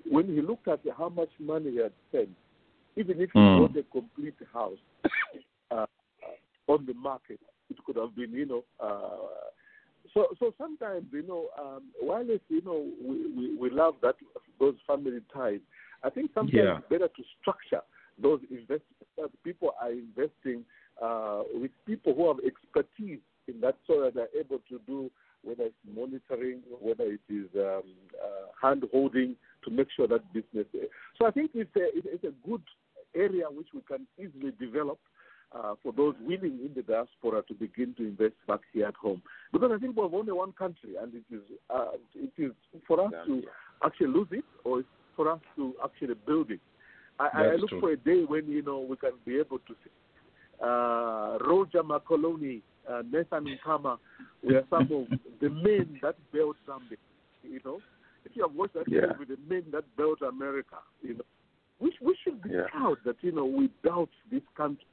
when 0.09 0.27
he 0.27 0.41
looked 0.41 0.67
at 0.69 0.79
how 0.97 1.09
much 1.09 1.29
money 1.39 1.71
he 1.71 1.77
had 1.77 1.91
spent, 2.09 2.29
even 2.95 3.19
if 3.19 3.31
he 3.33 3.39
Mm. 3.39 3.57
bought 3.57 3.75
a 3.75 3.83
complete 3.83 4.35
house 4.53 4.77
uh, 5.71 5.85
on 6.67 6.85
the 6.85 6.93
market, 6.93 7.39
it 7.69 7.83
could 7.85 7.97
have 7.97 8.15
been, 8.15 8.31
you 8.31 8.45
know, 8.45 8.63
uh, 8.79 9.42
so 10.13 10.27
so 10.39 10.53
sometimes 10.57 11.05
you 11.11 11.23
know 11.23 11.47
um, 11.59 11.83
while 11.99 12.25
it's, 12.27 12.43
you 12.49 12.61
know 12.61 12.85
we, 13.01 13.27
we, 13.35 13.55
we 13.55 13.69
love 13.69 13.95
that 14.01 14.15
those 14.59 14.75
family 14.87 15.19
ties, 15.33 15.59
I 16.03 16.09
think 16.09 16.31
sometimes 16.33 16.53
Yeah. 16.53 16.77
it's 16.77 16.89
better 16.89 17.07
to 17.07 17.23
structure 17.39 17.81
those 18.21 18.39
investments 18.49 19.09
that 19.17 19.29
people 19.43 19.73
are 19.81 19.91
investing 19.91 20.63
uh, 21.01 21.43
with 21.53 21.71
people 21.85 22.13
who 22.13 22.27
have 22.27 22.37
expertise 22.45 23.19
in 23.47 23.59
that 23.61 23.75
so 23.87 24.01
that 24.01 24.13
they're 24.13 24.39
able 24.39 24.59
to 24.69 24.79
do 24.85 25.09
whether 25.43 25.63
it's 25.63 25.75
monitoring, 25.93 26.61
whether 26.79 27.03
it 27.03 27.19
is 27.29 27.47
um, 27.55 27.83
uh, 28.23 28.47
hand 28.61 28.83
holding 28.91 29.35
to 29.65 29.71
make 29.71 29.87
sure 29.95 30.07
that 30.07 30.21
business. 30.33 30.65
So 31.17 31.25
I 31.25 31.31
think 31.31 31.51
it's 31.53 31.75
a, 31.75 31.89
it's 31.93 32.23
a 32.23 32.47
good 32.47 32.61
area 33.15 33.45
which 33.49 33.67
we 33.73 33.81
can 33.81 34.07
easily 34.17 34.53
develop 34.59 34.99
uh, 35.55 35.75
for 35.83 35.93
those 35.93 36.15
willing 36.21 36.59
in 36.65 36.71
the 36.75 36.81
diaspora 36.81 37.43
to 37.47 37.53
begin 37.53 37.93
to 37.95 38.03
invest 38.03 38.33
back 38.47 38.61
here 38.73 38.87
at 38.87 38.95
home. 38.95 39.21
Because 39.51 39.71
I 39.73 39.77
think 39.79 39.95
we 39.95 40.01
have 40.03 40.13
only 40.13 40.31
one 40.31 40.51
country, 40.53 40.95
and 41.01 41.13
it 41.13 41.23
is 41.33 41.41
uh, 41.69 41.91
it 42.15 42.31
is 42.37 42.51
for 42.87 43.05
us 43.05 43.11
to 43.25 43.43
actually 43.83 44.07
lose 44.07 44.27
it, 44.31 44.45
or 44.63 44.79
it's 44.79 44.89
for 45.15 45.31
us 45.31 45.39
to 45.55 45.73
actually 45.83 46.15
build 46.25 46.51
it. 46.51 46.59
I, 47.19 47.29
I 47.51 47.55
look 47.55 47.69
true. 47.69 47.79
for 47.79 47.91
a 47.91 47.97
day 47.97 48.23
when 48.25 48.47
you 48.47 48.63
know 48.63 48.79
we 48.79 48.95
can 48.97 49.11
be 49.25 49.37
able 49.37 49.59
to 49.59 49.73
see 49.83 49.91
uh, 50.61 51.37
Roger 51.41 51.83
Macoloni, 51.83 52.61
uh, 52.89 53.03
Nathan 53.11 53.57
Nkama 53.65 53.97
were 54.43 54.63
some 54.69 54.91
of 54.91 55.07
the 55.41 55.49
men 55.49 55.99
that 56.01 56.15
built 56.31 56.57
Zambia. 56.67 56.97
You 57.43 57.59
know, 57.63 57.81
if 58.25 58.35
you 58.35 58.43
have 58.43 58.55
watched 58.55 58.73
that 58.73 58.87
Yeah. 58.87 59.01
movie, 59.17 59.35
the 59.35 59.53
men 59.53 59.65
that 59.71 59.83
built 59.97 60.21
America, 60.21 60.77
you 61.01 61.15
know, 61.15 61.25
we, 61.79 61.93
we 62.01 62.17
should 62.23 62.41
be 62.41 62.49
Yeah. 62.49 62.63
proud 62.71 62.97
that 63.05 63.17
you 63.21 63.31
know 63.31 63.45
we 63.45 63.69
built 63.83 64.09
this 64.31 64.41
country 64.55 64.85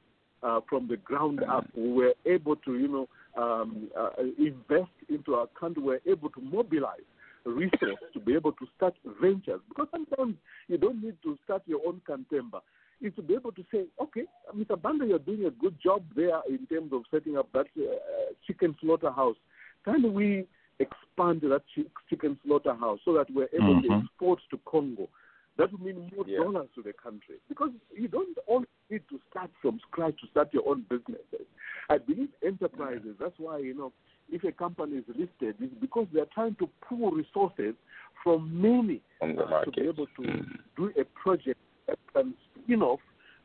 uh, 0.43 0.59
from 0.69 0.87
the 0.87 0.97
ground 0.97 1.43
up. 1.49 1.65
We 1.75 1.91
were 1.91 2.13
able 2.25 2.55
to 2.57 2.77
you 2.77 2.87
know 2.87 3.07
um, 3.41 3.89
uh, 3.97 4.09
invest 4.37 4.91
into 5.09 5.35
our 5.35 5.47
country. 5.47 5.81
We 5.83 5.89
were 5.89 6.01
able 6.05 6.29
to 6.31 6.41
mobilize 6.41 7.07
resources 7.45 7.97
to 8.13 8.19
be 8.19 8.35
able 8.35 8.51
to 8.53 8.67
start 8.77 8.93
ventures 9.21 9.61
because 9.69 9.87
sometimes 9.91 10.35
you 10.67 10.77
don't 10.77 11.03
need 11.03 11.17
to 11.23 11.37
start 11.43 11.63
your 11.65 11.81
own 11.87 12.01
cantemba. 12.07 12.61
Is 13.01 13.13
to 13.15 13.23
be 13.23 13.33
able 13.33 13.51
to 13.53 13.65
say, 13.73 13.85
okay, 13.99 14.25
Mr. 14.55 14.79
Banda, 14.79 15.07
you're 15.07 15.17
doing 15.17 15.45
a 15.45 15.49
good 15.49 15.75
job 15.83 16.03
there 16.15 16.39
in 16.47 16.67
terms 16.67 16.93
of 16.93 17.01
setting 17.09 17.35
up 17.35 17.51
that 17.51 17.65
uh, 17.75 18.33
chicken 18.45 18.75
slaughterhouse. 18.79 19.37
Can 19.83 20.13
we 20.13 20.45
expand 20.77 21.41
that 21.41 21.63
chicken 22.07 22.37
slaughterhouse 22.45 22.99
so 23.03 23.13
that 23.13 23.25
we're 23.33 23.49
able 23.53 23.81
to 23.81 23.87
Mhm. 23.87 24.03
export 24.03 24.39
to 24.51 24.59
Congo? 24.65 25.09
That 25.57 25.71
would 25.71 25.81
mean 25.81 26.11
more 26.15 26.25
Yeah. 26.27 26.37
dollars 26.43 26.69
to 26.75 26.83
the 26.83 26.93
country 26.93 27.37
because 27.49 27.71
you 27.91 28.07
don't 28.07 28.37
all 28.45 28.63
need 28.91 29.01
to 29.09 29.19
start 29.29 29.49
from 29.61 29.79
scratch 29.87 30.19
to 30.21 30.27
start 30.29 30.49
your 30.53 30.67
own 30.67 30.85
businesses. 30.89 31.47
I 31.89 31.97
believe 31.97 32.29
enterprises. 32.45 33.15
That's 33.19 33.33
why 33.37 33.59
you 33.59 33.73
know 33.73 33.91
if 34.31 34.43
a 34.43 34.51
company 34.51 34.97
is 34.97 35.03
listed, 35.07 35.55
it's 35.59 35.73
because 35.81 36.07
they're 36.13 36.25
trying 36.33 36.55
to 36.55 36.69
pool 36.87 37.11
resources 37.11 37.75
from 38.23 38.61
many 38.61 39.01
uh, 39.21 39.25
to 39.65 39.71
be 39.71 39.81
able 39.81 40.07
to 40.17 40.45
do 40.77 40.91
a 40.99 41.03
project 41.21 41.59
that 41.87 41.97
can 42.13 42.33
spin 42.63 42.81
off 42.81 42.99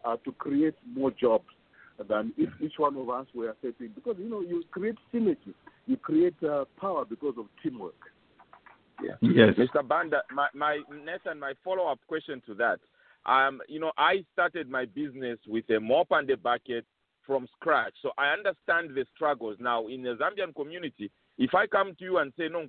uh, 0.04 0.16
to 0.24 0.32
create 0.32 0.74
more 0.94 1.10
jobs 1.10 1.46
than 2.08 2.32
if 2.36 2.50
each 2.60 2.74
one 2.76 2.96
of 2.96 3.08
us 3.08 3.26
were 3.34 3.54
setting. 3.62 3.90
Because 3.94 4.16
you 4.18 4.28
know 4.28 4.40
you 4.40 4.62
create 4.70 4.96
synergy, 5.12 5.54
you 5.86 5.96
create 5.96 6.36
uh, 6.42 6.64
power 6.80 7.04
because 7.04 7.34
of 7.38 7.46
teamwork. 7.62 7.94
Yeah. 9.02 9.14
Yes. 9.20 9.54
Mr. 9.58 9.86
Banda, 9.86 10.22
my, 10.32 10.48
my 10.54 10.80
Nathan, 11.04 11.38
my 11.38 11.52
follow-up 11.62 11.98
question 12.08 12.42
to 12.46 12.54
that. 12.54 12.78
Um, 13.26 13.60
you 13.68 13.80
know, 13.80 13.92
I 13.98 14.24
started 14.32 14.70
my 14.70 14.84
business 14.84 15.38
with 15.46 15.68
a 15.70 15.80
mop 15.80 16.08
and 16.10 16.30
a 16.30 16.36
bucket 16.36 16.84
from 17.26 17.48
scratch, 17.58 17.94
so 18.00 18.12
I 18.16 18.28
understand 18.28 18.90
the 18.94 19.04
struggles. 19.14 19.56
Now, 19.58 19.88
in 19.88 20.02
the 20.02 20.16
Zambian 20.16 20.54
community, 20.54 21.10
if 21.36 21.54
I 21.54 21.66
come 21.66 21.94
to 21.96 22.04
you 22.04 22.18
and 22.18 22.32
say, 22.38 22.48
"No, 22.48 22.66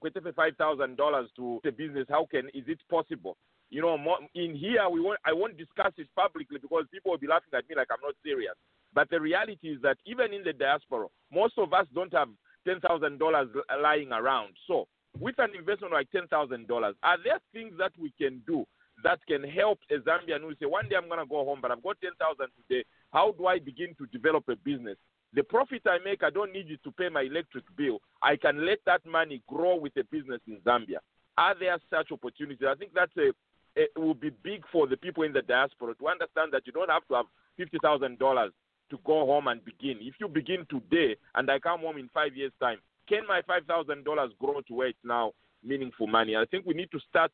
thousand 0.58 0.98
dollars 0.98 1.30
to 1.36 1.62
the 1.64 1.72
business," 1.72 2.08
how 2.10 2.26
can 2.26 2.50
is 2.56 2.68
it 2.68 2.80
possible? 2.90 3.38
You 3.70 3.82
know, 3.82 3.98
in 4.34 4.56
here 4.56 4.90
we 4.90 5.00
won't. 5.00 5.20
I 5.26 5.32
won't 5.32 5.58
discuss 5.58 5.94
it 5.98 6.08
publicly 6.16 6.58
because 6.60 6.86
people 6.92 7.12
will 7.12 7.20
be 7.20 7.28
laughing 7.28 7.54
at 7.54 7.70
me 7.70 7.76
like 7.76 7.90
I'm 7.92 8.02
not 8.02 8.16
serious. 8.24 8.56
But 8.94 9.10
the 9.12 9.22
reality 9.22 9.70
is 9.70 9.82
that 9.84 9.98
even 10.06 10.34
in 10.34 10.44
the 10.44 10.54
diaspora, 10.54 11.08
most 11.32 11.54
of 11.58 11.72
us 11.74 11.86
don't 11.94 12.14
have 12.14 12.30
ten 12.66 12.80
thousand 12.80 13.20
dollars 13.20 13.50
lying 13.80 14.12
around. 14.12 14.54
So 14.66 14.88
with 15.20 15.36
an 15.38 15.52
investment 15.56 15.94
like 15.94 16.10
ten 16.12 16.28
thousand 16.28 16.68
dollars, 16.68 16.96
are 17.04 17.18
there 17.24 17.40
things 17.54 17.74
that 17.78 17.92
we 18.00 18.12
can 18.18 18.42
do 18.48 18.66
that 19.04 19.20
can 19.28 19.44
help 19.44 19.80
a 19.92 19.96
Zambian 20.00 20.42
who 20.42 20.54
say, 20.60 20.66
one 20.66 20.90
day 20.90 20.96
I'm 20.96 21.10
gonna 21.10 21.26
go 21.26 21.46
home, 21.46 21.60
but 21.62 21.72
I've 21.72 21.84
got 21.84 21.98
ten 22.02 22.12
thousand 22.20 22.52
today. 22.56 22.84
How 23.12 23.32
do 23.32 23.46
I 23.48 23.60
begin 23.60 23.96
to 23.98 24.06
develop 24.08 24.46
a 24.50 24.56
business? 24.56 24.98
The 25.34 25.44
profit 25.44 25.82
I 25.86 25.98
make, 26.04 26.24
I 26.24 26.30
don't 26.30 26.54
need 26.54 26.72
it 26.72 26.84
to 26.84 26.92
pay 26.92 27.10
my 27.10 27.22
electric 27.22 27.64
bill. 27.76 28.00
I 28.22 28.38
can 28.38 28.66
let 28.66 28.80
that 28.86 29.06
money 29.06 29.42
grow 29.48 29.76
with 29.76 29.96
a 29.98 30.04
business 30.06 30.42
in 30.48 30.58
Zambia. 30.66 31.00
Are 31.38 31.54
there 31.60 31.78
such 31.90 32.12
opportunities? 32.12 32.68
I 32.68 32.76
think 32.76 32.92
that's 32.94 33.16
a 33.18 33.32
it 33.76 33.92
will 33.96 34.16
be 34.16 34.32
big 34.42 34.64
for 34.72 34.88
the 34.88 34.98
people 34.98 35.22
in 35.24 35.34
the 35.34 35.44
diaspora 35.44 35.94
to 35.96 36.08
understand 36.08 36.52
that 36.52 36.66
you 36.66 36.74
don't 36.74 36.90
have 36.90 37.08
to 37.10 37.14
have 37.16 37.26
fifty 37.56 37.78
thousand 37.82 38.18
dollars 38.18 38.52
to 38.90 38.98
go 39.06 39.26
home 39.26 39.48
and 39.48 39.64
begin. 39.64 39.98
If 40.02 40.16
you 40.20 40.28
begin 40.28 40.66
today 40.70 41.16
and 41.36 41.52
I 41.52 41.60
come 41.60 41.82
home 41.82 41.98
in 41.98 42.10
five 42.14 42.36
years' 42.36 42.54
time, 42.60 42.80
can 43.08 43.28
my 43.28 43.42
five 43.46 43.66
thousand 43.66 44.06
dollars 44.06 44.32
grow 44.40 44.62
to 44.62 44.74
where 44.74 44.88
it's 44.88 44.98
now 45.04 45.34
meaningful 45.64 46.08
money? 46.08 46.36
I 46.36 46.46
think 46.46 46.66
we 46.66 46.74
need 46.74 46.90
to 46.92 47.00
start 47.08 47.32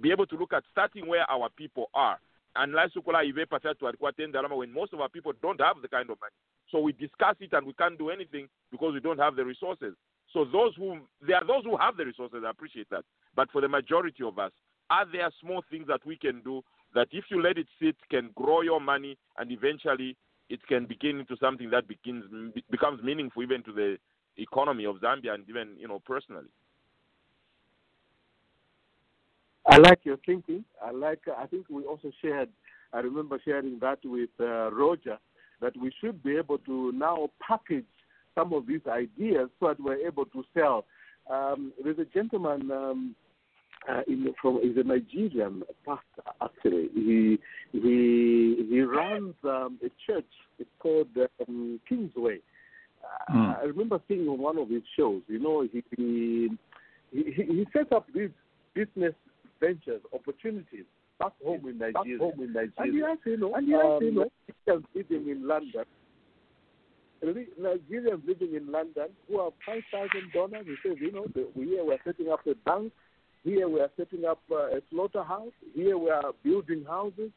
be 0.00 0.10
able 0.10 0.26
to 0.26 0.36
look 0.36 0.52
at 0.52 0.64
starting 0.70 1.06
where 1.06 1.28
our 1.30 1.48
people 1.56 1.90
are. 1.94 2.18
And 2.54 2.72
like 2.72 2.92
Sukola 2.92 3.24
Ive 3.24 3.46
Pafatu 3.48 3.88
alikuwa 3.88 4.14
ten 4.14 4.32
Dalama 4.32 4.56
when 4.56 4.72
most 4.72 4.92
of 4.92 5.00
our 5.00 5.08
people 5.08 5.32
don't 5.40 5.60
have 5.60 5.80
the 5.80 5.88
kind 5.88 6.10
of 6.10 6.18
money. 6.20 6.34
So 6.70 6.80
we 6.80 6.92
discuss 6.92 7.36
it 7.40 7.52
and 7.52 7.66
we 7.66 7.72
can't 7.74 7.98
do 7.98 8.10
anything 8.10 8.48
because 8.70 8.92
we 8.94 9.00
don't 9.00 9.18
have 9.18 9.36
the 9.36 9.44
resources. 9.44 9.94
So 10.32 10.44
those 10.44 10.74
who 10.76 10.98
there 11.26 11.36
are 11.36 11.46
those 11.46 11.64
who 11.64 11.76
have 11.76 11.96
the 11.96 12.04
resources, 12.04 12.42
I 12.46 12.50
appreciate 12.50 12.88
that. 12.90 13.04
But 13.34 13.50
for 13.50 13.60
the 13.60 13.68
majority 13.68 14.22
of 14.24 14.38
us, 14.38 14.52
are 14.90 15.06
there 15.10 15.30
small 15.40 15.62
things 15.70 15.86
that 15.88 16.04
we 16.04 16.16
can 16.16 16.40
do 16.42 16.62
that 16.94 17.08
if 17.10 17.24
you 17.30 17.42
let 17.42 17.56
it 17.58 17.66
sit 17.80 17.96
can 18.10 18.30
grow 18.34 18.60
your 18.60 18.80
money 18.80 19.16
and 19.38 19.50
eventually 19.50 20.16
it 20.50 20.60
can 20.66 20.84
begin 20.86 21.20
into 21.20 21.36
something 21.40 21.70
that 21.70 21.88
begins 21.88 22.24
becomes 22.70 23.02
meaningful 23.02 23.42
even 23.42 23.62
to 23.62 23.72
the 23.72 23.96
economy 24.36 24.84
of 24.84 24.96
Zambia 24.96 25.34
and 25.34 25.48
even 25.48 25.76
you 25.78 25.88
know 25.88 26.00
personally. 26.04 26.48
I 29.66 29.76
like 29.78 30.00
your 30.04 30.18
thinking. 30.26 30.64
I 30.84 30.90
like. 30.90 31.20
I 31.36 31.46
think 31.46 31.66
we 31.70 31.84
also 31.84 32.10
shared. 32.20 32.48
I 32.92 32.98
remember 32.98 33.40
sharing 33.44 33.78
that 33.80 33.98
with 34.04 34.30
uh, 34.40 34.70
Roger 34.72 35.18
that 35.60 35.76
we 35.80 35.92
should 36.00 36.22
be 36.22 36.36
able 36.36 36.58
to 36.58 36.92
now 36.92 37.30
package 37.46 37.84
some 38.34 38.52
of 38.52 38.66
these 38.66 38.80
ideas 38.88 39.48
so 39.60 39.68
that 39.68 39.80
we're 39.80 40.06
able 40.06 40.26
to 40.26 40.44
sell. 40.54 40.84
Um, 41.30 41.72
there's 41.82 41.98
a 41.98 42.04
gentleman 42.04 42.70
um, 42.72 43.14
uh, 43.88 44.00
in, 44.08 44.34
from 44.40 44.60
he's 44.62 44.76
a 44.76 44.82
Nigerian 44.82 45.62
pastor 45.86 46.30
actually. 46.42 46.88
He 46.94 47.38
he 47.72 48.66
he 48.68 48.80
runs 48.80 49.34
um, 49.44 49.78
a 49.84 49.90
church. 50.06 50.26
It's 50.58 50.70
called 50.78 51.08
um, 51.48 51.80
Kingsway. 51.88 52.36
Uh, 52.36 53.32
Mm. 53.32 53.58
I 53.58 53.62
remember 53.64 54.00
seeing 54.08 54.28
on 54.28 54.38
one 54.38 54.58
of 54.58 54.68
his 54.68 54.82
shows. 54.96 55.22
You 55.28 55.38
know, 55.38 55.62
he 55.62 55.82
he 55.96 56.48
he, 57.12 57.22
he 57.32 57.66
set 57.72 57.92
up 57.92 58.06
these 58.14 58.30
business 58.74 59.14
ventures, 59.62 60.02
opportunities 60.12 60.86
back 61.18 61.32
home 61.44 61.62
in 61.68 61.78
Nigeria. 61.78 62.18
Back 62.18 62.26
home 62.26 62.40
in 62.44 62.52
Nigeria. 62.52 62.72
And 62.78 62.94
he 62.94 63.00
has, 63.00 63.18
you 63.24 63.36
know, 63.38 63.54
and 63.54 63.66
he 63.66 63.72
has, 63.72 64.02
you 64.02 64.12
know, 64.12 64.28
Nigerians 64.68 64.84
living 64.94 65.28
in 65.28 65.46
London. 65.46 65.84
Nigerians 67.24 68.26
living 68.26 68.54
in 68.54 68.72
London 68.72 69.08
who 69.28 69.42
have 69.42 69.52
five 69.64 69.82
thousand 69.92 70.32
dollars. 70.34 70.66
He 70.66 70.76
says, 70.86 70.96
you 71.00 71.12
know, 71.12 71.26
the, 71.34 71.48
we 71.54 71.66
here 71.66 71.84
we're 71.84 71.98
setting 72.04 72.28
up 72.30 72.40
a 72.46 72.54
bank. 72.68 72.92
Here 73.44 73.68
we 73.68 73.80
are 73.80 73.90
setting 73.96 74.24
up 74.24 74.40
uh, 74.50 74.76
a 74.76 74.80
slaughterhouse. 74.90 75.52
Here 75.74 75.96
we 75.98 76.10
are 76.10 76.32
building 76.44 76.84
houses. 76.88 77.30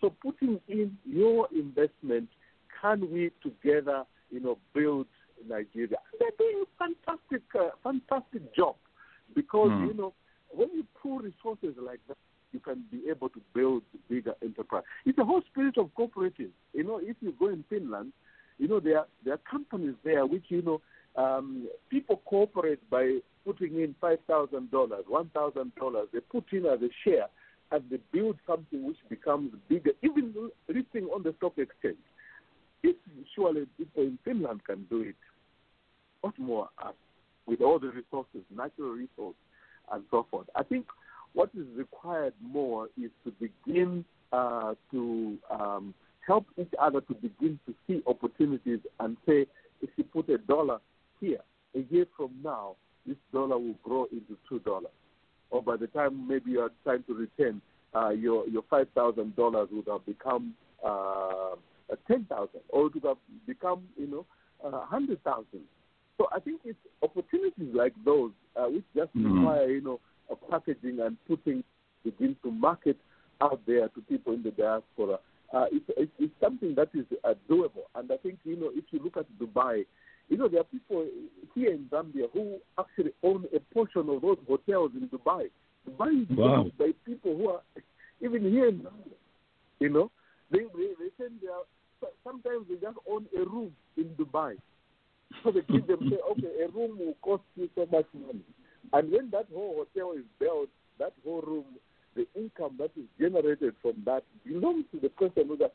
So 0.00 0.14
putting 0.22 0.60
in 0.68 0.96
your 1.04 1.48
investment, 1.54 2.28
can 2.80 3.10
we 3.12 3.30
together, 3.42 4.04
you 4.30 4.40
know, 4.40 4.58
build 4.74 5.06
Nigeria? 5.48 5.98
They're 6.18 6.30
doing 6.38 6.64
a 6.64 6.84
fantastic, 6.84 7.42
uh, 7.54 7.70
fantastic 7.82 8.54
job 8.54 8.74
because 9.34 9.70
Hmm. 9.70 9.86
you 9.86 9.94
know 9.94 10.12
when 10.54 10.68
you 10.74 10.84
pool 11.00 11.18
resources 11.18 11.74
like 11.80 12.00
that, 12.08 12.16
you 12.52 12.60
can 12.60 12.84
be 12.90 13.02
able 13.10 13.28
to 13.30 13.40
build 13.54 13.82
bigger 14.08 14.34
enterprise. 14.42 14.84
It's 15.06 15.16
the 15.16 15.24
whole 15.24 15.42
spirit 15.50 15.78
of 15.78 15.94
cooperative. 15.94 16.50
You 16.74 16.84
know, 16.84 17.00
if 17.02 17.16
you 17.20 17.34
go 17.38 17.48
in 17.48 17.64
Finland, 17.68 18.12
you 18.58 18.68
know 18.68 18.80
there 18.80 18.98
are, 18.98 19.06
there 19.24 19.34
are 19.34 19.40
companies 19.50 19.94
there 20.04 20.26
which 20.26 20.44
you 20.48 20.62
know 20.62 20.80
um, 21.16 21.68
people 21.90 22.20
cooperate 22.26 22.88
by 22.90 23.18
putting 23.44 23.80
in 23.80 23.94
five 24.00 24.18
thousand 24.26 24.70
dollars, 24.70 25.04
one 25.08 25.30
thousand 25.34 25.74
dollars. 25.76 26.08
They 26.12 26.20
put 26.20 26.44
in 26.52 26.66
as 26.66 26.80
a 26.82 26.90
share, 27.04 27.26
and 27.70 27.82
they 27.90 27.98
build 28.12 28.36
something 28.46 28.86
which 28.86 28.98
becomes 29.08 29.52
bigger, 29.68 29.92
even 30.02 30.50
listing 30.68 31.04
on 31.04 31.22
the 31.22 31.34
stock 31.38 31.54
exchange. 31.56 31.96
If 32.82 32.96
surely 33.34 33.66
people 33.78 34.02
in 34.02 34.18
Finland 34.24 34.64
can 34.64 34.86
do 34.90 35.02
it, 35.02 35.16
what 36.20 36.38
more 36.38 36.68
us 36.84 36.94
with 37.46 37.60
all 37.60 37.78
the 37.78 37.88
resources, 37.88 38.42
natural 38.54 38.90
resources, 38.90 39.40
and 39.92 40.04
so 40.10 40.26
forth. 40.30 40.46
I 40.54 40.62
think 40.62 40.86
what 41.32 41.50
is 41.56 41.66
required 41.76 42.34
more 42.40 42.88
is 43.02 43.10
to 43.24 43.32
begin 43.32 44.04
uh, 44.32 44.74
to 44.90 45.38
um, 45.50 45.94
help 46.26 46.46
each 46.58 46.72
other 46.80 47.00
to 47.02 47.14
begin 47.14 47.58
to 47.66 47.74
see 47.86 48.02
opportunities 48.06 48.80
and 49.00 49.16
say, 49.26 49.46
if 49.80 49.90
you 49.96 50.04
put 50.04 50.28
a 50.28 50.38
dollar 50.38 50.78
here, 51.20 51.40
a 51.74 51.80
year 51.92 52.06
from 52.16 52.30
now, 52.42 52.76
this 53.06 53.16
dollar 53.32 53.58
will 53.58 53.76
grow 53.82 54.06
into 54.12 54.36
two 54.48 54.60
dollars. 54.60 54.92
Or 55.50 55.62
by 55.62 55.76
the 55.76 55.86
time 55.88 56.26
maybe 56.26 56.52
you 56.52 56.60
are 56.60 56.70
trying 56.84 57.02
to 57.04 57.14
return, 57.14 57.60
uh, 57.94 58.10
your 58.10 58.46
your 58.48 58.62
five 58.70 58.88
thousand 58.94 59.36
dollars 59.36 59.68
would 59.72 59.86
have 59.88 60.06
become 60.06 60.54
uh, 60.84 61.56
ten 62.06 62.24
thousand, 62.24 62.60
or 62.68 62.86
it 62.86 62.94
would 62.94 63.04
have 63.04 63.16
become 63.46 63.82
you 63.96 64.06
know 64.06 64.26
a 64.64 64.84
hundred 64.86 65.22
thousand. 65.24 65.62
So 66.18 66.28
I 66.34 66.40
think 66.40 66.60
it's 66.64 66.78
opportunities 67.02 67.74
like 67.74 67.94
those 68.04 68.32
uh, 68.56 68.66
which 68.68 68.84
just 68.94 69.12
Mhm. 69.14 69.24
require, 69.36 69.70
you 69.70 69.80
know, 69.80 70.00
a 70.30 70.36
packaging 70.36 71.00
and 71.00 71.16
putting 71.26 71.64
begin 72.04 72.36
to 72.42 72.50
market 72.50 72.96
out 73.40 73.60
there 73.66 73.88
to 73.88 74.00
people 74.02 74.32
in 74.32 74.42
the 74.42 74.50
diaspora. 74.50 75.18
Uh, 75.52 75.66
it's, 75.70 75.84
it's, 75.96 76.12
it's 76.18 76.32
something 76.40 76.74
that 76.74 76.88
is 76.94 77.04
uh, 77.24 77.34
doable. 77.48 77.84
And 77.94 78.10
I 78.10 78.16
think, 78.18 78.38
you 78.44 78.56
know, 78.56 78.70
if 78.74 78.84
you 78.90 79.00
look 79.02 79.16
at 79.16 79.26
Dubai, 79.38 79.84
you 80.28 80.36
know, 80.36 80.48
there 80.48 80.60
are 80.60 80.64
people 80.64 81.06
here 81.54 81.72
in 81.72 81.84
Zambia 81.92 82.26
who 82.32 82.58
actually 82.78 83.12
own 83.22 83.44
a 83.54 83.60
portion 83.74 84.08
of 84.08 84.22
those 84.22 84.38
hotels 84.48 84.92
in 84.94 85.08
Dubai. 85.08 85.48
Dubai 85.88 86.22
is 86.22 86.36
Wow. 86.36 86.62
owned 86.62 86.78
by 86.78 86.90
people 87.04 87.36
who 87.36 87.50
are 87.50 87.60
even 88.20 88.42
here 88.50 88.68
in 88.68 88.78
Zambia. 88.80 89.16
You 89.80 89.88
know, 89.90 90.10
they 90.50 90.60
they, 90.60 90.88
they 90.98 91.10
send 91.18 91.40
their 91.42 92.10
sometimes 92.24 92.66
they 92.68 92.76
just 92.76 92.98
own 93.08 93.26
a 93.36 93.44
room 93.44 93.72
in 93.96 94.04
Dubai. 94.18 94.56
So 95.42 95.50
they 95.50 95.62
give 95.62 95.86
them 95.86 96.08
say, 96.10 96.18
okay, 96.32 96.64
a 96.64 96.68
room 96.68 96.98
will 96.98 97.14
cost 97.22 97.42
you 97.56 97.68
so 97.74 97.86
much 97.90 98.06
money, 98.14 98.44
and 98.92 99.10
when 99.10 99.30
that 99.30 99.46
whole 99.52 99.84
hotel 99.94 100.12
is 100.12 100.24
built, 100.38 100.68
that 100.98 101.12
whole 101.24 101.42
room, 101.42 101.64
the 102.14 102.26
income 102.36 102.76
that 102.78 102.90
is 102.96 103.06
generated 103.18 103.74
from 103.80 103.94
that 104.04 104.22
belongs 104.44 104.84
to 104.92 105.00
the 105.00 105.08
person 105.08 105.48
who 105.48 105.56
that. 105.56 105.72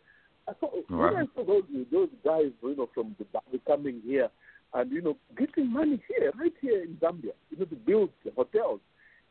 I 0.50 0.54
saw, 0.62 0.70
when 0.88 1.16
I 1.18 1.26
saw 1.36 1.44
those 1.46 1.64
those 1.92 2.10
guys, 2.24 2.52
you 2.64 2.76
know, 2.76 2.90
from 2.94 3.16
Dubai 3.20 3.60
coming 3.66 4.02
here, 4.06 4.30
and 4.74 4.92
you 4.92 5.02
know, 5.02 5.18
getting 5.38 5.72
money 5.72 6.02
here, 6.08 6.32
right 6.40 6.54
here 6.62 6.84
in 6.84 6.98
Zambia, 7.02 7.34
you 7.50 7.58
know, 7.58 7.66
to 7.66 7.76
build 7.76 8.10
hotels 8.36 8.80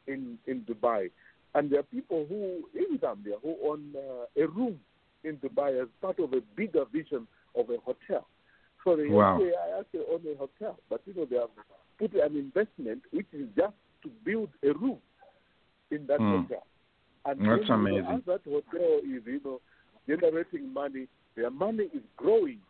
in 0.06 0.38
in 0.46 0.60
Dubai, 0.62 1.10
and 1.54 1.70
there 1.70 1.80
are 1.80 1.84
people 1.84 2.26
who 2.28 2.64
in 2.78 2.98
Zambia 2.98 3.34
who 3.42 3.56
own 3.64 3.94
uh, 3.96 4.42
a 4.42 4.46
room 4.46 4.78
in 5.24 5.36
Dubai 5.38 5.80
as 5.80 5.88
part 6.02 6.18
of 6.18 6.32
a 6.34 6.40
bigger 6.54 6.84
vision 6.92 7.26
of 7.54 7.70
a 7.70 7.78
hotel. 7.78 8.26
Wow. 8.86 9.40
I 9.40 9.80
actually 9.80 10.04
own 10.12 10.20
a 10.32 10.36
hotel, 10.38 10.78
but 10.88 11.00
you 11.06 11.14
know 11.14 11.24
they 11.28 11.36
have 11.36 11.50
put 11.98 12.14
an 12.14 12.36
investment 12.36 13.02
which 13.12 13.26
is 13.32 13.48
just 13.56 13.74
to 14.02 14.10
build 14.24 14.48
a 14.62 14.72
room 14.72 14.98
in 15.90 16.06
that 16.06 16.20
Hmm. 16.20 16.42
hotel. 16.42 16.66
And 17.24 17.40
That's 17.40 17.48
then, 17.48 17.58
you 17.58 17.66
know, 17.66 17.74
amazing. 17.74 18.06
as 18.06 18.22
that 18.26 18.40
hotel 18.44 18.98
is, 18.98 19.22
you 19.26 19.40
know, 19.44 19.60
generating 20.08 20.72
money, 20.72 21.08
their 21.34 21.50
money 21.50 21.84
is 21.92 22.02
growing 22.16 22.60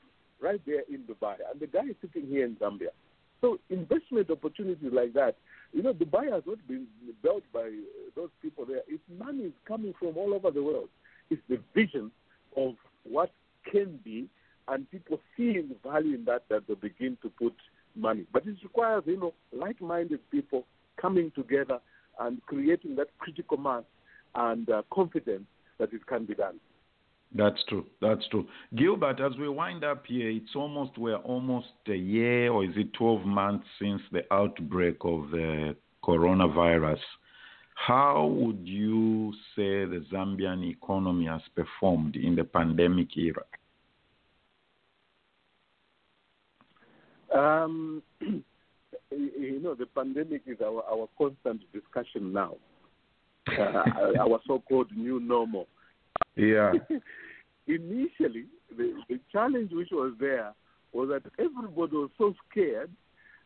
right 0.41 0.61
there 0.67 0.83
in 0.89 1.03
Dubai, 1.03 1.37
and 1.51 1.61
the 1.61 1.67
guy 1.67 1.85
is 1.91 1.97
sitting 2.01 2.27
here 2.29 2.47
in 2.47 2.57
Zambia. 2.57 2.89
So 3.43 3.59
investment 3.69 4.31
opportunities 4.31 4.93
like 4.93 5.13
that, 5.13 5.37
you 5.73 5.83
know, 5.83 5.93
Dubai 5.93 6.33
has 6.33 6.43
not 6.47 6.67
been 6.67 6.87
built 7.23 7.43
by 7.53 7.61
uh, 7.61 8.11
those 8.15 8.31
people 8.41 8.65
there. 8.65 8.81
Its 8.89 9.03
money 9.19 9.45
is 9.45 9.53
coming 9.69 9.93
from 9.99 10.17
all 10.17 10.33
over 10.33 10.51
the 10.51 10.63
world. 10.63 10.89
It's 11.31 11.43
the 11.49 11.59
vision 11.75 12.11
of 12.57 12.75
what 13.05 13.31
can 13.71 13.99
be, 14.05 14.29
and 14.69 14.91
people 14.91 15.21
seeing 15.37 15.75
value 15.85 16.15
in 16.15 16.25
that 16.25 16.45
that 16.51 16.67
they 16.69 16.75
begin 16.75 17.17
to 17.23 17.31
put 17.31 17.55
money. 17.95 18.25
But 18.33 18.47
it 18.47 18.57
requires, 18.63 19.05
you 19.07 19.19
know, 19.19 19.35
like-minded 19.53 20.21
people 20.31 20.65
coming 21.01 21.33
together 21.35 21.79
and 22.19 22.41
creating 22.47 22.97
that 22.97 23.09
critical 23.19 23.57
mass 23.57 23.85
and 24.35 24.69
uh, 24.71 24.83
confidence 24.93 25.45
that 25.79 25.93
it 25.93 26.07
can 26.07 26.25
be 26.25 26.35
done. 26.35 26.59
That's 27.35 27.63
true. 27.69 27.85
That's 28.01 28.27
true. 28.29 28.47
Gilbert, 28.77 29.21
as 29.21 29.37
we 29.39 29.49
wind 29.49 29.85
up 29.85 30.05
here, 30.07 30.31
it's 30.31 30.55
almost 30.55 30.97
we're 30.97 31.17
almost 31.17 31.67
a 31.89 31.95
year, 31.95 32.51
or 32.53 32.65
is 32.65 32.71
it 32.77 32.93
12 32.95 33.27
months 33.27 33.67
since 33.81 34.01
the 34.13 34.23
outbreak 34.33 34.97
of 35.03 35.31
the 35.31 35.77
coronavirus. 36.07 37.01
How 37.75 38.27
would 38.27 38.67
you 38.67 39.33
say 39.55 39.85
the 39.85 40.05
Zambian 40.13 40.65
economy 40.71 41.27
has 41.27 41.43
performed 41.55 42.17
in 42.17 42.35
the 42.37 42.45
pandemic 42.45 43.17
era? 43.17 43.43
Um, 47.37 48.03
you 49.11 49.61
know, 49.63 49.75
the 49.75 49.87
pandemic 49.87 50.43
is 50.47 50.59
our, 50.61 50.83
our 50.85 51.09
constant 51.19 51.61
discussion 51.73 52.33
now. 52.33 52.57
Uh, 53.49 53.83
our 54.21 54.41
so-called 54.47 54.89
new 54.97 55.21
normal. 55.21 55.69
Yeah. 56.35 56.73
Initially, 57.69 58.47
the, 58.77 58.95
the 59.09 59.21
challenge 59.31 59.71
which 59.73 59.91
was 59.93 60.15
there 60.19 60.53
was 60.93 61.09
that 61.09 61.31
everybody 61.39 61.97
was 61.97 62.11
so 62.19 62.35
scared. 62.51 62.91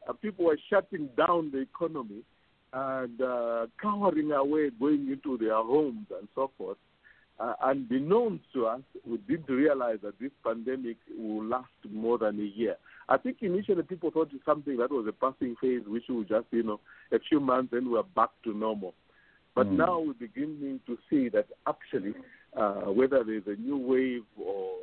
Uh, 0.08 0.12
people 0.14 0.46
were 0.46 0.58
shutting 0.70 1.08
down 1.16 1.50
the 1.50 1.58
economy 1.58 2.22
and 2.72 3.20
uh, 3.20 3.66
cowering 3.80 4.30
away, 4.32 4.70
going 4.78 5.10
into 5.10 5.36
their 5.36 5.56
homes 5.56 6.06
and 6.18 6.28
so 6.34 6.50
forth. 6.56 6.78
Uh, 7.40 7.54
unbeknownst 7.62 8.44
to 8.52 8.66
us, 8.66 8.82
we 9.06 9.16
didn't 9.16 9.48
realize 9.48 9.96
that 10.02 10.18
this 10.20 10.30
pandemic 10.44 10.98
will 11.18 11.42
last 11.42 11.68
more 11.90 12.18
than 12.18 12.38
a 12.38 12.44
year. 12.44 12.76
I 13.08 13.16
think 13.16 13.38
initially 13.40 13.82
people 13.82 14.10
thought 14.10 14.28
it's 14.34 14.44
something 14.44 14.76
that 14.76 14.90
was 14.90 15.06
a 15.08 15.12
passing 15.12 15.56
phase, 15.58 15.80
which 15.86 16.04
will 16.10 16.24
just, 16.24 16.44
you 16.50 16.62
know, 16.62 16.80
a 17.12 17.18
few 17.18 17.40
months, 17.40 17.70
then 17.72 17.90
we're 17.90 18.02
back 18.02 18.28
to 18.44 18.52
normal. 18.52 18.92
But 19.54 19.68
Mm. 19.68 19.76
now 19.78 20.00
we're 20.00 20.12
beginning 20.12 20.80
to 20.86 20.98
see 21.08 21.30
that 21.30 21.46
actually, 21.66 22.14
uh, 22.54 22.92
whether 22.92 23.24
there's 23.24 23.46
a 23.46 23.56
new 23.56 23.78
wave 23.78 24.26
or 24.36 24.76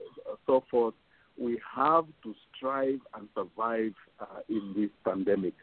so 0.47 0.61
forth, 0.71 0.95
we 1.37 1.61
have 1.75 2.07
to 2.23 2.33
strive 2.47 2.99
and 3.13 3.29
survive 3.35 3.93
uh, 4.19 4.41
in 4.49 4.73
this 4.75 4.89
pandemic. 5.05 5.53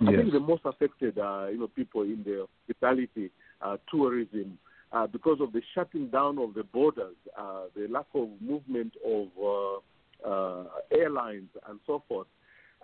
I 0.00 0.16
think 0.16 0.32
the 0.32 0.40
most 0.40 0.62
affected 0.64 1.18
are, 1.18 1.50
you 1.50 1.58
know, 1.58 1.68
people 1.68 2.02
in 2.02 2.22
the 2.24 2.46
hospitality, 2.66 3.30
uh, 3.60 3.76
tourism, 3.90 4.58
uh, 4.92 5.06
because 5.06 5.38
of 5.40 5.52
the 5.52 5.62
shutting 5.74 6.08
down 6.08 6.38
of 6.38 6.54
the 6.54 6.64
borders, 6.64 7.16
uh, 7.38 7.64
the 7.76 7.86
lack 7.88 8.06
of 8.14 8.28
movement 8.40 8.92
of 9.04 9.28
uh, 9.42 10.28
uh, 10.28 10.64
airlines 10.90 11.48
and 11.68 11.78
so 11.86 12.02
forth. 12.08 12.26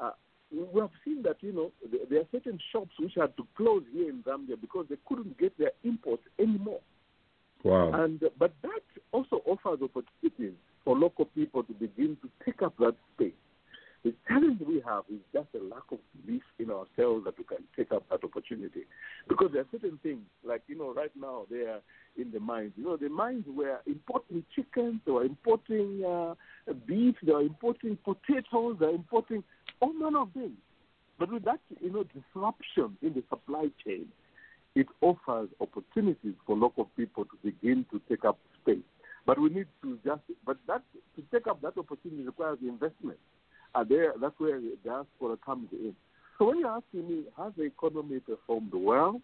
Uh, 0.01 0.11
we 0.53 0.81
have 0.81 0.91
seen 1.05 1.23
that, 1.23 1.37
you 1.41 1.53
know, 1.53 1.73
th- 1.91 2.09
there 2.09 2.21
are 2.21 2.29
certain 2.31 2.59
shops 2.73 2.93
which 2.99 3.13
had 3.17 3.37
to 3.37 3.47
close 3.57 3.83
here 3.93 4.09
in 4.09 4.23
Zambia 4.23 4.61
because 4.61 4.87
they 4.89 4.97
couldn't 5.07 5.37
get 5.39 5.57
their 5.59 5.73
imports 5.83 6.23
anymore. 6.39 6.81
Wow. 7.65 7.91
And 7.93 8.21
but 8.39 8.53
that 8.63 8.83
also 9.13 9.43
offers 9.45 9.81
opportunities 9.83 10.55
for 10.85 10.97
local 10.97 11.25
people 11.25 11.65
to 11.65 11.73
begin 11.73 12.17
to 12.23 12.31
take 12.45 12.63
up 12.63 12.75
that 12.79 12.95
space. 13.15 13.33
The 14.05 14.15
challenge 14.29 14.61
we 14.67 14.83
have 14.87 15.05
is 15.13 15.21
just 15.33 15.49
a 15.55 15.63
lack 15.63 15.83
of 15.91 15.99
belief 16.25 16.43
in 16.59 16.71
ourselves 16.71 17.25
that 17.25 17.37
we 17.39 17.45
can 17.45 17.65
take 17.77 17.93
up 17.93 18.09
that 18.11 18.23
opportunity. 18.23 18.83
Because 19.29 19.51
there 19.53 19.63
are 19.63 19.67
certain 19.73 19.99
things, 20.03 20.23
like, 20.45 20.63
you 20.69 20.79
know, 20.79 20.95
right 20.95 21.11
now 21.19 21.47
they 21.51 21.63
are 21.63 21.81
in 22.17 22.31
the 22.31 22.41
mines. 22.41 22.73
You 22.77 22.85
know, 22.85 22.97
the 22.97 23.09
mines 23.09 23.45
were 23.49 23.81
importing 23.87 24.45
chickens, 24.55 25.01
they 25.05 25.13
were 25.13 25.25
importing 25.25 26.05
uh, 26.05 26.35
beef, 26.87 27.17
they 27.23 27.33
were 27.33 27.43
importing 27.43 27.99
potatoes, 28.05 28.77
they 28.79 28.87
were 28.87 28.95
importing 28.95 29.43
all 29.81 29.93
manner 29.93 30.23
of 30.23 30.33
things. 30.33 30.57
But 31.19 31.33
with 31.33 31.45
that, 31.45 31.61
you 31.81 31.93
know, 31.93 32.05
disruption 32.05 32.97
in 33.03 33.15
the 33.15 33.25
supply 33.29 33.69
chain, 33.85 34.07
it 34.75 34.87
offers 35.01 35.49
opportunities 35.61 36.35
for 36.47 36.55
local 36.55 36.85
people 36.97 37.25
to 37.25 37.37
begin 37.43 37.87
to 37.91 38.01
take 38.09 38.25
up 38.25 38.39
space. 38.61 38.85
But 39.25 39.41
we 39.41 39.49
need 39.49 39.67
to 39.83 39.99
just, 40.05 40.21
but 40.45 40.59
that 40.69 40.83
to 41.17 41.23
take 41.33 41.47
up 41.47 41.61
that 41.63 41.79
opportunity 41.79 42.23
requires 42.23 42.59
investment. 42.63 43.19
And 43.77 43.89
there, 43.91 44.15
that's 44.21 44.35
where 44.39 44.59
the 44.59 44.77
diaspora 44.85 45.37
comes 45.45 45.69
in. 45.73 45.95
So 46.39 46.47
when 46.47 46.61
you're 46.61 46.71
asking 46.71 47.09
me, 47.09 47.25
has 47.37 47.53
the 47.57 47.65
economy 47.65 48.21
performed 48.21 48.73
well? 48.73 49.21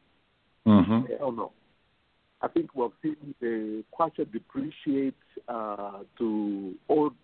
hmm 0.65 1.01
Hell 1.19 1.33
no. 1.33 1.53
I 2.43 2.49
think 2.49 2.75
we've 2.75 2.91
seen 3.03 3.35
the 3.41 3.85
kwacha 3.99 4.31
depreciate 4.31 5.15
uh, 5.49 6.01
to 6.19 6.75
old, 6.89 7.15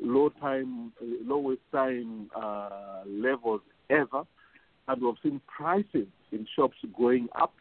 low 0.00 0.30
time, 0.40 0.92
lowest 1.24 1.60
time 1.72 2.30
uh, 2.34 3.02
levels 3.06 3.60
ever, 3.90 4.22
and 4.86 5.02
we've 5.02 5.14
seen 5.22 5.40
prices 5.46 6.06
in 6.32 6.46
shops 6.56 6.76
going 6.96 7.28
up. 7.40 7.54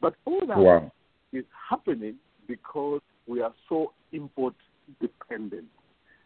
But 0.00 0.14
all 0.24 0.46
that 0.46 0.58
Wow. 0.58 0.92
is 1.32 1.44
happening 1.70 2.16
because 2.46 3.00
we 3.26 3.40
are 3.40 3.54
so 3.68 3.92
import 4.12 4.54
dependent. 5.00 5.66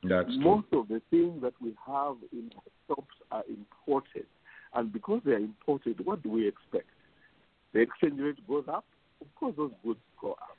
That's 0.03 0.26
true. 0.26 0.40
Most 0.40 0.66
of 0.72 0.88
the 0.88 1.00
things 1.11 1.42
that 1.42 1.55
we 1.61 1.74
have 1.86 2.16
in 2.32 2.50
our 2.57 2.96
shops 2.96 3.14
are 3.30 3.44
imported. 3.48 4.26
And 4.74 4.92
because 4.92 5.20
they 5.24 5.32
are 5.32 5.36
imported, 5.36 6.05
what 6.05 6.22
do 6.22 6.30
we 6.30 6.48
expect? 6.48 6.88
The 7.72 7.80
exchange 7.80 8.20
rate 8.20 8.46
goes 8.48 8.64
up, 8.68 8.84
of 9.20 9.34
course 9.36 9.55
those 9.57 9.72
goods 9.84 10.00
go 10.20 10.32
up. 10.32 10.57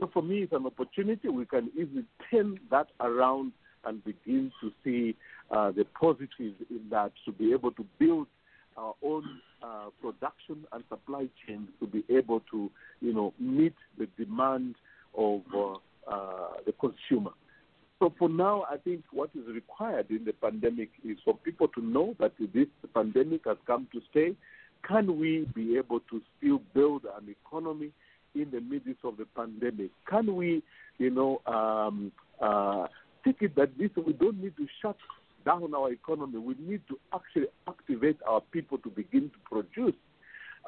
So 0.00 0.10
for 0.12 0.22
me, 0.22 0.38
it's 0.38 0.52
an 0.52 0.66
opportunity. 0.66 1.28
We 1.28 1.46
can 1.46 1.70
easily 1.74 2.04
turn 2.30 2.58
that 2.70 2.88
around 3.00 3.52
and 3.84 4.04
begin 4.04 4.52
to 4.60 4.70
see 4.84 5.16
uh, 5.50 5.70
the 5.70 5.84
positives 5.98 6.56
in 6.70 6.80
that 6.90 7.12
to 7.24 7.32
be 7.32 7.52
able 7.52 7.72
to 7.72 7.84
build 7.98 8.26
our 8.76 8.94
own 9.02 9.24
uh, 9.62 9.86
production 10.02 10.66
and 10.72 10.84
supply 10.88 11.28
chains 11.46 11.68
to 11.80 11.86
be 11.86 12.04
able 12.10 12.40
to, 12.50 12.70
you 13.00 13.14
know, 13.14 13.32
meet 13.38 13.74
the 13.98 14.06
demand 14.18 14.74
of 15.16 15.40
uh, 15.54 15.74
uh, 16.10 16.48
the 16.66 16.72
consumer. 16.72 17.30
So 17.98 18.12
for 18.18 18.28
now, 18.28 18.64
I 18.70 18.76
think 18.76 19.04
what 19.10 19.30
is 19.34 19.46
required 19.52 20.10
in 20.10 20.24
the 20.24 20.32
pandemic 20.32 20.90
is 21.04 21.16
for 21.24 21.34
people 21.34 21.68
to 21.68 21.80
know 21.80 22.14
that 22.20 22.32
this 22.52 22.66
pandemic 22.94 23.42
has 23.46 23.56
come 23.66 23.86
to 23.92 24.00
stay. 24.10 24.34
Can 24.86 25.18
we 25.18 25.48
be 25.54 25.76
able 25.78 26.00
to 26.10 26.20
still 26.36 26.60
build 26.74 27.04
an 27.04 27.28
economy 27.28 27.90
in 28.34 28.50
the 28.50 28.60
midst 28.60 29.02
of 29.02 29.16
the 29.16 29.24
pandemic? 29.34 29.90
Can 30.08 30.36
we, 30.36 30.62
you 30.98 31.10
know, 31.10 31.40
um, 31.46 32.12
uh, 32.40 32.86
take 33.24 33.40
it 33.40 33.56
that 33.56 33.76
this 33.78 33.90
we 33.96 34.12
don't 34.12 34.42
need 34.42 34.56
to 34.58 34.66
shut 34.82 34.96
down 35.46 35.72
our 35.74 35.90
economy, 35.90 36.38
we 36.38 36.54
need 36.58 36.82
to 36.88 36.98
actually 37.14 37.46
activate 37.68 38.18
our 38.28 38.40
people 38.50 38.78
to 38.78 38.90
begin 38.90 39.30
to 39.30 39.38
produce. 39.50 39.94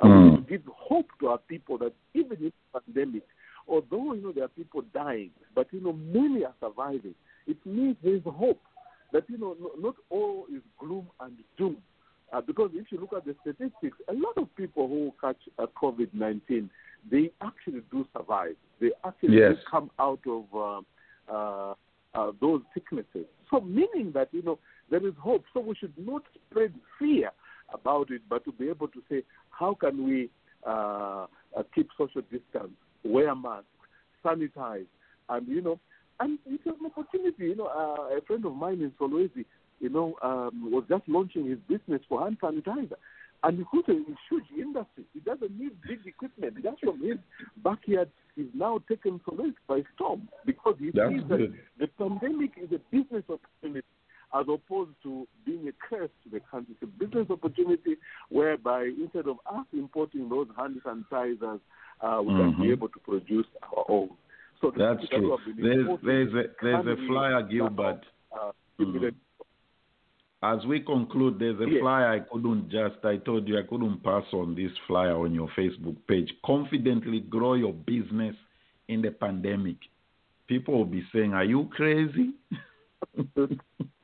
And 0.01 0.13
Mm. 0.13 0.37
to 0.37 0.43
give 0.43 0.63
hope 0.67 1.09
to 1.19 1.29
our 1.29 1.39
people 1.39 1.77
that 1.79 1.93
even 2.15 2.37
in 2.39 2.53
pandemic, 2.73 3.27
although 3.69 4.15
you 4.15 4.23
know 4.23 4.33
there 4.33 4.45
are 4.45 4.49
people 4.49 4.83
dying, 4.95 5.31
but 5.55 5.67
you 5.73 5.81
know 5.81 5.93
many 5.93 6.45
are 6.45 6.55
surviving. 6.61 7.15
It 7.47 7.57
means 7.65 7.97
there 8.03 8.15
is 8.15 8.23
hope 8.25 8.61
that 9.13 9.25
you 9.29 9.39
know 9.39 9.57
not 9.79 9.95
all 10.11 10.47
is 10.55 10.63
gloom 10.79 11.09
and 11.21 11.35
doom. 11.57 11.79
Uh, 12.33 12.43
because 12.43 12.71
if 12.75 12.93
you 12.93 13.01
look 13.01 13.13
at 13.15 13.25
the 13.25 13.35
statistics, 13.41 13.97
a 14.09 14.13
lot 14.13 14.37
of 14.37 14.55
people 14.55 14.87
who 14.87 15.13
catch 15.21 15.39
uh, 15.59 15.67
COVID 15.81 16.09
nineteen, 16.13 16.71
they 17.11 17.31
actually 17.41 17.83
do 17.91 18.07
survive. 18.17 18.57
They 18.81 18.91
actually 19.05 19.37
do 19.55 19.61
come 19.71 19.91
out 19.99 20.21
of 20.27 20.45
uh, 20.55 21.33
uh, 21.33 21.75
uh, 22.15 22.33
those 22.41 22.63
sicknesses. 22.75 23.27
So 23.51 23.61
meaning 23.61 24.13
that 24.15 24.29
you 24.33 24.43
know 24.43 24.59
there 24.91 25.07
is 25.07 25.15
hope. 25.19 25.45
So 25.55 25.61
we 25.61 25.75
should 25.75 25.95
not 25.97 26.23
spread 26.51 26.75
fear 26.99 27.31
about 27.73 28.11
it, 28.11 28.23
but 28.29 28.45
to 28.45 28.53
be 28.53 28.69
able 28.69 28.89
to 28.89 29.03
say 29.11 29.23
how 29.51 29.75
can 29.75 30.07
we 30.07 30.31
uh, 30.67 31.27
uh, 31.57 31.63
keep 31.75 31.89
social 31.97 32.23
distance, 32.23 32.73
wear 33.05 33.35
masks, 33.35 33.67
sanitize, 34.25 34.87
and 35.29 35.49
you 35.49 35.61
know, 35.61 35.79
and 36.21 36.39
it's 36.47 36.67
an 36.67 36.75
opportunity. 36.85 37.45
You 37.45 37.57
know, 37.57 37.67
uh, 37.67 38.17
a 38.17 38.21
friend 38.23 38.45
of 38.45 38.55
mine 38.55 38.81
in 38.81 38.93
Solwezi, 39.01 39.45
you 39.81 39.89
know, 39.89 40.17
um, 40.23 40.71
was 40.71 40.85
just 40.89 41.09
launching 41.09 41.49
his 41.49 41.59
business 41.69 42.03
for 42.09 42.23
hand 42.23 42.39
sanitizer. 42.41 42.97
And 43.45 43.65
it's 43.73 43.89
a 43.89 43.93
huge 44.29 44.45
industry. 44.59 45.05
He 45.15 45.21
doesn't 45.21 45.57
need 45.57 45.71
big 45.87 46.01
equipment. 46.07 46.61
Just 46.61 46.81
from 46.81 47.01
his 47.01 47.19
backyard, 47.63 48.11
is 48.37 48.47
now 48.55 48.81
taken 48.89 49.21
Solwezi 49.29 49.55
by 49.67 49.83
storm 49.95 50.29
because 50.47 50.77
he 50.79 50.91
That's 50.95 51.11
sees 51.13 51.23
that 51.29 51.53
the 51.79 51.87
pandemic 51.99 52.53
is 52.57 52.71
a 52.73 52.81
business 52.91 53.25
opportunity 53.29 53.87
as 54.35 54.47
opposed 54.49 54.91
to 55.03 55.27
being 55.45 55.69
a 55.69 55.73
curse 55.89 56.11
to 56.25 56.31
the 56.31 56.41
country. 56.41 56.75
It's 56.75 56.83
a 56.83 56.87
business 56.87 57.31
opportunity 57.31 57.97
whereby 58.29 58.91
instead 59.01 59.27
of 59.27 59.39
us 59.51 59.67
importing 59.73 60.29
those 60.29 60.49
hand 60.57 60.81
sanitizers, 60.85 61.61
uh, 62.01 62.23
we 62.23 62.35
can 62.35 62.55
Mhm. 62.55 62.61
be 62.61 62.71
able 62.71 62.89
to 62.89 62.99
produce 63.01 63.47
our 63.63 63.85
own. 63.89 64.11
So 64.61 64.71
That's 64.71 65.09
true. 65.09 65.39
There's 65.57 66.01
there's 66.03 66.35
a 66.35 66.51
there's 66.61 66.87
a 66.87 66.97
flyer, 67.07 67.43
Gilbert. 67.43 68.05
Uh, 68.33 68.53
Mhm. 68.79 69.15
As 70.43 70.65
we 70.67 70.81
conclude, 70.81 71.39
there's 71.41 71.61
a 71.61 71.69
Yes. 71.69 71.81
flyer 71.81 72.09
I 72.13 72.21
couldn't 72.21 72.69
just, 72.69 73.05
I 73.05 73.17
told 73.17 73.49
you 73.49 73.59
I 73.59 73.63
couldn't 73.63 74.03
pass 74.05 74.33
on 74.33 74.55
this 74.55 74.77
flyer 74.87 75.17
on 75.17 75.35
your 75.35 75.49
Facebook 75.49 75.97
page. 76.07 76.33
Confidently 76.43 77.21
grow 77.21 77.55
your 77.55 77.73
business 77.73 78.37
in 78.87 79.03
the 79.03 79.11
pandemic. 79.11 79.79
People 80.47 80.75
will 80.79 80.85
be 80.85 81.03
saying, 81.13 81.35
Are 81.35 81.45
you 81.45 81.67
crazy? 81.67 82.35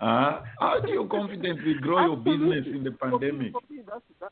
uh, 0.00 0.40
how 0.60 0.80
do 0.84 0.90
you 0.92 1.08
confidently 1.10 1.74
grow 1.80 2.06
your 2.06 2.16
business 2.16 2.66
in 2.66 2.84
the 2.84 2.90
For 2.98 3.06
me- 3.10 3.18
pandemic? 3.18 3.52
for 3.52 3.60
me, 3.72 3.80
that- 3.88 4.30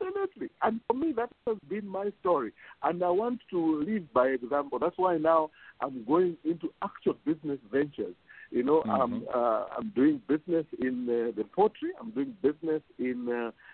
Absolutely. 0.00 0.48
And 0.62 0.80
for 0.86 0.94
me, 0.94 1.12
that 1.16 1.30
has 1.46 1.56
been 1.68 1.86
my 1.88 2.10
story. 2.20 2.52
And 2.82 3.02
I 3.02 3.08
want 3.08 3.40
to 3.50 3.82
live 3.82 4.12
by 4.12 4.28
example. 4.28 4.78
That's 4.78 4.98
why 4.98 5.16
now 5.16 5.50
I'm 5.80 6.04
going 6.04 6.36
into 6.44 6.70
actual 6.82 7.14
business 7.24 7.58
ventures. 7.72 8.14
You 8.50 8.62
know, 8.64 8.82
I'm, 8.82 9.24
uh, 9.34 9.64
I'm 9.78 9.90
doing 9.96 10.20
business 10.28 10.66
in 10.80 11.06
uh, 11.08 11.32
the 11.34 11.44
poultry. 11.56 11.88
I'm 11.98 12.10
doing 12.10 12.36
business 12.42 12.82
in 12.98 13.26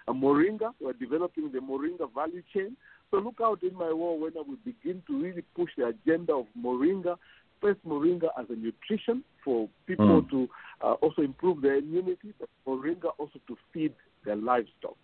uh, 0.09 0.13
Moringa. 0.13 0.73
We're 0.81 0.93
developing 0.93 1.51
the 1.51 1.59
Moringa 1.59 2.07
value 2.15 2.43
chain. 2.55 2.77
So 3.11 3.19
look 3.19 3.41
out 3.43 3.63
in 3.63 3.75
my 3.75 3.93
wall 3.93 4.19
when 4.19 4.33
I 4.37 4.41
will 4.41 4.59
begin 4.65 5.03
to 5.07 5.23
really 5.23 5.43
push 5.57 5.71
the 5.77 5.87
agenda 5.87 6.35
of 6.35 6.47
Moringa. 6.59 7.17
First, 7.61 7.81
Moringa 7.87 8.29
as 8.39 8.47
a 8.51 8.55
nutrition 8.55 9.25
for 9.45 9.69
people 9.87 10.23
Mm. 10.23 10.31
to 10.31 10.51
uh, 10.83 10.93
also 10.95 11.23
improve 11.23 11.61
their 11.63 11.77
immunity, 11.77 12.35
but 12.39 12.49
Moringa 12.67 13.11
also 13.19 13.41
to 13.47 13.57
feed 13.73 13.95
their 14.25 14.37
livestock. 14.37 14.97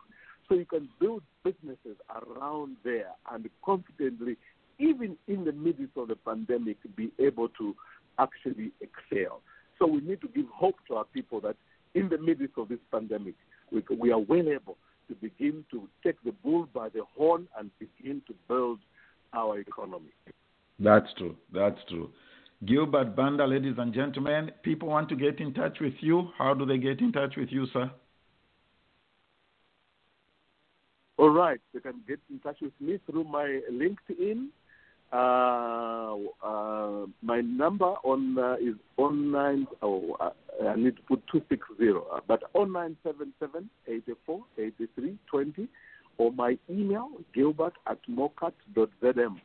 So 0.48 0.54
you 0.54 0.66
can 0.66 0.88
build 1.00 1.22
businesses 1.42 1.96
around 2.10 2.76
there 2.84 3.12
and 3.32 3.48
confidently, 3.64 4.36
even 4.78 5.16
in 5.26 5.44
the 5.44 5.52
midst 5.52 5.96
of 5.96 6.08
the 6.08 6.16
pandemic, 6.16 6.76
be 6.94 7.10
able 7.18 7.48
to 7.60 7.74
actually 8.18 8.70
excel. 8.80 9.40
So 9.78 9.86
we 9.86 10.00
need 10.00 10.20
to 10.20 10.28
give 10.28 10.46
hope 10.48 10.76
to 10.88 10.96
our 10.96 11.04
people 11.04 11.40
that 11.40 11.56
in 11.94 12.08
the 12.08 12.18
midst 12.18 12.58
of 12.58 12.68
this 12.68 12.78
pandemic, 12.92 13.34
we, 13.72 13.82
we 13.96 14.12
are 14.12 14.18
well 14.18 14.48
able 14.48 14.76
to 15.08 15.14
begin 15.14 15.64
to 15.70 15.88
take 16.02 16.22
the 16.24 16.32
bull 16.42 16.68
by 16.72 16.88
the 16.88 17.02
horn 17.16 17.48
and 17.58 17.70
begin 17.78 18.22
to 18.26 18.34
build 18.48 18.78
our 19.32 19.58
economy. 19.58 20.12
That's 20.78 21.12
true. 21.16 21.36
That's 21.52 21.78
true. 21.88 22.10
Gilbert 22.66 23.14
Banda, 23.14 23.46
ladies 23.46 23.74
and 23.78 23.92
gentlemen, 23.92 24.50
people 24.62 24.88
want 24.88 25.08
to 25.10 25.16
get 25.16 25.40
in 25.40 25.52
touch 25.52 25.78
with 25.80 25.94
you. 26.00 26.28
How 26.38 26.54
do 26.54 26.64
they 26.64 26.78
get 26.78 27.00
in 27.00 27.12
touch 27.12 27.34
with 27.36 27.50
you, 27.50 27.66
sir? 27.72 27.90
All 31.16 31.30
right, 31.30 31.60
you 31.72 31.80
can 31.80 32.00
get 32.08 32.18
in 32.30 32.40
touch 32.40 32.56
with 32.60 32.72
me 32.80 32.98
through 33.06 33.24
my 33.24 33.60
LinkedIn. 33.70 34.48
Uh, 35.12 36.16
uh, 36.42 37.06
my 37.22 37.40
number 37.40 37.94
on 38.04 38.36
uh, 38.38 38.54
is 38.60 38.74
online. 38.96 39.66
Oh, 39.82 40.16
uh, 40.20 40.30
I 40.66 40.76
need 40.76 40.96
to 40.96 41.02
put 41.02 41.22
two 41.30 41.42
six 41.48 41.66
zero, 41.78 42.06
uh, 42.12 42.20
but 42.26 42.42
on 42.54 42.72
nine 42.72 42.96
seven 43.04 43.32
seven 43.38 43.70
eighty 43.86 44.12
four 44.26 44.44
eighty 44.58 44.88
three 44.94 45.16
twenty, 45.30 45.68
or 46.18 46.32
my 46.32 46.58
email 46.68 47.08
gilbert 47.32 47.74
at 47.86 47.98
mocat.zm, 48.10 49.36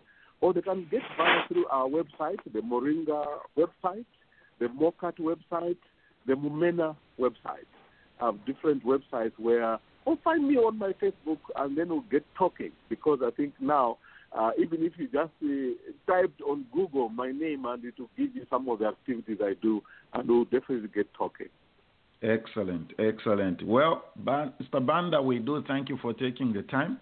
or 0.42 0.54
they 0.54 0.62
can 0.62 0.88
get 0.90 1.02
via 1.18 1.42
through 1.48 1.68
our 1.68 1.88
website, 1.88 2.40
the 2.52 2.60
Moringa 2.62 3.26
website, 3.58 4.06
the 4.60 4.66
Mocat 4.66 5.18
website, 5.20 5.78
the 6.26 6.34
Mumena 6.34 6.96
website. 7.20 7.68
I 8.22 8.26
have 8.26 8.46
different 8.46 8.84
websites 8.86 9.34
where 9.38 9.80
or 10.06 10.18
find 10.24 10.48
me 10.48 10.56
on 10.56 10.78
my 10.78 10.92
Facebook 10.94 11.38
and 11.56 11.78
then 11.78 11.90
we'll 11.90 12.04
get 12.12 12.26
talking 12.38 12.72
because 12.90 13.20
I 13.24 13.32
think 13.32 13.54
now, 13.60 13.98
uh, 14.32 14.52
even 14.58 14.84
if 14.84 14.94
you 14.98 15.08
just 15.08 15.32
uh, 15.44 16.12
typed 16.12 16.42
on 16.42 16.66
Google 16.72 17.10
my 17.10 17.32
name 17.32 17.66
and 17.66 17.84
it 17.84 17.96
will 18.00 18.10
give 18.18 18.36
you 18.36 18.46
some 18.50 18.70
of 18.70 18.80
the 18.80 18.88
activities 18.88 19.38
I 19.42 19.54
do 19.62 19.82
and 20.14 20.28
we'll 20.28 20.46
definitely 20.46 20.90
get 20.94 21.14
talking. 21.14 21.48
Excellent, 22.22 22.92
excellent. 23.00 23.66
Well, 23.66 24.04
Mr. 24.22 24.86
Banda, 24.86 25.22
we 25.22 25.40
do 25.40 25.64
thank 25.68 25.88
you 25.88 25.98
for 26.02 26.14
taking 26.14 26.52
the 26.52 26.64
time 26.64 27.00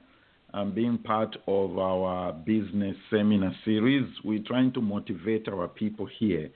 and 0.53 0.73
being 0.73 0.97
part 0.99 1.36
of 1.47 1.78
our 1.78 2.34
business 2.34 2.95
seminar 3.09 3.53
series. 3.65 4.07
We're 4.23 4.43
trying 4.43 4.73
to 4.73 4.82
motivate 4.82 5.47
our 5.47 5.67
people 5.67 6.07
here 6.19 6.49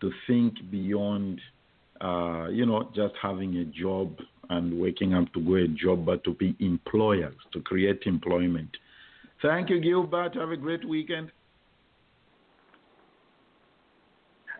to 0.00 0.10
think 0.26 0.54
beyond, 0.70 1.40
uh, 2.00 2.48
you 2.48 2.66
know, 2.66 2.90
just 2.94 3.14
having 3.20 3.58
a 3.58 3.64
job 3.64 4.16
and 4.48 4.80
waking 4.80 5.14
up 5.14 5.32
to 5.34 5.40
go 5.40 5.54
a 5.56 5.68
job, 5.68 6.06
but 6.06 6.24
to 6.24 6.34
be 6.34 6.56
employers, 6.60 7.34
to 7.52 7.60
create 7.60 8.02
employment. 8.06 8.70
Thank 9.42 9.70
you, 9.70 9.80
Gilbert. 9.80 10.34
Have 10.34 10.50
a 10.50 10.56
great 10.56 10.86
weekend. 10.86 11.30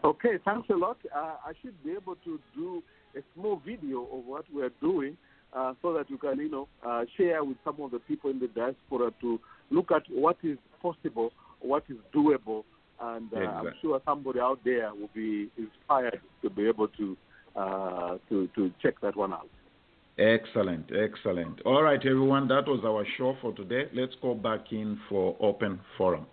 Okay, 0.04 0.38
thanks 0.44 0.68
a 0.70 0.76
lot. 0.76 0.98
Uh, 1.14 1.36
I 1.44 1.52
should 1.62 1.82
be 1.82 1.92
able 1.92 2.16
to 2.24 2.38
do 2.54 2.82
a 3.16 3.20
small 3.34 3.60
video 3.64 4.02
of 4.02 4.24
what 4.24 4.44
we're 4.52 4.70
doing 4.80 5.16
uh, 5.52 5.72
so 5.82 5.92
that 5.94 6.08
you 6.10 6.18
can, 6.18 6.38
you 6.38 6.50
know, 6.50 6.68
uh, 6.86 7.04
share 7.16 7.42
with 7.42 7.56
some 7.64 7.80
of 7.80 7.90
the 7.90 7.98
people 8.00 8.30
in 8.30 8.38
the 8.38 8.48
diaspora 8.48 9.10
to 9.20 9.40
look 9.70 9.90
at 9.90 10.02
what 10.10 10.36
is 10.42 10.58
possible, 10.82 11.32
what 11.60 11.82
is 11.88 11.96
doable, 12.14 12.64
and 13.00 13.32
uh, 13.34 13.38
I'm 13.38 13.72
sure 13.82 14.00
somebody 14.04 14.40
out 14.40 14.60
there 14.64 14.94
will 14.94 15.10
be 15.14 15.50
inspired 15.56 16.20
to 16.42 16.50
be 16.50 16.68
able 16.68 16.88
to 16.88 17.16
uh, 17.54 18.18
to 18.28 18.48
to 18.54 18.70
check 18.82 19.00
that 19.02 19.16
one 19.16 19.32
out. 19.32 19.48
Excellent, 20.18 20.90
excellent. 20.96 21.60
All 21.66 21.82
right, 21.82 22.00
everyone, 22.00 22.48
that 22.48 22.66
was 22.66 22.80
our 22.84 23.04
show 23.18 23.36
for 23.42 23.52
today. 23.52 23.90
Let's 23.92 24.14
go 24.22 24.34
back 24.34 24.72
in 24.72 24.98
for 25.10 25.36
open 25.40 25.78
forum. 25.98 26.26